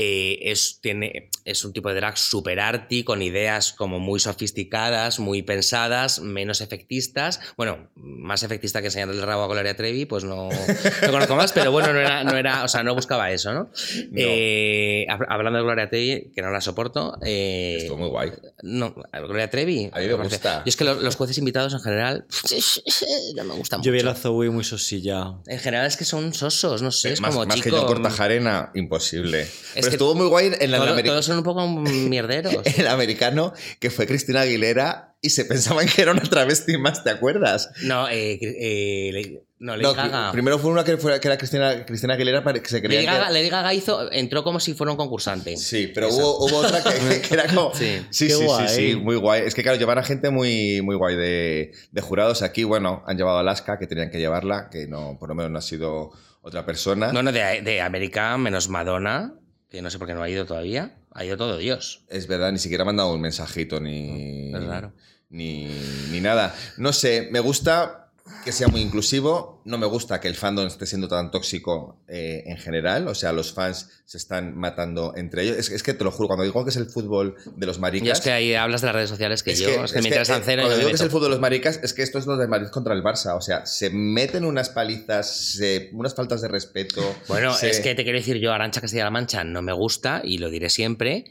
[0.00, 5.18] eh, es, tiene, es un tipo de drag super arty, con ideas como muy sofisticadas,
[5.18, 7.40] muy pensadas, menos efectistas.
[7.56, 11.52] Bueno, más efectista que enseñar el rabo a Gloria Trevi, pues no, no conozco más,
[11.52, 13.70] pero bueno, no era, no era, o sea, no buscaba eso, ¿no?
[14.14, 17.18] Eh, hab- hablando de Gloria Trevi, que no la soporto.
[17.24, 18.30] eh, Estuvo muy guay.
[18.62, 19.90] no, Gloria Trevi.
[19.92, 20.62] A mí me parece- gusta.
[20.64, 22.24] Y es que lo- los jueces invitados en general
[23.36, 24.06] no me gustan Yo vi mucho.
[24.10, 25.34] la Zoe muy sosilla.
[25.46, 27.64] En general es que son sosos, no sé, es más, como más chico.
[27.64, 29.46] que yo Cortajarena, imposible.
[29.90, 32.54] Que estuvo muy guay en la todo- todos son un poco mierderos.
[32.78, 37.10] el americano, que fue Cristina Aguilera y se pensaban que era una travesti más, ¿te
[37.10, 37.70] acuerdas?
[37.82, 40.30] No, eh, eh, no, Lady No, Gaga.
[40.30, 43.18] primero fue una que, fue, que era Cristina, Cristina Aguilera que se creía Lady que-
[43.18, 45.56] Gaga, Lady Gaga hizo, entró como si fuera un concursante.
[45.56, 47.72] Sí, pero hubo, hubo otra que, que era como.
[47.74, 48.00] Sí.
[48.10, 49.42] sí, sí, sí, muy guay.
[49.44, 52.42] Es que, claro, llevan a gente muy, muy guay de, de jurados.
[52.42, 55.50] Aquí, bueno, han llevado a Alaska, que tenían que llevarla, que no, por lo menos
[55.50, 56.12] no ha sido
[56.42, 57.12] otra persona.
[57.12, 59.34] No, no, de, de América menos Madonna,
[59.70, 60.96] que no sé por qué no ha ido todavía.
[61.12, 62.04] Ha ido todo Dios.
[62.08, 64.52] Es verdad, ni siquiera me han dado un mensajito ni.
[64.54, 64.92] Es raro.
[65.30, 65.68] Ni,
[66.10, 66.54] ni nada.
[66.78, 68.07] No sé, me gusta
[68.44, 69.60] que sea muy inclusivo.
[69.64, 73.08] No me gusta que el fandom esté siendo tan tóxico eh, en general.
[73.08, 75.56] O sea, los fans se están matando entre ellos.
[75.58, 78.06] Es, es que te lo juro, cuando digo que es el fútbol de los maricas.
[78.06, 80.40] Yo es que ahí hablas de las redes sociales que yo, es que me interesan
[80.40, 80.62] eh, cero.
[80.62, 82.46] Cuando digo que es el fútbol de los maricas, es que esto es lo de
[82.48, 83.36] Madrid contra el Barça.
[83.36, 87.02] O sea, se meten unas palizas, se- unas faltas de respeto.
[87.28, 90.38] Bueno, se- es que te quiero decir yo, Arancha Castilla-La Mancha no me gusta y
[90.38, 91.24] lo diré siempre,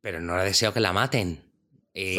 [0.00, 1.44] pero no deseo que la maten.
[1.94, 2.16] Eh,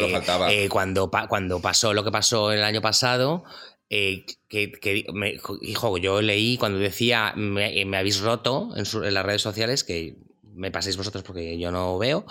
[0.50, 3.42] eh, cuando, pa- cuando pasó lo que pasó el año pasado,
[3.90, 9.04] eh, que, que me- hijo, yo leí cuando decía me, me habéis roto en, su-
[9.04, 10.16] en las redes sociales, que
[10.54, 12.24] me paséis vosotros porque yo no veo,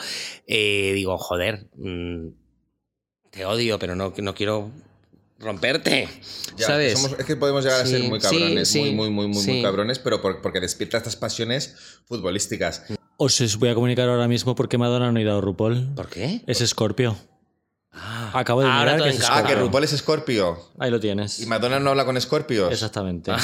[0.48, 2.28] eh, digo, joder, mm,
[3.32, 4.72] te odio, pero no, no quiero
[5.40, 6.08] romperte,
[6.56, 6.94] Ya, ¿sabes?
[6.94, 10.00] somos- es que podemos llegar a ser muy cabrones, sí, muy, muy, muy, muy, cabrones,
[10.00, 11.76] pero por- porque despierta estas pasiones
[12.06, 12.84] futbolísticas.
[13.18, 15.94] Os os voy a comunicar ahora mismo porque Madonna no ha ido a RuPaul.
[15.96, 16.42] ¿Por qué?
[16.48, 17.18] Es Scorpio.
[17.96, 19.34] Ah, Acabo de ahora mirar todo que es encaja.
[19.38, 19.66] Ah, que Scorpio.
[19.66, 20.60] RuPaul es Scorpio.
[20.80, 21.40] Ahí lo tienes.
[21.40, 22.72] Y Madonna no habla con Scorpios.
[22.72, 23.32] Exactamente.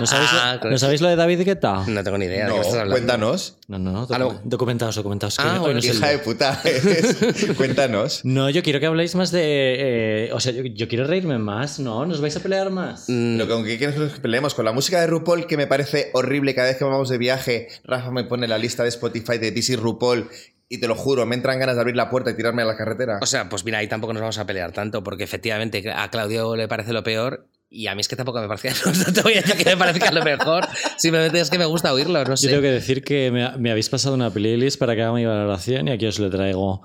[0.00, 0.70] ¿No, sabéis Ah, lo, claro.
[0.72, 1.84] ¿No sabéis lo de David Guetta?
[1.86, 2.92] No tengo ni idea de qué estás hablando.
[2.94, 3.56] cuéntanos.
[3.68, 4.06] No, no, no.
[4.10, 4.30] Ah, no.
[4.32, 5.36] docu- Documentaos, documentaos.
[5.36, 6.16] que Ah, hoy no bueno, es el Hija día.
[6.16, 6.60] de puta.
[6.64, 7.16] eres.
[7.56, 8.20] cuéntanos.
[8.24, 10.26] No, yo quiero que habléis más de.
[10.26, 12.04] eh, o sea, yo, yo quiero reírme más, ¿no?
[12.06, 13.04] ¿Nos vais a pelear más?
[13.08, 15.56] Mm, Lo que con que quieres que nos peleemos con la música de RuPaul, que
[15.56, 16.54] me parece horrible.
[16.54, 19.70] Cada vez que vamos de viaje, Rafa me pone la lista de Spotify de This
[19.70, 20.28] is RuPaul.
[20.74, 22.76] Y te lo juro, me entran ganas de abrir la puerta y tirarme a la
[22.78, 23.18] carretera.
[23.20, 26.56] O sea, pues mira, ahí tampoco nos vamos a pelear tanto, porque efectivamente a Claudio
[26.56, 27.46] le parece lo peor.
[27.68, 28.70] Y a mí es que tampoco me parece.
[29.06, 30.66] No te voy a decir que me parezca lo mejor.
[30.96, 32.48] Simplemente es que me gusta oírlo, no Yo sé.
[32.48, 35.88] tengo que decir que me, me habéis pasado una playlist para que haga mi valoración
[35.88, 36.80] y aquí os le traigo.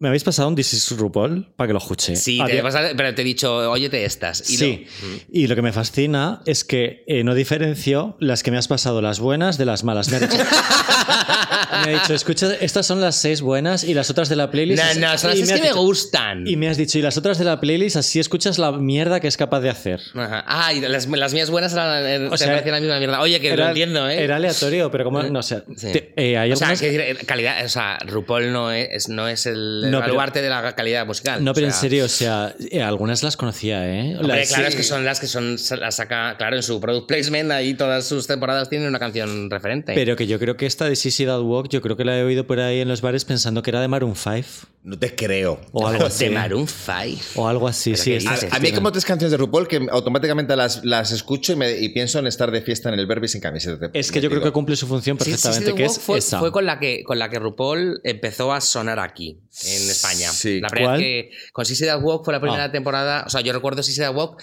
[0.00, 2.16] Me habéis pasado un This is RuPaul para que lo escuche.
[2.16, 4.48] Sí, te Había- pasa- pero te he dicho, óyete estas.
[4.50, 5.08] Y Sí, no.
[5.30, 9.02] y lo que me fascina es que eh, no diferencio las que me has pasado,
[9.02, 10.08] las buenas, de las malas.
[10.10, 10.38] Me ha dicho,
[11.86, 14.82] me ha dicho, escucha, estas son las seis buenas y las otras de la playlist.
[14.96, 16.46] No, no, son las que me dicho- gustan.
[16.46, 19.28] Y me has dicho, y las otras de la playlist, así escuchas la mierda que
[19.28, 20.00] es capaz de hacer.
[20.14, 20.44] Ajá.
[20.46, 23.20] Ah, y las, las mías buenas eran, eh, O sea, la misma mierda.
[23.20, 24.22] Oye, que lo entiendo, ¿eh?
[24.22, 25.22] Era aleatorio, pero como.
[25.22, 25.62] No sé.
[25.76, 25.92] Sí.
[25.92, 29.46] te- eh, hay o sea, algunas- decir, calidad, o sea, RuPaul no es, no es
[29.46, 31.42] el, No, pero- baluarte de la calidad musical.
[31.44, 34.16] no, o pero en serio, o sea, eh, algunas las conocía, ¿eh?
[34.18, 34.68] Hombre, Las- claro, sí.
[34.70, 38.06] es que son las que son las saca, claro, en su product placement, ahí todas
[38.06, 39.92] sus temporadas tienen una canción referente.
[39.94, 42.22] Pero que yo creo que esta de Sissy That Walk, yo creo que la he
[42.24, 44.48] oído por ahí en los bares pensando que era de Maroon 5
[44.82, 45.60] No te creo.
[45.72, 46.24] o algo así.
[46.26, 47.20] de Maroon 5.
[47.40, 48.12] O algo así, ¿Pero sí.
[48.14, 48.52] es- dices?
[48.52, 51.78] A mí hay como tres canciones de RuPaul que automáticamente las, las escucho y, me-
[51.78, 53.90] y pienso en estar de fiesta en el Verbi sin camiseta.
[53.92, 56.18] Es que yo creo que cumple su función Sí, sí, perfectamente, sí, que es fue,
[56.18, 56.38] esa.
[56.38, 60.30] fue con la que con la que RuPaul empezó a sonar aquí en España.
[60.30, 60.60] Sí.
[60.60, 61.00] La primera ¿Cuál?
[61.00, 62.72] vez que con Sissy That Walk fue la primera Ah.
[62.72, 64.42] temporada, o sea, yo recuerdo Sissy That Walk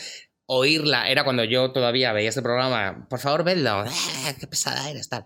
[0.49, 5.09] oírla, era cuando yo todavía veía este programa, por favor, vedlo, ¡Ah, qué pesada eres,
[5.09, 5.25] tal.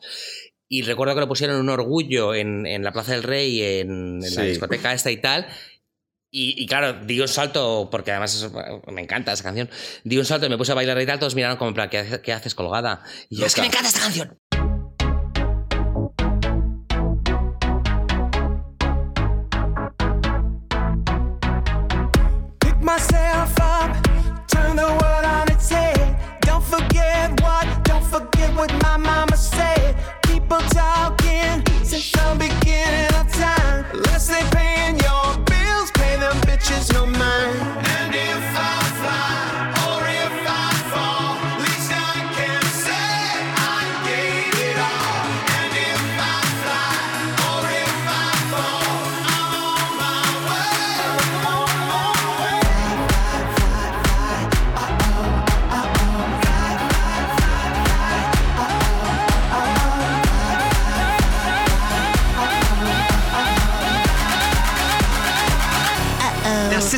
[0.74, 3.90] Y recuerdo que lo pusieron un orgullo en, en la Plaza del Rey, en,
[4.24, 5.46] en la discoteca esta y tal.
[6.34, 9.70] Y, y claro, di un salto, porque además eso- me encanta esa canción.
[10.06, 11.90] Di un salto y me puse a bailar y tal, todos miraron como en plan,
[11.90, 13.04] ¿qué, qué haces colgada?
[13.30, 14.40] Y yo, es que me encanta esta canción.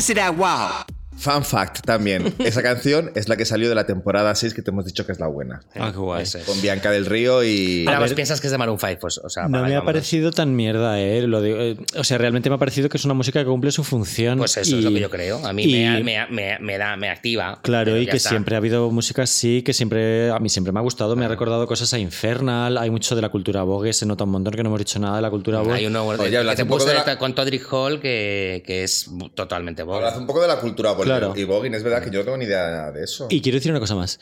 [0.04, 0.93] Now, sissy that wow.
[1.24, 2.34] Fun fact también.
[2.38, 5.12] Esa canción es la que salió de la temporada 6 que te hemos dicho que
[5.12, 5.60] es la buena.
[5.74, 6.24] Ah, qué guay.
[6.44, 7.86] Con Bianca del Río y.
[7.86, 9.84] Ahora, vos piensas que es de Maroon 5, pues, o sea, No me ha vámonos.
[9.84, 11.22] parecido tan mierda, ¿eh?
[11.26, 13.70] Lo digo, eh, o sea, realmente me ha parecido que es una música que cumple
[13.72, 14.38] su función.
[14.38, 15.44] Pues eso es lo que yo creo.
[15.46, 17.58] A mí y- me, me- me- me da, me activa.
[17.62, 18.28] Claro, y que está.
[18.30, 21.28] siempre ha habido música así, que siempre a mí siempre me ha gustado, me ha
[21.28, 24.62] recordado cosas a Infernal, hay mucho de la cultura Vogue, se nota un montón que
[24.62, 25.74] no hemos dicho nada de la cultura Vogue.
[25.74, 29.08] Hay uno Oye, que te un poco de la- con Todrick Hall que, que es
[29.34, 29.98] totalmente Vogue.
[29.98, 31.13] Hablas un poco de la cultura Vogue Claro.
[31.36, 31.74] Y Voguing.
[31.74, 33.26] Es verdad que yo no tengo ni idea de eso.
[33.30, 34.20] Y quiero decir una cosa más.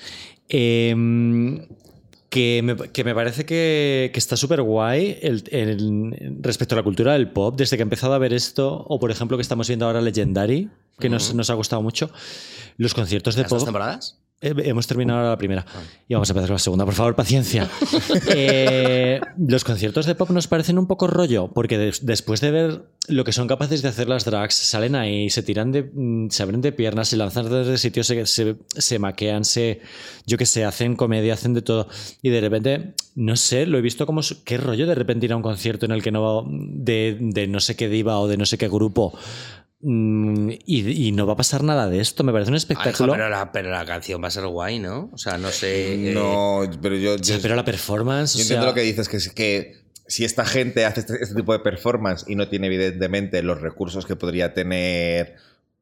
[0.49, 0.95] Eh,
[2.29, 6.83] que, me, que me parece que, que está súper guay el, el- respecto a la
[6.83, 9.69] cultura del pop, desde que he empezado a ver esto, o por ejemplo que estamos
[9.69, 12.11] viendo ahora Legendary, que nos, nos ha gustado mucho,
[12.79, 13.67] los conciertos de ¿Las dos pop...
[13.67, 14.19] temporadas?
[14.43, 15.65] Eh, Hemos terminado ahora la primera.
[16.09, 16.85] Y vamos a empezar con la segunda.
[16.85, 17.69] Por favor, paciencia.
[18.35, 22.83] Eh, los conciertos de pop nos parecen un poco rollo, porque des- después de ver
[23.09, 25.91] lo que son capaces de hacer las drags, salen ahí, se tiran de.
[25.93, 29.81] mm, se abren de piernas, se lanzan desde sitios, se, se, se maquean, se.
[30.27, 31.89] Yo qué sé, hacen comedia, hacen de todo.
[32.23, 34.21] Y de repente, no sé, lo he visto como.
[34.45, 36.45] ¿Qué rollo de repente ir a un concierto en el que no va.
[36.49, 39.17] de, de no sé qué diva o de no sé qué grupo?
[39.83, 42.25] Mm, Y, y no va a pasar nada de esto.
[42.25, 43.13] Me parece un espectáculo.
[43.13, 45.11] pero, la, pero la canción va a ser guay, ¿no?
[45.13, 46.11] O sea, no sé.
[46.11, 47.17] eh, No, pero yo.
[47.19, 48.35] Sí, yo- pero la performance.
[48.35, 51.23] Yo o entiendo sea, lo que dices, que es que si esta gente hace este,
[51.23, 55.37] este tipo de performance y no tiene evidentemente los recursos que podría tener,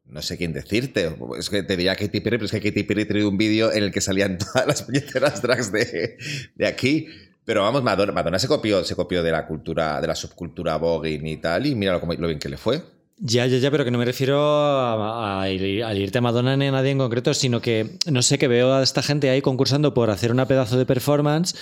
[0.06, 3.06] no sé quién decirte, es que te diría Katy Perry, pero es que Katy Perry
[3.06, 6.16] traído un vídeo en el que salían todas las puñeteras drags de,
[6.54, 7.06] de aquí.
[7.44, 11.26] Pero vamos, Madonna, Madonna se copió, se copió de la cultura, de la subcultura voguing
[11.26, 12.82] y tal, y mira lo bien que le fue.
[13.22, 16.66] Ya, ya, ya, pero que no me refiero a, a ir- irte a Madonna ni
[16.68, 19.92] a nadie en concreto, sino que no sé, que veo a esta gente ahí concursando
[19.92, 21.54] por hacer una pedazo de performance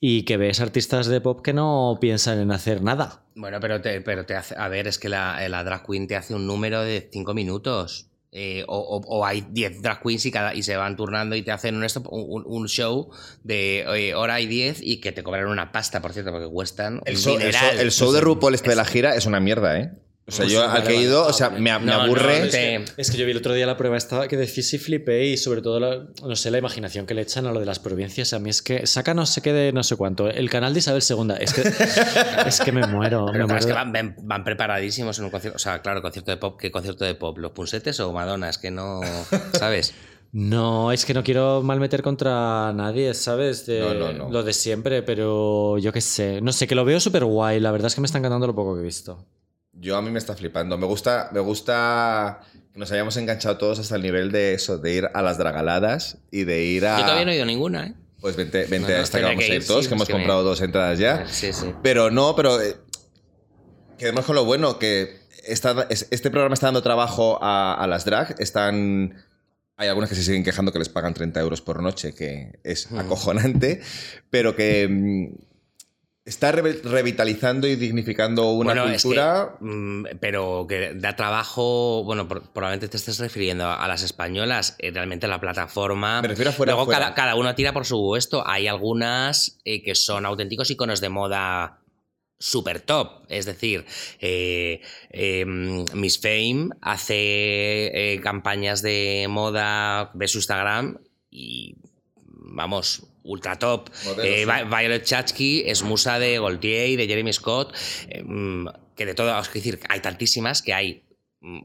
[0.00, 3.22] y que ves artistas de pop que no piensan en hacer nada.
[3.34, 4.54] Bueno, pero te, pero te hace.
[4.56, 8.06] A ver, es que la, la drag queen te hace un número de 5 minutos.
[8.36, 11.42] Eh, o, o- o hay 10 drag queens y, cada, y se van turnando y
[11.42, 13.10] te hacen un, esto- un, un show
[13.44, 17.00] de eh, hora y 10 y que te cobran una pasta, por cierto, porque cuestan
[17.04, 19.38] El un show, el show- el show de RuPaul este de la gira es una
[19.38, 19.92] mierda, ¿eh?
[20.26, 21.06] O sea, Pues yo al que he vale.
[21.06, 22.46] ido, o sea, me, me No, no, aburre.
[22.96, 25.36] Es que yo vi el otro día la prueba esta que decís y flipé y
[25.36, 28.32] sobre todo, la- no sé, la imaginación que le echan a lo de las provincias.
[28.32, 30.30] A mí es que saca no sé qué de no sé cuánto.
[30.30, 31.34] El canal de Isabel II.
[31.40, 31.62] Es que,
[32.48, 33.26] es que me muero.
[33.30, 35.56] Pero me claro, es que van, van- van preparadísimos en un concierto.
[35.56, 36.58] O sea, claro, concierto de pop.
[36.58, 37.36] ¿Qué concierto de pop?
[37.36, 38.48] ¿Los Punsetes o Madonna?
[38.48, 39.00] Es que no.
[39.52, 39.92] ¿Sabes?
[40.36, 43.66] No, es que no quiero malmeter contra nadie, ¿sabes?
[43.66, 44.30] De- No, no, no.
[44.30, 46.40] Lo de siempre, pero yo qué sé.
[46.40, 47.60] No sé, que lo veo súper guay.
[47.60, 49.24] La verdad es que me está encantando lo poco que he visto.
[49.84, 50.78] Yo a mí me está flipando.
[50.78, 52.40] Me gusta, me gusta
[52.72, 56.18] que nos hayamos enganchado todos hasta el nivel de eso, de ir a las dragaladas
[56.30, 56.96] y de ir a.
[56.98, 57.94] Yo todavía no he ido a ninguna, ¿eh?
[58.20, 59.94] Pues vente, vente No, no, a esta que vamos que a ir, todos, sí, que
[59.94, 61.26] hemos que me- comprado dos entradas ya.
[61.28, 61.66] Sí, sí.
[61.82, 62.60] Pero no, pero.
[62.62, 62.76] eh,
[63.98, 68.34] quedemos con lo bueno, que este programa está dando trabajo a, a las drag.
[68.38, 69.22] Están.
[69.76, 72.90] Hay algunas que se siguen quejando que les pagan 30 euros por noche, que es
[72.90, 72.98] Mm.
[73.00, 73.82] acojonante,
[74.30, 75.30] pero que.
[76.26, 79.56] Está re- revitalizando y dignificando una Bueno, es cultura.
[79.58, 82.02] que, mm, pero que da trabajo.
[82.04, 84.74] Bueno, probablemente te estés refiriendo a, a las españolas.
[84.78, 86.22] eh, realmente la plataforma.
[86.22, 87.00] Me refiero a fuera, Luego fuera.
[87.00, 88.42] Cada, cada uno tira por su esto.
[88.46, 91.80] Hay algunas eh, que son auténticos iconos de moda
[92.38, 93.24] super top.
[93.28, 93.84] Es decir,
[94.18, 94.80] eh,
[95.10, 100.98] eh, Miss Fame hace eh, campañas de moda, ve su Instagram
[101.30, 101.76] y
[102.16, 103.90] vamos, ultra top.
[104.22, 107.74] Eh, Violet Chachki es musa de Gaultier y de Jeremy Scott,
[108.08, 111.02] eh, mm, que de todo, es decir, hay tantísimas que hay
[111.40, 111.60] mm,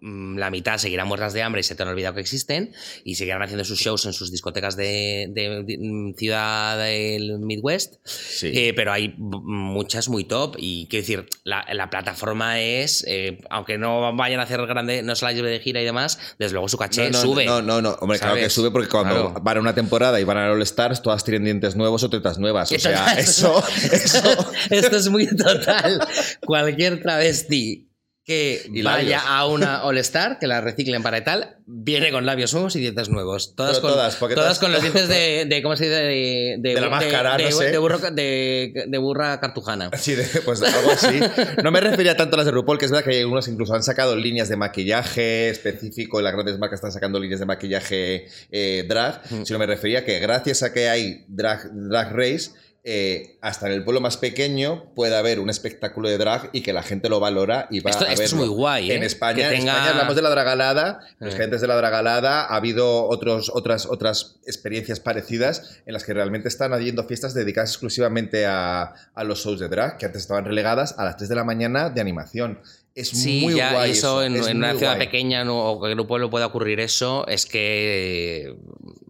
[0.00, 2.72] la mitad seguirán muertas de hambre y se te han olvidado que existen
[3.04, 7.96] y seguirán haciendo sus shows en sus discotecas de, de- de- mm, ciudad del Midwest.
[8.04, 8.50] Sí.
[8.54, 13.78] Eh, pero hay muchas muy top y quiero decir, la, la plataforma es, eh, aunque
[13.78, 16.68] no vayan a hacer grande, no se la lleve de gira y demás, desde luego
[16.68, 17.44] su caché no, no, sube.
[17.46, 17.90] No, no, no.
[18.00, 18.52] Hombre, claro que ¿sabes?
[18.52, 19.40] sube porque cuando Claro.
[19.42, 22.38] van a una temporada y van a All Stars, todas tienen dientes nuevos o tetas
[22.38, 22.70] nuevas.
[22.70, 23.62] O Esto- sea, eso,
[23.92, 24.52] eso.
[24.70, 26.00] Esto es muy total.
[26.46, 27.87] Cualquier travesti
[28.28, 29.22] que Y vaya labios.
[29.26, 32.80] a una All Star, que la reciclen para y tal, viene con labios nuevos y
[32.80, 33.54] dientes nuevos.
[33.56, 35.96] Todas, con, todas, todas todas- con los dientes de, de- ¿cómo se dice?
[35.96, 37.70] De, De la máscara, de, no sé.
[37.70, 39.90] de burro- de- de burra cartujana.
[39.98, 41.18] Sí, de- pues algo así.
[41.64, 43.74] No me refería tanto a las de RuPaul, que es verdad que hay algunos incluso
[43.74, 48.84] han sacado líneas de maquillaje específico, las grandes marcas están sacando líneas de maquillaje eh,
[48.86, 52.50] drag, sino me refería que gracias a que hay drag, drag race,
[52.90, 56.72] eh, hasta en el pueblo más pequeño puede haber un espectáculo de drag y que
[56.72, 58.46] la gente lo valora y va Esto- a esto es verlo.
[58.46, 58.94] muy guay, ¿eh?
[58.94, 61.42] En España, en tenga- España hablamos de la dragalada, los Eh.
[61.44, 66.48] antes de la dragalada ha habido otros, otras, otras experiencias parecidas en las que realmente
[66.48, 70.94] están habiendo fiestas dedicadas exclusivamente a, a los shows de drag, que antes estaban relegadas
[70.98, 72.60] a las 3 de la mañana de animación.
[72.98, 75.06] Es Sí, muy ya guay eso, en, es en una ciudad guay.
[75.06, 78.56] pequeña no- o que en un pueblo pueda ocurrir eso, es que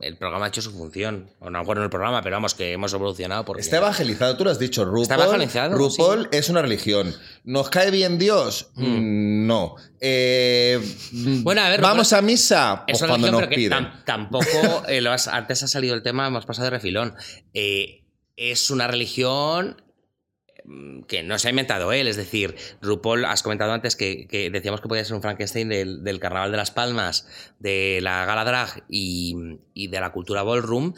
[0.02, 1.31] el programa ha hecho su función.
[1.40, 3.47] O no en el programa, pero vamos, que hemos evolucionado.
[3.47, 3.62] Porque...
[3.62, 5.02] Está evangelizado, tú lo has dicho, RuPaul.
[5.02, 7.15] Está evangelizado, RuPaul es una religión.
[7.44, 8.70] ¿Nos cae bien Dios?
[8.74, 9.77] Mm, No.
[10.01, 10.78] Eh,
[11.43, 12.82] Bueno, a ver, ¿Vamos RuPaul- a misa?
[12.86, 16.02] Pues Es una cuando religión, nos pero que tampoco, eh, has- antes ha salido el
[16.02, 17.15] tema, hemos pasado de refilón.
[17.55, 18.05] Eh,
[18.36, 19.88] es una religión mm,
[21.07, 24.81] que no se ha inventado él, es decir, RuPaul, has comentado antes que, que decíamos
[24.81, 27.27] que podía ser un Frankenstein del, del Carnaval de las Palmas,
[27.59, 29.35] de la gala drag y,
[29.74, 30.95] y de la cultura ballroom,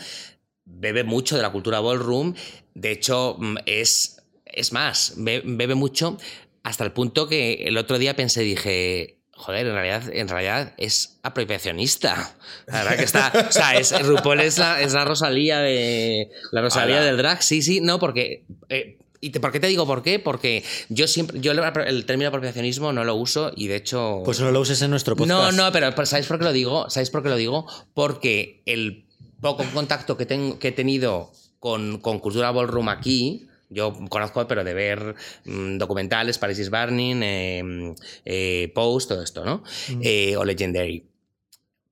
[0.65, 2.35] bebe mucho de la cultura ballroom,
[2.75, 6.17] de hecho mm, es, es más, be- bebe mucho
[6.63, 11.19] hasta el punto que el otro día pensé, dije, joder, en realidad, en realidad es
[11.23, 12.37] apropiacionista.
[12.67, 16.61] La verdad que está, o sea, es, RuPaul es la, es la Rosalía de la
[16.61, 20.03] Rosalía del drag, sí, sí, no, porque eh, ¿Y te- por qué te digo por
[20.03, 20.19] qué?
[20.19, 24.23] Porque yo siempre, yo el, término apropiacionismo no lo uso y de hecho...
[24.25, 25.53] Pues no lo uses en nuestro podcast.
[25.53, 26.89] No, no, pero, pero ¿sabéis por qué lo digo?
[26.89, 27.67] ¿Sabéis por qué lo digo?
[27.93, 29.05] Porque el
[29.41, 34.65] poco contacto que, tengo, que he tenido con, con cultura ballroom aquí, yo conozco, pero
[34.65, 35.15] de ver
[35.45, 37.95] mm, documentales, Paris is Burning, eh,
[38.25, 39.63] eh, Post, todo esto, ¿no?
[40.03, 41.05] Eh, o Legendary.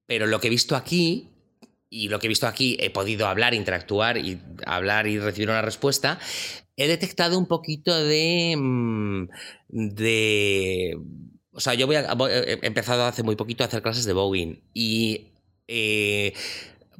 [0.07, 1.29] Pero lo que he visto aquí,
[1.91, 5.63] y lo que he visto aquí, he podido hablar, interactuar y hablar y recibir una
[5.63, 6.19] respuesta,
[6.79, 8.55] he detectado un poquito de.
[8.57, 9.29] mm.
[11.53, 15.27] O sea, yo a- he empezado hace muy poquito a hacer clases de voguing y.
[15.67, 16.33] eh,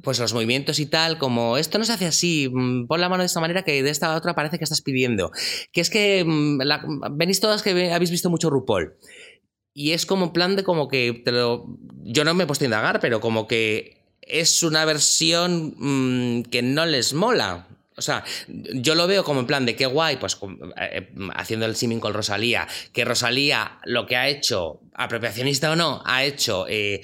[0.01, 3.21] pues los movimientos y tal, como esto no se hace así, mm, pon la mano
[3.23, 5.29] de esta manera que de esta otra parece que estás pidiendo.
[5.73, 6.59] Que es que mm,
[7.17, 8.93] venís todas que habéis visto mucho RuPaul.
[9.73, 11.21] Y es como en plan de como que
[12.03, 16.85] yo no me he puesto a indagar, pero como que es una versión que no
[16.85, 17.67] les mola.
[17.99, 20.39] O sea, yo lo veo como en plan de qué guay, pues eh,
[20.77, 26.01] eh, haciendo el siming con Rosalía, que Rosalía lo que ha hecho, apropiacionista o no,
[26.05, 27.01] ha hecho eh,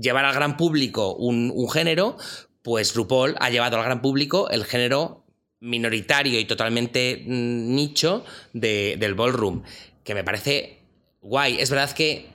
[0.00, 2.16] llevar al gran público un, género,
[2.62, 5.24] pues RuPaul ha llevado al gran público el género
[5.60, 9.62] minoritario y totalmente mm, nicho de- del ballroom,
[10.04, 10.78] que me parece
[11.20, 11.58] guay.
[11.60, 12.33] Es verdad que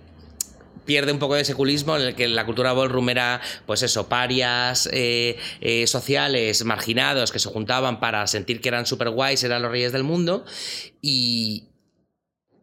[0.89, 4.89] pierde un poco de seculismo en el que la cultura ballroom era, pues eso, parias
[4.91, 9.69] eh, eh, sociales, marginados, que se juntaban para sentir que eran super guays, eran los
[9.69, 10.45] reyes del mundo,
[10.99, 11.67] y,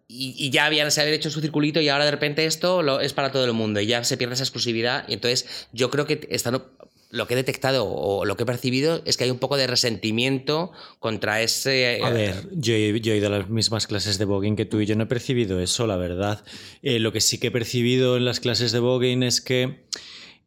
[0.09, 3.31] ya habían, se habían hecho su circulito y ahora de repente esto lo, es para
[3.31, 5.05] todo el mundo y ya se pierde esa exclusividad.
[5.07, 6.65] Y entonces yo creo que están,
[7.11, 9.67] lo que he detectado o lo que he percibido es que hay un poco de
[9.67, 12.01] resentimiento contra ese...
[12.03, 14.81] A ver, yo he, yo he ido a las mismas clases de voguing que tú
[14.81, 16.45] y yo no he percibido eso, la verdad.
[16.83, 19.85] Eh, lo que sí que he percibido en las clases de voguing es que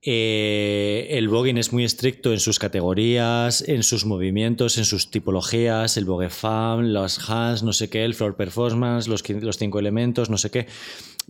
[0.01, 5.97] eh, el voguing es muy estricto en sus categorías, en sus movimientos, en sus tipologías,
[5.97, 10.29] el vogue femme, los hands, no sé qué, el floor performance, los, los cinco elementos,
[10.29, 10.67] no sé qué.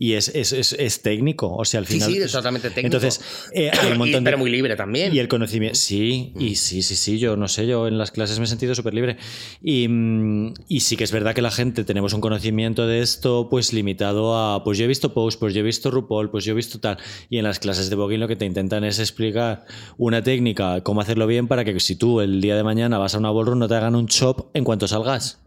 [0.02, 2.10] Y es, es, es- es técnico, o sea, al Sí, final...
[2.14, 2.96] sí, es totalmente técnico.
[2.96, 3.20] Entonces,
[3.54, 4.28] eh, hay un Y- montón de...
[4.30, 5.14] pero muy libre también.
[5.14, 8.40] Y el conocimiento, sí, y sí, sí, sí, yo no sé, yo en las clases
[8.40, 9.18] me he sentido súper libre.
[9.62, 13.50] Y, mm, y sí que es verdad que la gente tenemos un conocimiento de esto
[13.50, 16.54] pues limitado a, pues yo he visto Post, pues yo he visto RuPaul, pues yo
[16.54, 16.98] he visto tal.
[17.30, 19.66] Y en las clases de voguing lo que te intentan es explicar
[19.98, 23.18] una técnica, cómo hacerlo bien para que si tú el día de mañana vas a
[23.18, 25.40] una ballroom no te hagan un chop en cuanto salgas.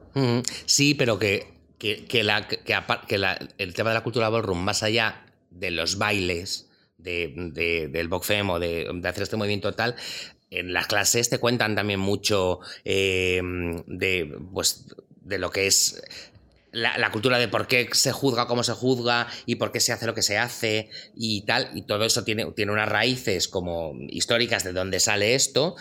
[0.66, 1.46] Sí, pero que,
[1.78, 2.04] que,
[3.58, 6.68] el tema de la cultura ballroom, más allá de los bailes,
[6.98, 9.96] de, de- del boxem o de, de hacer este movimiento tal,
[10.50, 13.40] en las clases te cuentan también mucho eh,
[13.86, 14.86] de, pues,
[15.22, 16.02] de lo que es
[16.72, 20.06] la, cultura de por qué se juzga como se juzga y por qué se hace
[20.06, 24.64] lo que se hace y tal, y todo eso tiene, tiene unas raíces como históricas
[24.64, 25.76] de dónde sale esto,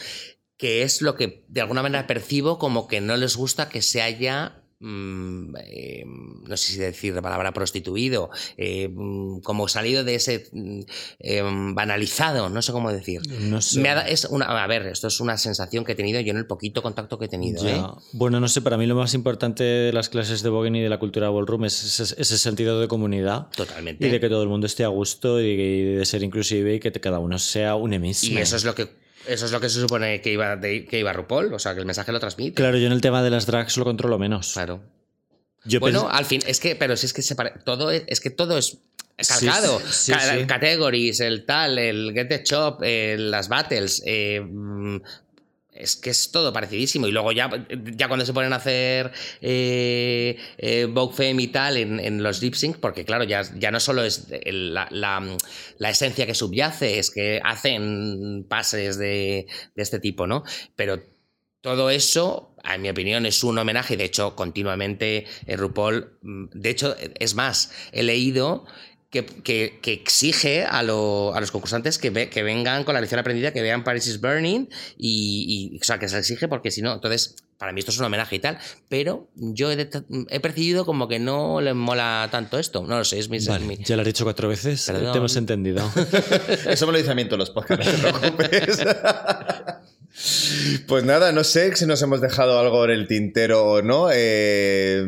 [0.57, 4.01] que es lo que de alguna manera percibo como que no les gusta que se
[4.01, 10.15] haya mm, eh, no sé si decir la palabra prostituido, eh, mm, como salido de
[10.15, 10.81] ese mm,
[11.19, 11.43] eh,
[11.73, 13.21] banalizado, no sé cómo decir.
[13.41, 13.79] No sé.
[13.79, 16.37] Me ha es una, a ver, esto es una sensación que he tenido yo en
[16.37, 18.01] el poquito contacto que he tenido.
[18.13, 20.89] Bueno, no sé, para mí lo más importante de las clases de voguing y de
[20.89, 23.47] la cultura ballroom es ese, ese sentido de comunidad.
[23.55, 24.07] Totalmente.
[24.07, 25.55] Y de que todo el mundo esté a gusto y,
[25.95, 28.37] de ser inclusive y que cada uno sea un mismo.
[28.37, 30.99] Y eso es lo que eso es lo que se supone que iba, de- que
[30.99, 32.53] iba RuPaul, o sea, que el mensaje lo transmite.
[32.55, 34.53] Claro, yo en el tema de las drags lo controlo menos.
[34.53, 34.81] Claro.
[35.63, 38.19] Yo Bueno, al fin, es que, pero si es que se pare- todo es, es
[38.19, 38.77] que todo es
[39.27, 39.79] calcado.
[39.79, 40.45] Sí, sí, Ca- sí.
[40.47, 44.01] Categories, el tal, el Get the Shop, eh, las battles.
[44.05, 44.97] eh, mm,
[45.81, 47.07] es que es todo parecidísimo.
[47.07, 47.49] Y luego ya,
[47.95, 52.41] ya cuando se ponen a hacer eh, eh, Vogue Femme y tal en, en los
[52.41, 57.11] lip sync, porque claro, ya, ya no solo es la, la- esencia que subyace, es
[57.11, 60.43] que hacen pases de, de este tipo, ¿no?
[60.75, 61.01] Pero
[61.61, 63.95] todo eso, en mi opinión, es un homenaje.
[63.97, 66.17] De hecho, continuamente eh, RuPaul.
[66.21, 68.65] mm, De hecho, es más, he leído
[69.11, 73.01] que, que- que exige a, lo- a los concursantes que, ve- que vengan con la
[73.01, 74.67] lección aprendida, que vean Paris is Burning.
[74.97, 77.35] Y, y- o sea, que se exige porque si no, entonces.
[77.61, 78.57] Para mí esto es un homenaje y tal,
[78.89, 79.87] pero yo he,
[80.29, 82.83] he percibido como que no les mola tanto esto.
[82.87, 83.37] No lo sé, es mi...
[83.45, 85.11] Vale, mi- ya lo has dicho cuatro veces, Perdón.
[85.11, 85.87] te hemos entendido.
[86.67, 88.79] Eso me lo dice a mí en todos los podcasts, no te preocupes.
[90.87, 94.09] Pues nada, no sé si nos hemos dejado algo en el tintero o no.
[94.11, 95.05] Eh,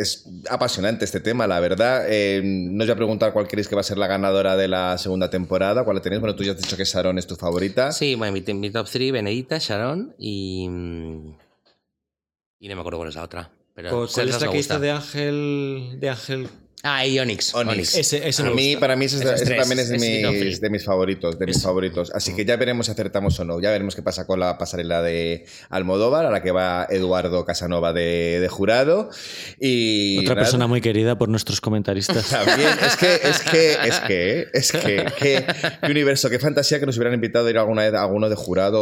[0.00, 2.06] es apasionante este tema, la verdad.
[2.08, 4.68] Eh, no os voy a preguntar cuál queréis que va a ser la ganadora de
[4.68, 5.84] la segunda temporada.
[5.84, 6.20] ¿Cuál la tenéis?
[6.20, 7.92] Bueno, tú ya has dicho que Sharon es tu favorita.
[7.92, 10.68] Sí, bueno, mi, mi top 3, Benedita, Sharon y...
[12.60, 13.50] Y no me acuerdo cuál es la otra.
[13.74, 15.96] Pero ¿Cuál es la que hizo de Ángel?
[16.00, 16.48] De Ángel?
[16.84, 17.54] Ah, y Onyx.
[17.54, 17.72] Onyx.
[17.74, 17.94] Onyx.
[17.96, 20.70] Ese, ese a mí, para mí, ese, Esos ese tres, también es de, mis, de
[20.70, 22.12] mis favoritos, de mis favoritos.
[22.14, 23.60] Así que ya veremos si acertamos o no.
[23.60, 27.92] Ya veremos qué pasa con la pasarela de Almodóvar, a la que va Eduardo Casanova
[27.92, 29.10] de, de jurado.
[29.58, 30.44] Y Otra nada.
[30.44, 32.28] persona muy querida por nuestros comentaristas.
[32.30, 35.44] También, es que, es que, es que, es que, qué,
[35.82, 38.36] qué universo, qué fantasía que nos hubieran invitado a ir alguna vez a alguno de
[38.36, 38.78] jurado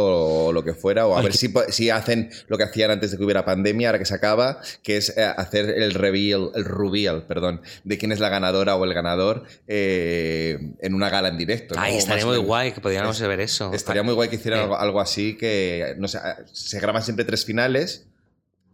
[0.47, 2.91] o lo que fuera, o a Ay, ver que- si, si hacen lo que hacían
[2.91, 6.51] antes de que hubiera pandemia, ahora que se acaba, que es eh, hacer el reveal,
[6.53, 11.29] el reveal, perdón, de quién es la ganadora o el ganador eh, en una gala
[11.29, 11.75] en directo.
[11.75, 11.81] ¿no?
[11.81, 13.71] Ay, O estaría muy guay que pudiéramos ver eso.
[13.73, 14.63] Estaría muy guay que hicieran Sí.
[14.63, 16.19] algo, algo así, que no sé,
[16.51, 18.05] se graban siempre tres finales.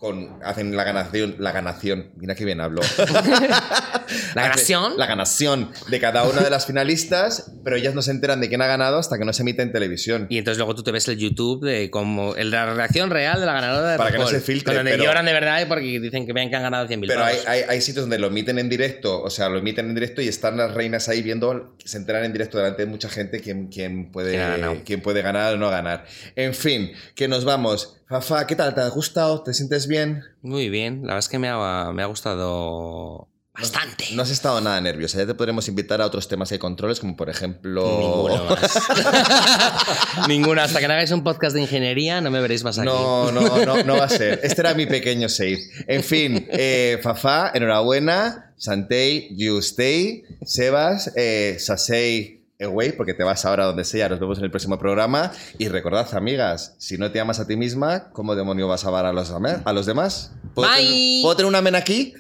[0.04, 2.82] Con, hacen la ganación, la ganación, mira qué bien hablo.
[4.36, 4.98] ¿La ganación?
[4.98, 8.62] La ganación de cada una de las finalistas, pero ellas no se enteran de quién
[8.62, 10.28] ha ganado hasta que no se emite en televisión.
[10.30, 13.46] Y entonces luego tú te ves el YouTube de como el- la reacción real de
[13.46, 16.26] la ganadora de Para que no se filtre, Donde pero- lloran de verdad porque dicen
[16.26, 18.68] que vean que han ganado 100.000 Pero hay, hay, hay sitios donde lo emiten en
[18.68, 22.26] directo, o sea, lo emiten en directo y están las reinas ahí viendo, se enteran
[22.26, 24.38] en directo delante de mucha gente quién, quién, puede,
[24.84, 26.04] quién puede ganar o no ganar.
[26.36, 28.00] En fin, que nos vamos.
[28.14, 28.76] Fafa, ¿qué tal?
[28.76, 29.41] ¿Te ha gustado?
[29.41, 30.23] ¿Te sientes bien?
[30.44, 34.06] Muy bien, la verdad es que me ha, me ha gustado bastante.
[34.14, 35.18] No has estado nada nerviosa.
[35.18, 37.81] Ya te podremos invitar a otros temas y controles, como por ejemplo.
[37.88, 40.27] Ninguno más.
[40.27, 40.61] Ninguno.
[40.61, 42.85] Hasta que no hagáis un podcast de ingeniería, no me veréis más aquí.
[42.85, 44.41] No, no, no, no va a ser.
[44.44, 45.57] Este era mi pequeño save.
[45.88, 48.53] En fin, eh, Fafá, enhorabuena.
[48.57, 50.23] Santei, you stay.
[50.45, 52.43] Sebas, eh, Sasei.
[52.65, 54.10] Away, porque te vas ahora donde sea.
[54.10, 55.31] Nos vemos en el próximo programa.
[55.57, 59.06] Y recordad, amigas, si no te amas a ti misma, ¿cómo demonio vas a amar
[59.06, 60.31] a los, a los demás?
[60.53, 60.77] ¿Puedo Bye.
[60.85, 62.14] tener- ¿Puedo tener un amén aquí?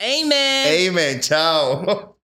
[0.00, 0.90] Amen.
[0.90, 2.17] Amen, chao.